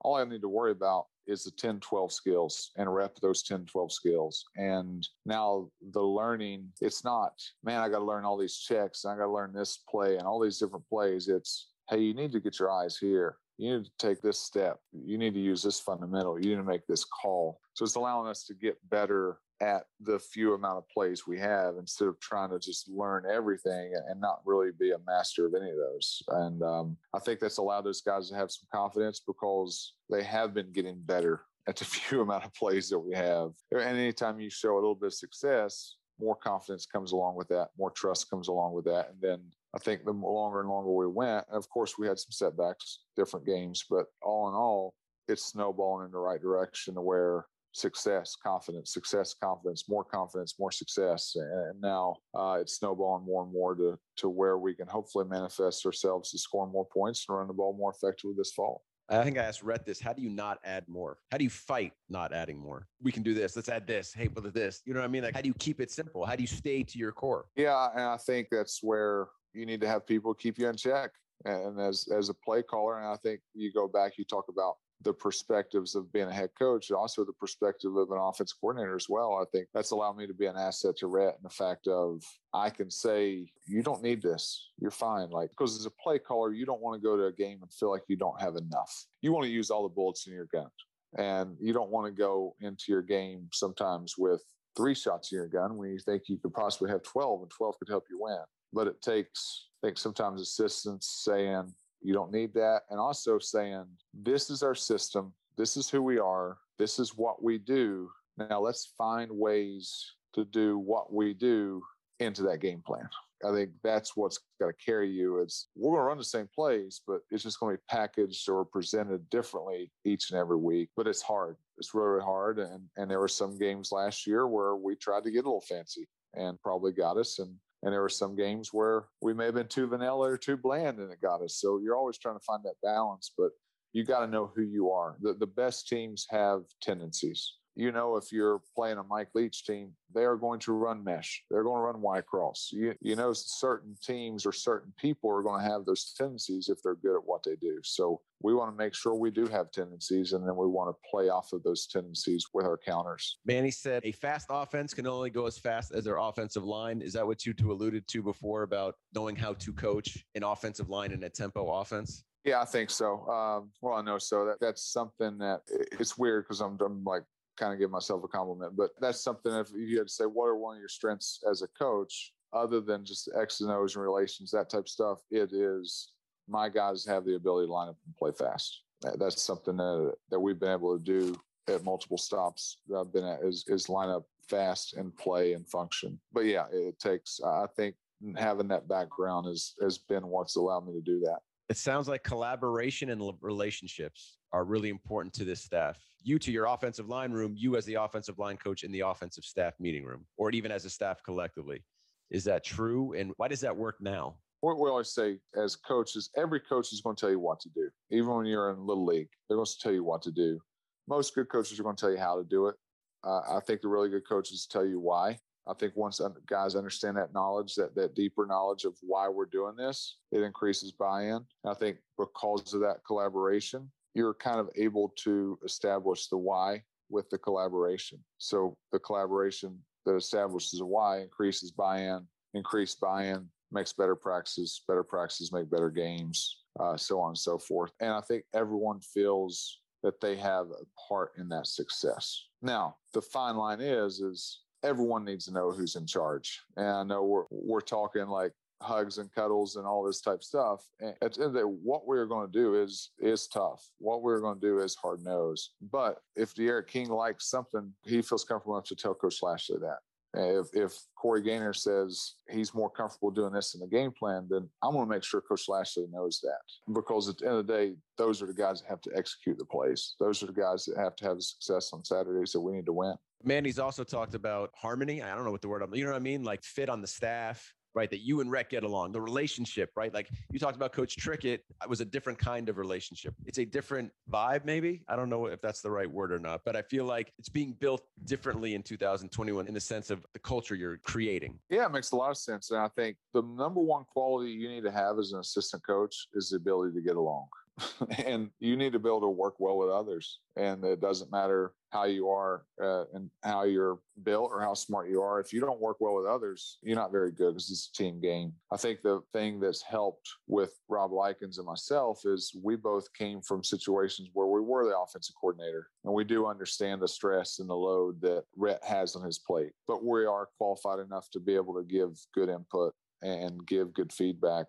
all 0.00 0.16
I 0.16 0.24
need 0.24 0.42
to 0.42 0.48
worry 0.48 0.72
about 0.72 1.06
is 1.26 1.44
the 1.44 1.50
10, 1.52 1.80
12 1.80 2.12
skills 2.12 2.70
and 2.76 2.94
rep 2.94 3.16
those 3.16 3.42
10, 3.42 3.64
12 3.64 3.92
skills. 3.92 4.44
And 4.56 5.06
now 5.24 5.70
the 5.92 6.02
learning, 6.02 6.68
it's 6.80 7.04
not, 7.04 7.32
man, 7.62 7.80
I 7.80 7.88
got 7.88 8.00
to 8.00 8.04
learn 8.04 8.24
all 8.24 8.36
these 8.36 8.58
checks 8.58 9.04
and 9.04 9.12
I 9.12 9.16
got 9.16 9.26
to 9.26 9.32
learn 9.32 9.52
this 9.52 9.78
play 9.88 10.18
and 10.18 10.26
all 10.26 10.40
these 10.40 10.58
different 10.58 10.86
plays. 10.86 11.28
It's, 11.28 11.68
hey, 11.88 12.00
you 12.00 12.14
need 12.14 12.32
to 12.32 12.40
get 12.40 12.58
your 12.58 12.70
eyes 12.70 12.98
here. 12.98 13.36
You 13.56 13.78
need 13.78 13.84
to 13.86 13.90
take 13.98 14.20
this 14.20 14.38
step. 14.38 14.80
You 14.92 15.16
need 15.16 15.34
to 15.34 15.40
use 15.40 15.62
this 15.62 15.80
fundamental. 15.80 16.38
You 16.38 16.50
need 16.50 16.56
to 16.56 16.64
make 16.64 16.86
this 16.86 17.04
call. 17.04 17.60
So 17.74 17.84
it's 17.84 17.94
allowing 17.94 18.28
us 18.28 18.44
to 18.44 18.54
get 18.54 18.76
better 18.90 19.38
at 19.60 19.84
the 20.00 20.18
few 20.18 20.54
amount 20.54 20.78
of 20.78 20.88
plays 20.88 21.26
we 21.26 21.38
have 21.38 21.76
instead 21.78 22.08
of 22.08 22.18
trying 22.20 22.50
to 22.50 22.58
just 22.58 22.88
learn 22.88 23.24
everything 23.30 23.94
and 24.08 24.20
not 24.20 24.40
really 24.44 24.70
be 24.78 24.90
a 24.90 24.98
master 25.06 25.46
of 25.46 25.54
any 25.54 25.70
of 25.70 25.76
those. 25.76 26.22
And 26.28 26.62
um, 26.62 26.96
I 27.14 27.18
think 27.18 27.40
that's 27.40 27.58
allowed 27.58 27.82
those 27.82 28.00
guys 28.00 28.28
to 28.30 28.36
have 28.36 28.50
some 28.50 28.66
confidence 28.72 29.20
because 29.24 29.94
they 30.10 30.22
have 30.22 30.54
been 30.54 30.72
getting 30.72 31.00
better 31.00 31.42
at 31.68 31.76
the 31.76 31.84
few 31.84 32.20
amount 32.20 32.44
of 32.44 32.52
plays 32.54 32.88
that 32.90 32.98
we 32.98 33.14
have. 33.14 33.52
And 33.70 33.80
anytime 33.80 34.38
you 34.38 34.50
show 34.50 34.74
a 34.74 34.76
little 34.76 34.94
bit 34.94 35.06
of 35.06 35.14
success, 35.14 35.96
more 36.20 36.36
confidence 36.36 36.86
comes 36.86 37.12
along 37.12 37.36
with 37.36 37.48
that, 37.48 37.68
more 37.78 37.90
trust 37.90 38.30
comes 38.30 38.48
along 38.48 38.74
with 38.74 38.84
that. 38.84 39.10
And 39.10 39.20
then 39.20 39.40
I 39.74 39.78
think 39.78 40.04
the 40.04 40.12
longer 40.12 40.60
and 40.60 40.68
longer 40.68 40.90
we 40.90 41.06
went, 41.06 41.46
and 41.48 41.56
of 41.56 41.68
course, 41.68 41.94
we 41.98 42.06
had 42.06 42.18
some 42.18 42.30
setbacks, 42.30 43.00
different 43.16 43.46
games, 43.46 43.84
but 43.88 44.06
all 44.22 44.48
in 44.48 44.54
all, 44.54 44.94
it's 45.26 45.46
snowballing 45.46 46.06
in 46.06 46.12
the 46.12 46.18
right 46.18 46.40
direction 46.40 46.94
to 46.94 47.00
where 47.00 47.46
success, 47.74 48.36
confidence, 48.40 48.94
success, 48.94 49.34
confidence, 49.34 49.84
more 49.88 50.04
confidence, 50.04 50.54
more 50.58 50.70
success. 50.70 51.32
And 51.36 51.80
now 51.80 52.16
uh, 52.34 52.58
it's 52.60 52.76
snowballing 52.76 53.24
more 53.24 53.42
and 53.42 53.52
more 53.52 53.74
to, 53.74 53.98
to 54.18 54.28
where 54.28 54.58
we 54.58 54.74
can 54.74 54.86
hopefully 54.86 55.26
manifest 55.28 55.84
ourselves 55.84 56.30
to 56.30 56.38
score 56.38 56.66
more 56.66 56.86
points 56.86 57.26
and 57.28 57.36
run 57.36 57.48
the 57.48 57.52
ball 57.52 57.76
more 57.76 57.92
effectively 57.92 58.34
this 58.36 58.52
fall. 58.52 58.82
I 59.10 59.22
think 59.22 59.36
I 59.36 59.42
asked 59.42 59.62
Rhett 59.62 59.84
this. 59.84 60.00
How 60.00 60.14
do 60.14 60.22
you 60.22 60.30
not 60.30 60.60
add 60.64 60.88
more? 60.88 61.18
How 61.30 61.36
do 61.36 61.44
you 61.44 61.50
fight 61.50 61.92
not 62.08 62.32
adding 62.32 62.58
more? 62.58 62.86
We 63.02 63.12
can 63.12 63.22
do 63.22 63.34
this. 63.34 63.54
Let's 63.54 63.68
add 63.68 63.86
this. 63.86 64.14
Hey, 64.14 64.28
but 64.28 64.54
this. 64.54 64.80
You 64.86 64.94
know 64.94 65.00
what 65.00 65.06
I 65.06 65.10
mean? 65.10 65.24
Like, 65.24 65.34
how 65.34 65.42
do 65.42 65.48
you 65.48 65.54
keep 65.58 65.80
it 65.80 65.90
simple? 65.90 66.24
How 66.24 66.36
do 66.36 66.42
you 66.42 66.46
stay 66.46 66.82
to 66.84 66.98
your 66.98 67.12
core? 67.12 67.44
Yeah, 67.54 67.90
and 67.92 68.02
I 68.02 68.16
think 68.16 68.48
that's 68.50 68.82
where 68.82 69.26
you 69.52 69.66
need 69.66 69.82
to 69.82 69.88
have 69.88 70.06
people 70.06 70.32
keep 70.32 70.58
you 70.58 70.68
in 70.68 70.76
check. 70.76 71.10
And 71.44 71.78
as 71.78 72.08
as 72.16 72.30
a 72.30 72.34
play 72.34 72.62
caller, 72.62 72.98
and 72.98 73.06
I 73.06 73.16
think 73.16 73.40
you 73.52 73.70
go 73.72 73.86
back, 73.88 74.12
you 74.16 74.24
talk 74.24 74.46
about 74.48 74.76
the 75.02 75.12
perspectives 75.12 75.94
of 75.94 76.12
being 76.12 76.28
a 76.28 76.32
head 76.32 76.50
coach, 76.58 76.90
and 76.90 76.96
also 76.96 77.24
the 77.24 77.32
perspective 77.34 77.94
of 77.96 78.10
an 78.10 78.18
offense 78.18 78.52
coordinator 78.52 78.96
as 78.96 79.08
well. 79.08 79.38
I 79.40 79.44
think 79.52 79.68
that's 79.74 79.90
allowed 79.90 80.16
me 80.16 80.26
to 80.26 80.34
be 80.34 80.46
an 80.46 80.56
asset 80.56 80.96
to 80.98 81.06
Rhett 81.06 81.36
and 81.36 81.44
the 81.44 81.54
fact 81.54 81.86
of 81.88 82.22
I 82.52 82.70
can 82.70 82.90
say, 82.90 83.50
you 83.66 83.82
don't 83.82 84.02
need 84.02 84.22
this. 84.22 84.70
You're 84.78 84.90
fine. 84.90 85.30
Like, 85.30 85.50
because 85.50 85.78
as 85.78 85.86
a 85.86 85.90
play 85.90 86.18
caller, 86.18 86.52
you 86.52 86.64
don't 86.64 86.80
want 86.80 87.00
to 87.00 87.04
go 87.04 87.16
to 87.16 87.24
a 87.24 87.32
game 87.32 87.58
and 87.62 87.72
feel 87.72 87.90
like 87.90 88.04
you 88.08 88.16
don't 88.16 88.40
have 88.40 88.56
enough. 88.56 89.06
You 89.20 89.32
want 89.32 89.44
to 89.44 89.52
use 89.52 89.70
all 89.70 89.82
the 89.82 89.94
bullets 89.94 90.26
in 90.26 90.32
your 90.32 90.46
gun. 90.46 90.68
And 91.16 91.56
you 91.60 91.72
don't 91.72 91.90
want 91.90 92.06
to 92.06 92.12
go 92.12 92.56
into 92.60 92.84
your 92.88 93.02
game 93.02 93.48
sometimes 93.52 94.14
with 94.18 94.42
three 94.76 94.94
shots 94.94 95.32
in 95.32 95.36
your 95.36 95.48
gun 95.48 95.76
when 95.76 95.90
you 95.90 95.98
think 95.98 96.24
you 96.26 96.38
could 96.38 96.54
possibly 96.54 96.90
have 96.90 97.02
12 97.02 97.42
and 97.42 97.50
12 97.50 97.78
could 97.78 97.88
help 97.88 98.04
you 98.10 98.18
win. 98.20 98.38
But 98.72 98.88
it 98.88 99.00
takes, 99.02 99.68
I 99.82 99.86
think 99.86 99.98
sometimes 99.98 100.40
assistants 100.40 101.22
saying, 101.24 101.72
you 102.04 102.12
don't 102.12 102.30
need 102.30 102.54
that. 102.54 102.82
And 102.90 103.00
also 103.00 103.38
saying, 103.38 103.86
this 104.12 104.50
is 104.50 104.62
our 104.62 104.74
system. 104.74 105.32
This 105.56 105.76
is 105.76 105.88
who 105.88 106.02
we 106.02 106.18
are. 106.18 106.58
This 106.78 106.98
is 106.98 107.16
what 107.16 107.42
we 107.42 107.58
do. 107.58 108.10
Now 108.36 108.60
let's 108.60 108.92
find 108.98 109.30
ways 109.32 110.12
to 110.34 110.44
do 110.44 110.78
what 110.78 111.12
we 111.12 111.32
do 111.32 111.82
into 112.20 112.42
that 112.42 112.60
game 112.60 112.82
plan. 112.86 113.08
I 113.44 113.52
think 113.52 113.70
that's 113.82 114.16
what's 114.16 114.38
got 114.60 114.66
to 114.68 114.72
carry 114.84 115.10
you. 115.10 115.38
It's 115.38 115.68
we're 115.76 115.92
going 115.92 116.00
to 116.00 116.04
run 116.04 116.18
the 116.18 116.24
same 116.24 116.48
plays, 116.54 117.00
but 117.06 117.20
it's 117.30 117.42
just 117.42 117.60
going 117.60 117.74
to 117.74 117.78
be 117.78 117.84
packaged 117.88 118.48
or 118.48 118.64
presented 118.64 119.28
differently 119.30 119.90
each 120.04 120.30
and 120.30 120.38
every 120.38 120.56
week. 120.56 120.90
But 120.96 121.06
it's 121.06 121.22
hard. 121.22 121.56
It's 121.78 121.94
really 121.94 122.22
hard. 122.22 122.58
And 122.58 122.84
and 122.96 123.10
there 123.10 123.20
were 123.20 123.28
some 123.28 123.58
games 123.58 123.92
last 123.92 124.26
year 124.26 124.46
where 124.46 124.76
we 124.76 124.94
tried 124.94 125.24
to 125.24 125.30
get 125.30 125.44
a 125.44 125.48
little 125.48 125.60
fancy 125.60 126.06
and 126.34 126.60
probably 126.62 126.92
got 126.92 127.16
us. 127.16 127.38
And 127.38 127.54
and 127.84 127.92
there 127.92 128.00
were 128.00 128.08
some 128.08 128.34
games 128.34 128.70
where 128.72 129.04
we 129.20 129.34
may 129.34 129.44
have 129.44 129.54
been 129.54 129.68
too 129.68 129.86
vanilla 129.86 130.30
or 130.30 130.38
too 130.38 130.56
bland 130.56 130.98
and 130.98 131.12
it 131.12 131.20
got 131.20 131.42
us. 131.42 131.56
So 131.56 131.78
you're 131.78 131.96
always 131.96 132.16
trying 132.16 132.36
to 132.36 132.44
find 132.44 132.62
that 132.64 132.80
balance, 132.82 133.30
but 133.36 133.50
you 133.92 134.04
got 134.04 134.20
to 134.20 134.26
know 134.26 134.50
who 134.56 134.62
you 134.62 134.90
are. 134.90 135.16
The, 135.20 135.34
the 135.34 135.46
best 135.46 135.86
teams 135.86 136.26
have 136.30 136.62
tendencies. 136.80 137.56
You 137.76 137.90
know, 137.90 138.16
if 138.16 138.30
you're 138.30 138.60
playing 138.74 138.98
a 138.98 139.02
Mike 139.02 139.28
Leach 139.34 139.64
team, 139.64 139.92
they 140.14 140.24
are 140.24 140.36
going 140.36 140.60
to 140.60 140.72
run 140.72 141.02
mesh. 141.02 141.42
They're 141.50 141.64
going 141.64 141.78
to 141.78 141.86
run 141.86 142.00
Y 142.00 142.20
cross. 142.20 142.70
You, 142.72 142.94
you 143.00 143.16
know, 143.16 143.32
certain 143.32 143.96
teams 144.02 144.46
or 144.46 144.52
certain 144.52 144.92
people 144.96 145.30
are 145.30 145.42
going 145.42 145.62
to 145.62 145.68
have 145.68 145.84
those 145.84 146.14
tendencies 146.16 146.68
if 146.68 146.82
they're 146.82 146.94
good 146.94 147.16
at 147.16 147.24
what 147.24 147.42
they 147.42 147.56
do. 147.56 147.80
So 147.82 148.20
we 148.42 148.54
want 148.54 148.70
to 148.70 148.76
make 148.76 148.94
sure 148.94 149.14
we 149.14 149.30
do 149.30 149.46
have 149.46 149.72
tendencies 149.72 150.34
and 150.34 150.46
then 150.46 150.54
we 150.56 150.66
want 150.66 150.94
to 150.94 151.10
play 151.10 151.30
off 151.30 151.52
of 151.52 151.62
those 151.64 151.86
tendencies 151.86 152.46
with 152.54 152.64
our 152.64 152.78
counters. 152.78 153.38
Manny 153.44 153.70
said 153.70 154.02
a 154.04 154.12
fast 154.12 154.46
offense 154.50 154.94
can 154.94 155.06
only 155.06 155.30
go 155.30 155.46
as 155.46 155.58
fast 155.58 155.92
as 155.92 156.04
their 156.04 156.18
offensive 156.18 156.64
line. 156.64 157.00
Is 157.00 157.14
that 157.14 157.26
what 157.26 157.44
you 157.44 157.52
two 157.52 157.72
alluded 157.72 158.06
to 158.08 158.22
before 158.22 158.62
about 158.62 158.94
knowing 159.14 159.34
how 159.34 159.54
to 159.54 159.72
coach 159.72 160.24
an 160.34 160.44
offensive 160.44 160.90
line 160.90 161.10
in 161.10 161.24
a 161.24 161.30
tempo 161.30 161.68
offense? 161.80 162.24
Yeah, 162.44 162.60
I 162.60 162.66
think 162.66 162.90
so. 162.90 163.26
Um, 163.26 163.70
well, 163.80 163.94
I 163.94 164.02
know 164.02 164.18
so. 164.18 164.44
That 164.44 164.60
that's 164.60 164.92
something 164.92 165.38
that 165.38 165.62
it's 165.98 166.18
weird 166.18 166.44
because 166.44 166.60
I'm, 166.60 166.78
I'm 166.84 167.02
like 167.02 167.22
kind 167.56 167.72
of 167.72 167.78
give 167.78 167.90
myself 167.90 168.24
a 168.24 168.28
compliment, 168.28 168.76
but 168.76 168.90
that's 169.00 169.22
something. 169.22 169.52
If 169.52 169.70
you 169.74 169.98
had 169.98 170.08
to 170.08 170.12
say, 170.12 170.24
what 170.24 170.46
are 170.46 170.56
one 170.56 170.76
of 170.76 170.80
your 170.80 170.88
strengths 170.88 171.40
as 171.48 171.62
a 171.62 171.68
coach, 171.68 172.32
other 172.52 172.80
than 172.80 173.04
just 173.04 173.28
X 173.36 173.60
and 173.60 173.70
O's 173.70 173.96
and 173.96 174.04
relations, 174.04 174.50
that 174.50 174.70
type 174.70 174.80
of 174.80 174.88
stuff, 174.88 175.18
it 175.30 175.52
is 175.52 176.12
my 176.48 176.68
guys 176.68 177.04
have 177.06 177.24
the 177.24 177.36
ability 177.36 177.66
to 177.66 177.72
line 177.72 177.88
up 177.88 177.96
and 178.06 178.16
play 178.16 178.32
fast. 178.32 178.82
That's 179.18 179.42
something 179.42 179.76
that 179.76 180.14
that 180.30 180.40
we've 180.40 180.58
been 180.58 180.72
able 180.72 180.96
to 180.98 181.04
do 181.04 181.36
at 181.68 181.84
multiple 181.84 182.18
stops 182.18 182.78
that 182.88 182.98
I've 182.98 183.12
been 183.12 183.24
at 183.24 183.42
is 183.42 183.64
is 183.68 183.88
line 183.88 184.08
up 184.08 184.24
fast 184.48 184.94
and 184.94 185.14
play 185.16 185.52
and 185.52 185.68
function. 185.68 186.18
But 186.32 186.46
yeah, 186.46 186.66
it 186.72 186.98
takes. 186.98 187.40
I 187.44 187.66
think 187.76 187.96
having 188.36 188.68
that 188.68 188.88
background 188.88 189.46
has 189.46 189.74
has 189.82 189.98
been 189.98 190.26
what's 190.26 190.56
allowed 190.56 190.86
me 190.86 190.94
to 190.94 191.00
do 191.00 191.20
that 191.20 191.40
it 191.68 191.76
sounds 191.76 192.08
like 192.08 192.22
collaboration 192.22 193.10
and 193.10 193.32
relationships 193.40 194.36
are 194.52 194.64
really 194.64 194.90
important 194.90 195.34
to 195.34 195.44
this 195.44 195.62
staff. 195.62 195.98
You 196.26 196.38
to 196.38 196.50
your 196.50 196.64
offensive 196.64 197.06
line 197.06 197.32
room, 197.32 197.52
you 197.54 197.76
as 197.76 197.84
the 197.84 197.94
offensive 197.94 198.38
line 198.38 198.56
coach 198.56 198.82
in 198.82 198.90
the 198.90 199.00
offensive 199.00 199.44
staff 199.44 199.74
meeting 199.78 200.04
room, 200.04 200.24
or 200.38 200.50
even 200.52 200.72
as 200.72 200.86
a 200.86 200.90
staff 200.90 201.22
collectively. 201.22 201.84
Is 202.30 202.44
that 202.44 202.64
true? 202.64 203.12
And 203.12 203.32
why 203.36 203.46
does 203.48 203.60
that 203.60 203.76
work 203.76 203.96
now? 204.00 204.36
What 204.62 204.80
we 204.80 204.88
always 204.88 205.12
say 205.12 205.38
as 205.54 205.76
coaches, 205.76 206.30
every 206.34 206.60
coach 206.60 206.94
is 206.94 207.02
going 207.02 207.14
to 207.14 207.20
tell 207.20 207.30
you 207.30 207.38
what 207.38 207.60
to 207.60 207.68
do. 207.74 207.90
Even 208.10 208.30
when 208.34 208.46
you're 208.46 208.70
in 208.70 208.86
little 208.86 209.04
league, 209.04 209.28
they're 209.46 209.58
going 209.58 209.66
to 209.66 209.78
tell 209.78 209.92
you 209.92 210.02
what 210.02 210.22
to 210.22 210.30
do. 210.30 210.58
Most 211.06 211.34
good 211.34 211.50
coaches 211.50 211.78
are 211.78 211.82
going 211.82 211.94
to 211.96 212.00
tell 212.00 212.10
you 212.10 212.16
how 212.16 212.38
to 212.38 212.44
do 212.44 212.68
it. 212.68 212.76
Uh, 213.22 213.40
I 213.56 213.60
think 213.66 213.82
the 213.82 213.88
really 213.88 214.08
good 214.08 214.26
coaches 214.26 214.66
tell 214.66 214.86
you 214.86 215.00
why. 215.00 215.38
I 215.66 215.74
think 215.74 215.94
once 215.94 216.22
guys 216.46 216.74
understand 216.74 217.18
that 217.18 217.34
knowledge, 217.34 217.74
that 217.74 217.94
that 217.96 218.14
deeper 218.14 218.46
knowledge 218.46 218.84
of 218.84 218.96
why 219.02 219.28
we're 219.28 219.46
doing 219.46 219.76
this, 219.76 220.18
it 220.32 220.40
increases 220.40 220.92
buy-in. 220.92 221.44
I 221.66 221.74
think 221.74 221.98
because 222.18 222.72
of 222.72 222.80
that 222.80 222.98
collaboration, 223.06 223.90
you're 224.14 224.34
kind 224.34 224.60
of 224.60 224.70
able 224.76 225.12
to 225.24 225.58
establish 225.64 226.28
the 226.28 226.38
why 226.38 226.82
with 227.10 227.28
the 227.30 227.38
collaboration. 227.38 228.18
So 228.38 228.76
the 228.92 228.98
collaboration 228.98 229.78
that 230.06 230.16
establishes 230.16 230.80
a 230.80 230.86
why 230.86 231.20
increases 231.20 231.70
buy-in, 231.70 232.26
increased 232.54 233.00
buy-in 233.00 233.48
makes 233.72 233.92
better 233.92 234.14
practices, 234.14 234.82
better 234.86 235.02
practices 235.02 235.52
make 235.52 235.70
better 235.70 235.90
games, 235.90 236.62
uh, 236.80 236.96
so 236.96 237.20
on 237.20 237.30
and 237.30 237.38
so 237.38 237.58
forth. 237.58 237.92
And 238.00 238.10
I 238.10 238.20
think 238.20 238.44
everyone 238.54 239.00
feels 239.00 239.80
that 240.02 240.20
they 240.20 240.36
have 240.36 240.66
a 240.66 240.84
part 241.08 241.32
in 241.38 241.48
that 241.48 241.66
success. 241.66 242.44
Now, 242.62 242.96
the 243.12 243.22
fine 243.22 243.56
line 243.56 243.80
is, 243.80 244.20
is 244.20 244.60
everyone 244.82 245.24
needs 245.24 245.46
to 245.46 245.52
know 245.52 245.70
who's 245.70 245.96
in 245.96 246.06
charge. 246.06 246.60
And 246.76 246.86
I 246.86 247.02
know 247.02 247.24
we're 247.24 247.44
we're 247.50 247.80
talking 247.80 248.26
like 248.26 248.52
hugs 248.84 249.18
and 249.18 249.32
cuddles 249.32 249.76
and 249.76 249.86
all 249.86 250.04
this 250.04 250.20
type 250.20 250.42
stuff. 250.42 250.80
And 251.00 251.14
at 251.22 251.34
the 251.34 251.40
end 251.40 251.48
of 251.48 251.52
the 251.54 251.58
day, 251.60 251.64
what 251.64 252.06
we're 252.06 252.26
going 252.26 252.46
to 252.46 252.52
do 252.52 252.80
is 252.80 253.10
is 253.18 253.46
tough. 253.48 253.84
What 253.98 254.22
we're 254.22 254.40
going 254.40 254.60
to 254.60 254.66
do 254.66 254.78
is 254.78 254.94
hard 254.94 255.20
nosed. 255.24 255.70
But 255.90 256.18
if 256.36 256.54
D'Eriq 256.54 256.86
King 256.86 257.08
likes 257.08 257.48
something, 257.50 257.92
he 258.04 258.22
feels 258.22 258.44
comfortable 258.44 258.76
enough 258.76 258.86
to 258.86 258.96
tell 258.96 259.14
Coach 259.14 259.42
Lashlee 259.42 259.78
that. 259.80 259.98
If, 260.36 260.66
if 260.72 260.98
Corey 261.16 261.42
Gaynor 261.42 261.72
says 261.72 262.34
he's 262.50 262.74
more 262.74 262.90
comfortable 262.90 263.30
doing 263.30 263.52
this 263.52 263.74
in 263.74 263.80
the 263.80 263.86
game 263.86 264.10
plan, 264.10 264.48
then 264.50 264.68
I'm 264.82 264.92
going 264.92 265.06
to 265.06 265.10
make 265.10 265.22
sure 265.22 265.40
Coach 265.40 265.68
Lashlee 265.68 266.08
knows 266.10 266.40
that. 266.42 266.92
Because 266.92 267.28
at 267.28 267.38
the 267.38 267.46
end 267.46 267.56
of 267.58 267.66
the 267.66 267.72
day, 267.72 267.94
those 268.18 268.42
are 268.42 268.46
the 268.46 268.52
guys 268.52 268.80
that 268.80 268.88
have 268.88 269.00
to 269.02 269.12
execute 269.14 269.58
the 269.58 269.64
plays. 269.64 270.14
Those 270.18 270.42
are 270.42 270.46
the 270.46 270.52
guys 270.52 270.86
that 270.86 270.98
have 270.98 271.14
to 271.16 271.24
have 271.24 271.40
success 271.40 271.90
on 271.92 272.04
Saturdays 272.04 272.50
that 272.50 272.60
we 272.60 272.72
need 272.72 272.86
to 272.86 272.92
win. 272.92 273.14
Manny's 273.44 273.78
also 273.78 274.02
talked 274.02 274.34
about 274.34 274.70
harmony. 274.74 275.22
I 275.22 275.34
don't 275.36 275.44
know 275.44 275.52
what 275.52 275.62
the 275.62 275.68
word 275.68 275.82
I'm, 275.82 275.94
you 275.94 276.04
know 276.04 276.10
what 276.10 276.16
I 276.16 276.20
mean? 276.20 276.42
Like 276.42 276.64
fit 276.64 276.88
on 276.88 277.00
the 277.00 277.06
staff, 277.06 277.72
right? 277.94 278.10
That 278.10 278.20
you 278.20 278.40
and 278.40 278.50
Rhett 278.50 278.70
get 278.70 278.84
along, 278.84 279.12
the 279.12 279.20
relationship, 279.20 279.90
right? 279.96 280.12
Like 280.12 280.28
you 280.50 280.58
talked 280.58 280.76
about 280.76 280.92
Coach 280.92 281.16
Trickett, 281.16 281.60
was 281.88 282.00
a 282.00 282.04
different 282.04 282.38
kind 282.38 282.68
of 282.68 282.78
relationship. 282.78 283.34
It's 283.46 283.58
a 283.58 283.64
different 283.64 284.10
vibe, 284.30 284.64
maybe. 284.64 285.02
I 285.08 285.16
don't 285.16 285.28
know 285.28 285.46
if 285.46 285.60
that's 285.60 285.80
the 285.80 285.90
right 285.90 286.10
word 286.10 286.32
or 286.32 286.38
not, 286.38 286.62
but 286.64 286.76
I 286.76 286.82
feel 286.82 287.04
like 287.04 287.32
it's 287.38 287.48
being 287.48 287.72
built 287.72 288.02
differently 288.24 288.74
in 288.74 288.82
2021 288.82 289.66
in 289.66 289.74
the 289.74 289.80
sense 289.80 290.10
of 290.10 290.24
the 290.32 290.38
culture 290.38 290.74
you're 290.74 290.98
creating. 290.98 291.58
Yeah, 291.70 291.86
it 291.86 291.92
makes 291.92 292.12
a 292.12 292.16
lot 292.16 292.30
of 292.30 292.36
sense. 292.36 292.70
And 292.70 292.80
I 292.80 292.88
think 292.88 293.16
the 293.32 293.42
number 293.42 293.80
one 293.80 294.04
quality 294.04 294.50
you 294.50 294.68
need 294.68 294.84
to 294.84 294.92
have 294.92 295.18
as 295.18 295.32
an 295.32 295.40
assistant 295.40 295.86
coach 295.86 296.28
is 296.34 296.50
the 296.50 296.56
ability 296.56 296.94
to 296.94 297.00
get 297.00 297.16
along. 297.16 297.46
and 298.26 298.50
you 298.60 298.76
need 298.76 298.92
to 298.92 298.98
be 298.98 299.08
able 299.08 299.20
to 299.20 299.28
work 299.28 299.54
well 299.58 299.76
with 299.76 299.88
others. 299.88 300.38
And 300.56 300.84
it 300.84 301.00
doesn't 301.00 301.32
matter 301.32 301.72
how 301.90 302.04
you 302.04 302.28
are 302.28 302.64
uh, 302.82 303.04
and 303.12 303.30
how 303.42 303.64
you're 303.64 303.98
built 304.22 304.50
or 304.52 304.60
how 304.60 304.74
smart 304.74 305.08
you 305.08 305.22
are. 305.22 305.40
If 305.40 305.52
you 305.52 305.60
don't 305.60 305.80
work 305.80 305.96
well 306.00 306.14
with 306.14 306.26
others, 306.26 306.78
you're 306.82 306.96
not 306.96 307.12
very 307.12 307.32
good 307.32 307.50
because 307.50 307.70
it's 307.70 307.90
a 307.92 307.96
team 307.96 308.20
game. 308.20 308.52
I 308.72 308.76
think 308.76 309.02
the 309.02 309.20
thing 309.32 309.60
that's 309.60 309.82
helped 309.82 310.28
with 310.46 310.72
Rob 310.88 311.12
Likens 311.12 311.58
and 311.58 311.66
myself 311.66 312.20
is 312.24 312.56
we 312.62 312.76
both 312.76 313.12
came 313.14 313.40
from 313.40 313.64
situations 313.64 314.30
where 314.32 314.46
we 314.46 314.60
were 314.60 314.84
the 314.84 314.98
offensive 314.98 315.34
coordinator 315.40 315.88
and 316.04 316.14
we 316.14 316.24
do 316.24 316.46
understand 316.46 317.02
the 317.02 317.08
stress 317.08 317.58
and 317.58 317.68
the 317.68 317.74
load 317.74 318.20
that 318.20 318.44
Rhett 318.56 318.82
has 318.84 319.16
on 319.16 319.24
his 319.24 319.38
plate. 319.38 319.72
But 319.88 320.04
we 320.04 320.24
are 320.26 320.48
qualified 320.58 321.00
enough 321.00 321.28
to 321.32 321.40
be 321.40 321.54
able 321.54 321.74
to 321.74 321.84
give 321.84 322.18
good 322.34 322.48
input 322.48 322.94
and 323.22 323.66
give 323.66 323.94
good 323.94 324.12
feedback 324.12 324.66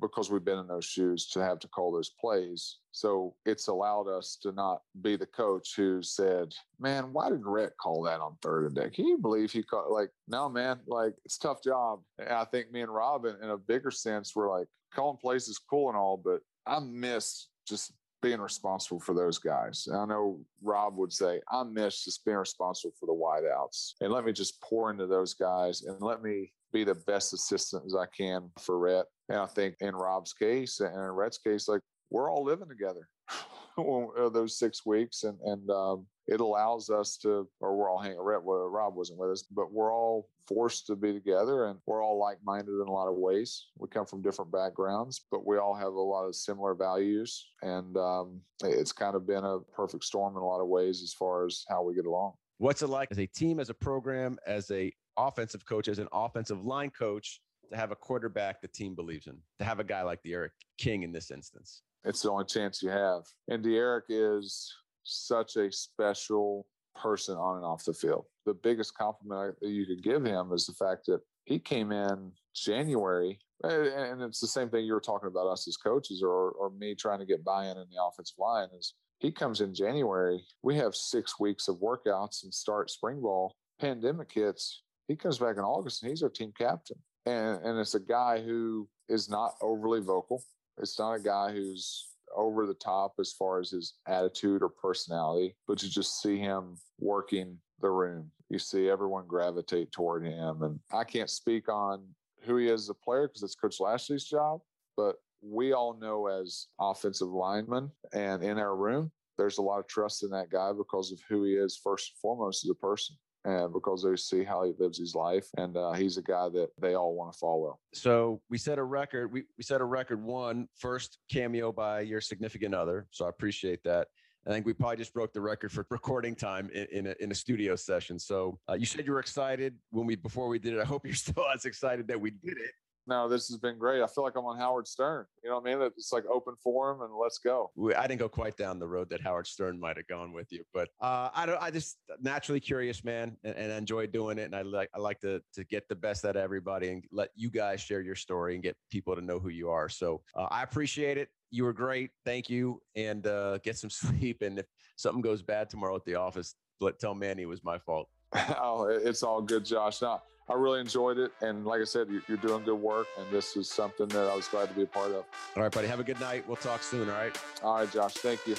because 0.00 0.30
we've 0.30 0.44
been 0.44 0.58
in 0.58 0.66
those 0.66 0.84
shoes 0.84 1.26
to 1.28 1.40
have 1.40 1.58
to 1.60 1.68
call 1.68 1.92
those 1.92 2.12
plays. 2.20 2.78
So 2.92 3.34
it's 3.46 3.68
allowed 3.68 4.08
us 4.08 4.38
to 4.42 4.52
not 4.52 4.82
be 5.02 5.16
the 5.16 5.26
coach 5.26 5.74
who 5.76 6.02
said, 6.02 6.52
Man, 6.78 7.12
why 7.12 7.30
did 7.30 7.44
Rhett 7.44 7.72
call 7.80 8.02
that 8.04 8.20
on 8.20 8.36
third 8.42 8.66
and 8.66 8.74
deck? 8.74 8.94
Can 8.94 9.06
you 9.06 9.18
believe 9.18 9.50
he 9.50 9.62
called 9.62 9.92
like, 9.92 10.10
no, 10.26 10.48
man, 10.48 10.80
like 10.86 11.14
it's 11.24 11.38
tough 11.38 11.62
job. 11.62 12.00
And 12.18 12.28
I 12.28 12.44
think 12.44 12.72
me 12.72 12.82
and 12.82 12.94
Robin 12.94 13.36
in 13.42 13.50
a 13.50 13.58
bigger 13.58 13.90
sense, 13.90 14.34
we're 14.34 14.56
like, 14.56 14.68
calling 14.94 15.18
plays 15.18 15.48
is 15.48 15.58
cool 15.58 15.88
and 15.88 15.96
all, 15.98 16.20
but 16.22 16.40
I 16.66 16.80
miss 16.80 17.48
just 17.66 17.92
being 18.20 18.40
responsible 18.40 19.00
for 19.00 19.14
those 19.14 19.38
guys. 19.38 19.86
And 19.86 19.96
I 19.96 20.04
know 20.04 20.40
Rob 20.62 20.96
would 20.96 21.12
say, 21.12 21.40
I 21.50 21.62
miss 21.62 22.04
just 22.04 22.24
being 22.24 22.36
responsible 22.36 22.92
for 22.98 23.06
the 23.06 23.12
wideouts. 23.12 23.92
And 24.00 24.12
let 24.12 24.24
me 24.24 24.32
just 24.32 24.60
pour 24.60 24.90
into 24.90 25.06
those 25.06 25.34
guys 25.34 25.82
and 25.82 26.00
let 26.00 26.22
me 26.22 26.52
be 26.72 26.84
the 26.84 26.94
best 26.94 27.32
assistant 27.32 27.84
as 27.86 27.94
I 27.94 28.06
can 28.06 28.50
for 28.58 28.78
Rhett. 28.78 29.06
And 29.28 29.38
I 29.38 29.46
think 29.46 29.76
in 29.80 29.94
Rob's 29.94 30.32
case 30.32 30.80
and 30.80 30.94
in 30.94 31.10
Rhett's 31.10 31.38
case, 31.38 31.68
like 31.68 31.82
we're 32.10 32.30
all 32.30 32.44
living 32.44 32.68
together 32.68 33.08
uh, 33.78 34.28
those 34.28 34.58
six 34.58 34.86
weeks, 34.86 35.24
and 35.24 35.38
and 35.44 35.70
um, 35.70 36.06
it 36.26 36.40
allows 36.40 36.90
us 36.90 37.16
to, 37.18 37.48
or 37.60 37.76
we're 37.76 37.90
all 37.90 37.98
hanging. 37.98 38.20
Rhett, 38.20 38.42
well, 38.42 38.68
Rob 38.68 38.94
wasn't 38.94 39.18
with 39.18 39.30
us, 39.30 39.42
but 39.42 39.72
we're 39.72 39.92
all 39.92 40.28
forced 40.46 40.86
to 40.86 40.96
be 40.96 41.12
together, 41.12 41.66
and 41.66 41.78
we're 41.86 42.02
all 42.02 42.18
like-minded 42.18 42.72
in 42.72 42.88
a 42.88 42.92
lot 42.92 43.08
of 43.08 43.16
ways. 43.16 43.66
We 43.76 43.88
come 43.88 44.06
from 44.06 44.22
different 44.22 44.50
backgrounds, 44.50 45.26
but 45.30 45.46
we 45.46 45.58
all 45.58 45.74
have 45.74 45.92
a 45.92 46.00
lot 46.00 46.24
of 46.24 46.34
similar 46.34 46.74
values, 46.74 47.50
and 47.62 47.96
um, 47.96 48.40
it's 48.64 48.92
kind 48.92 49.14
of 49.14 49.26
been 49.26 49.44
a 49.44 49.60
perfect 49.74 50.04
storm 50.04 50.36
in 50.36 50.42
a 50.42 50.46
lot 50.46 50.60
of 50.60 50.68
ways 50.68 51.02
as 51.02 51.12
far 51.12 51.46
as 51.46 51.64
how 51.68 51.82
we 51.82 51.94
get 51.94 52.06
along. 52.06 52.32
What's 52.58 52.82
it 52.82 52.88
like 52.88 53.08
as 53.10 53.18
a 53.18 53.26
team, 53.26 53.60
as 53.60 53.70
a 53.70 53.74
program, 53.74 54.38
as 54.46 54.70
a 54.70 54.92
offensive 55.16 55.64
coach, 55.64 55.88
as 55.88 55.98
an 55.98 56.08
offensive 56.12 56.64
line 56.64 56.90
coach, 56.90 57.40
to 57.70 57.76
have 57.76 57.90
a 57.90 57.96
quarterback 57.96 58.60
the 58.60 58.68
team 58.68 58.94
believes 58.94 59.26
in, 59.26 59.36
to 59.58 59.64
have 59.64 59.80
a 59.80 59.84
guy 59.84 60.02
like 60.02 60.22
D'Eriq 60.22 60.50
King 60.78 61.02
in 61.02 61.12
this 61.12 61.30
instance? 61.30 61.82
It's 62.04 62.22
the 62.22 62.30
only 62.30 62.44
chance 62.44 62.82
you 62.82 62.90
have. 62.90 63.22
And 63.48 63.62
D'Eriq 63.62 64.02
is 64.08 64.72
such 65.04 65.56
a 65.56 65.70
special 65.72 66.66
person 66.94 67.36
on 67.36 67.56
and 67.56 67.64
off 67.64 67.84
the 67.84 67.92
field. 67.92 68.26
The 68.46 68.54
biggest 68.54 68.94
compliment 68.96 69.56
you 69.60 69.86
could 69.86 70.02
give 70.02 70.24
him 70.24 70.52
is 70.52 70.66
the 70.66 70.72
fact 70.72 71.06
that 71.06 71.20
he 71.44 71.58
came 71.58 71.92
in 71.92 72.32
January, 72.54 73.38
and 73.62 74.22
it's 74.22 74.40
the 74.40 74.46
same 74.46 74.68
thing 74.68 74.84
you 74.84 74.92
were 74.92 75.00
talking 75.00 75.28
about 75.28 75.48
us 75.48 75.66
as 75.66 75.76
coaches 75.76 76.22
or, 76.22 76.50
or 76.52 76.70
me 76.70 76.94
trying 76.94 77.20
to 77.20 77.26
get 77.26 77.44
buy-in 77.44 77.76
in 77.76 77.86
the 77.90 78.02
offensive 78.02 78.38
line 78.38 78.68
is 78.78 78.94
he 79.18 79.32
comes 79.32 79.60
in 79.60 79.74
January. 79.74 80.44
We 80.62 80.76
have 80.76 80.94
six 80.94 81.40
weeks 81.40 81.66
of 81.68 81.76
workouts 81.76 82.44
and 82.44 82.54
start 82.54 82.90
spring 82.90 83.20
ball. 83.20 83.56
Pandemic 83.80 84.30
hits. 84.32 84.82
He 85.08 85.16
comes 85.16 85.38
back 85.38 85.56
in 85.56 85.64
August 85.64 86.02
and 86.02 86.10
he's 86.10 86.22
our 86.22 86.28
team 86.28 86.52
captain. 86.56 86.98
And, 87.26 87.60
and 87.64 87.78
it's 87.78 87.94
a 87.94 88.00
guy 88.00 88.40
who 88.40 88.88
is 89.08 89.28
not 89.28 89.54
overly 89.60 90.00
vocal. 90.00 90.42
It's 90.78 90.98
not 90.98 91.14
a 91.14 91.20
guy 91.20 91.52
who's 91.52 92.08
over 92.36 92.66
the 92.66 92.74
top 92.74 93.14
as 93.18 93.32
far 93.32 93.58
as 93.58 93.70
his 93.70 93.94
attitude 94.06 94.62
or 94.62 94.68
personality, 94.68 95.56
but 95.66 95.82
you 95.82 95.88
just 95.88 96.20
see 96.20 96.38
him 96.38 96.76
working 97.00 97.58
the 97.80 97.90
room. 97.90 98.30
You 98.50 98.58
see 98.58 98.88
everyone 98.88 99.26
gravitate 99.26 99.92
toward 99.92 100.24
him. 100.24 100.62
And 100.62 100.78
I 100.92 101.04
can't 101.04 101.30
speak 101.30 101.68
on 101.68 102.02
who 102.42 102.56
he 102.56 102.68
is 102.68 102.82
as 102.82 102.88
a 102.90 102.94
player 102.94 103.28
because 103.28 103.42
it's 103.42 103.54
Coach 103.54 103.80
Lashlee's 103.80 104.24
job, 104.24 104.60
but 104.96 105.16
we 105.42 105.72
all 105.72 105.98
know 105.98 106.26
as 106.26 106.66
offensive 106.80 107.28
linemen 107.28 107.90
and 108.12 108.42
in 108.42 108.58
our 108.58 108.76
room 108.76 109.10
there's 109.36 109.58
a 109.58 109.62
lot 109.62 109.78
of 109.78 109.86
trust 109.86 110.24
in 110.24 110.30
that 110.30 110.50
guy 110.50 110.72
because 110.76 111.12
of 111.12 111.20
who 111.28 111.44
he 111.44 111.52
is 111.52 111.80
first 111.82 112.10
and 112.10 112.20
foremost 112.20 112.64
as 112.64 112.70
a 112.70 112.74
person 112.74 113.16
and 113.48 113.72
because 113.72 114.02
they 114.02 114.14
see 114.16 114.44
how 114.44 114.62
he 114.64 114.72
lives 114.78 114.98
his 114.98 115.14
life. 115.14 115.46
And 115.56 115.76
uh, 115.76 115.92
he's 115.92 116.18
a 116.18 116.22
guy 116.22 116.48
that 116.50 116.68
they 116.78 116.94
all 116.94 117.14
want 117.14 117.32
to 117.32 117.38
follow. 117.38 117.78
So 117.94 118.42
we 118.50 118.58
set 118.58 118.78
a 118.78 118.84
record. 118.84 119.32
We, 119.32 119.44
we 119.56 119.64
set 119.64 119.80
a 119.80 119.84
record 119.84 120.22
one 120.22 120.68
first 120.76 121.18
cameo 121.30 121.72
by 121.72 122.00
your 122.00 122.20
significant 122.20 122.74
other. 122.74 123.06
So 123.10 123.24
I 123.24 123.30
appreciate 123.30 123.82
that. 123.84 124.08
I 124.46 124.50
think 124.50 124.66
we 124.66 124.72
probably 124.72 124.96
just 124.96 125.14
broke 125.14 125.32
the 125.32 125.40
record 125.40 125.72
for 125.72 125.86
recording 125.90 126.34
time 126.34 126.70
in, 126.74 126.86
in, 126.92 127.06
a, 127.06 127.14
in 127.20 127.30
a 127.30 127.34
studio 127.34 127.74
session. 127.74 128.18
So 128.18 128.58
uh, 128.68 128.74
you 128.74 128.86
said 128.86 129.06
you 129.06 129.12
were 129.12 129.20
excited 129.20 129.74
when 129.90 130.06
we 130.06 130.16
before 130.16 130.48
we 130.48 130.58
did 130.58 130.74
it. 130.74 130.80
I 130.80 130.84
hope 130.84 131.06
you're 131.06 131.14
still 131.28 131.46
as 131.52 131.64
excited 131.64 132.06
that 132.08 132.20
we 132.20 132.30
did 132.30 132.58
it 132.58 132.72
no, 133.08 133.26
this 133.26 133.48
has 133.48 133.56
been 133.56 133.78
great. 133.78 134.02
I 134.02 134.06
feel 134.06 134.22
like 134.22 134.36
I'm 134.36 134.44
on 134.44 134.58
Howard 134.58 134.86
Stern. 134.86 135.24
You 135.42 135.48
know 135.48 135.58
what 135.58 135.70
I 135.70 135.74
mean? 135.74 135.90
It's 135.96 136.12
like 136.12 136.24
open 136.26 136.54
forum 136.62 137.00
and 137.00 137.10
let's 137.14 137.38
go. 137.38 137.70
I 137.96 138.06
didn't 138.06 138.20
go 138.20 138.28
quite 138.28 138.56
down 138.58 138.78
the 138.78 138.86
road 138.86 139.08
that 139.10 139.22
Howard 139.22 139.46
Stern 139.46 139.80
might 139.80 139.96
have 139.96 140.06
gone 140.06 140.32
with 140.32 140.52
you, 140.52 140.62
but 140.74 140.90
uh, 141.00 141.30
I 141.34 141.46
don't. 141.46 141.60
I 141.60 141.70
just 141.70 141.96
naturally 142.20 142.60
curious, 142.60 143.02
man, 143.04 143.36
and, 143.44 143.56
and 143.56 143.72
enjoy 143.72 144.06
doing 144.06 144.38
it. 144.38 144.42
And 144.42 144.54
I 144.54 144.62
like 144.62 144.90
I 144.94 144.98
like 144.98 145.20
to 145.20 145.40
to 145.54 145.64
get 145.64 145.88
the 145.88 145.96
best 145.96 146.26
out 146.26 146.36
of 146.36 146.42
everybody 146.42 146.90
and 146.90 147.02
let 147.10 147.30
you 147.34 147.48
guys 147.50 147.80
share 147.80 148.02
your 148.02 148.14
story 148.14 148.54
and 148.54 148.62
get 148.62 148.76
people 148.90 149.14
to 149.14 149.22
know 149.22 149.38
who 149.38 149.48
you 149.48 149.70
are. 149.70 149.88
So 149.88 150.20
uh, 150.36 150.48
I 150.50 150.62
appreciate 150.62 151.16
it. 151.16 151.30
You 151.50 151.64
were 151.64 151.72
great. 151.72 152.10
Thank 152.26 152.50
you, 152.50 152.82
and 152.94 153.26
uh, 153.26 153.58
get 153.58 153.78
some 153.78 153.90
sleep. 153.90 154.42
And 154.42 154.58
if 154.58 154.66
something 154.96 155.22
goes 155.22 155.42
bad 155.42 155.70
tomorrow 155.70 155.96
at 155.96 156.04
the 156.04 156.16
office, 156.16 156.54
let 156.80 156.98
tell 156.98 157.14
Manny 157.14 157.42
it 157.42 157.48
was 157.48 157.64
my 157.64 157.78
fault. 157.78 158.08
oh, 158.60 158.84
it's 158.90 159.22
all 159.22 159.40
good, 159.40 159.64
Josh. 159.64 160.02
No, 160.02 160.20
I 160.50 160.54
really 160.54 160.80
enjoyed 160.80 161.18
it. 161.18 161.32
And 161.40 161.66
like 161.66 161.80
I 161.80 161.84
said, 161.84 162.08
you're 162.26 162.38
doing 162.38 162.64
good 162.64 162.80
work. 162.80 163.06
And 163.18 163.26
this 163.30 163.56
is 163.56 163.68
something 163.68 164.08
that 164.08 164.28
I 164.28 164.34
was 164.34 164.48
glad 164.48 164.68
to 164.68 164.74
be 164.74 164.82
a 164.82 164.86
part 164.86 165.10
of. 165.10 165.24
All 165.56 165.62
right, 165.62 165.72
buddy. 165.72 165.88
Have 165.88 166.00
a 166.00 166.04
good 166.04 166.20
night. 166.20 166.44
We'll 166.46 166.56
talk 166.56 166.82
soon. 166.82 167.08
All 167.08 167.16
right. 167.16 167.36
All 167.62 167.76
right, 167.76 167.90
Josh. 167.90 168.14
Thank 168.14 168.46
you. 168.46 168.56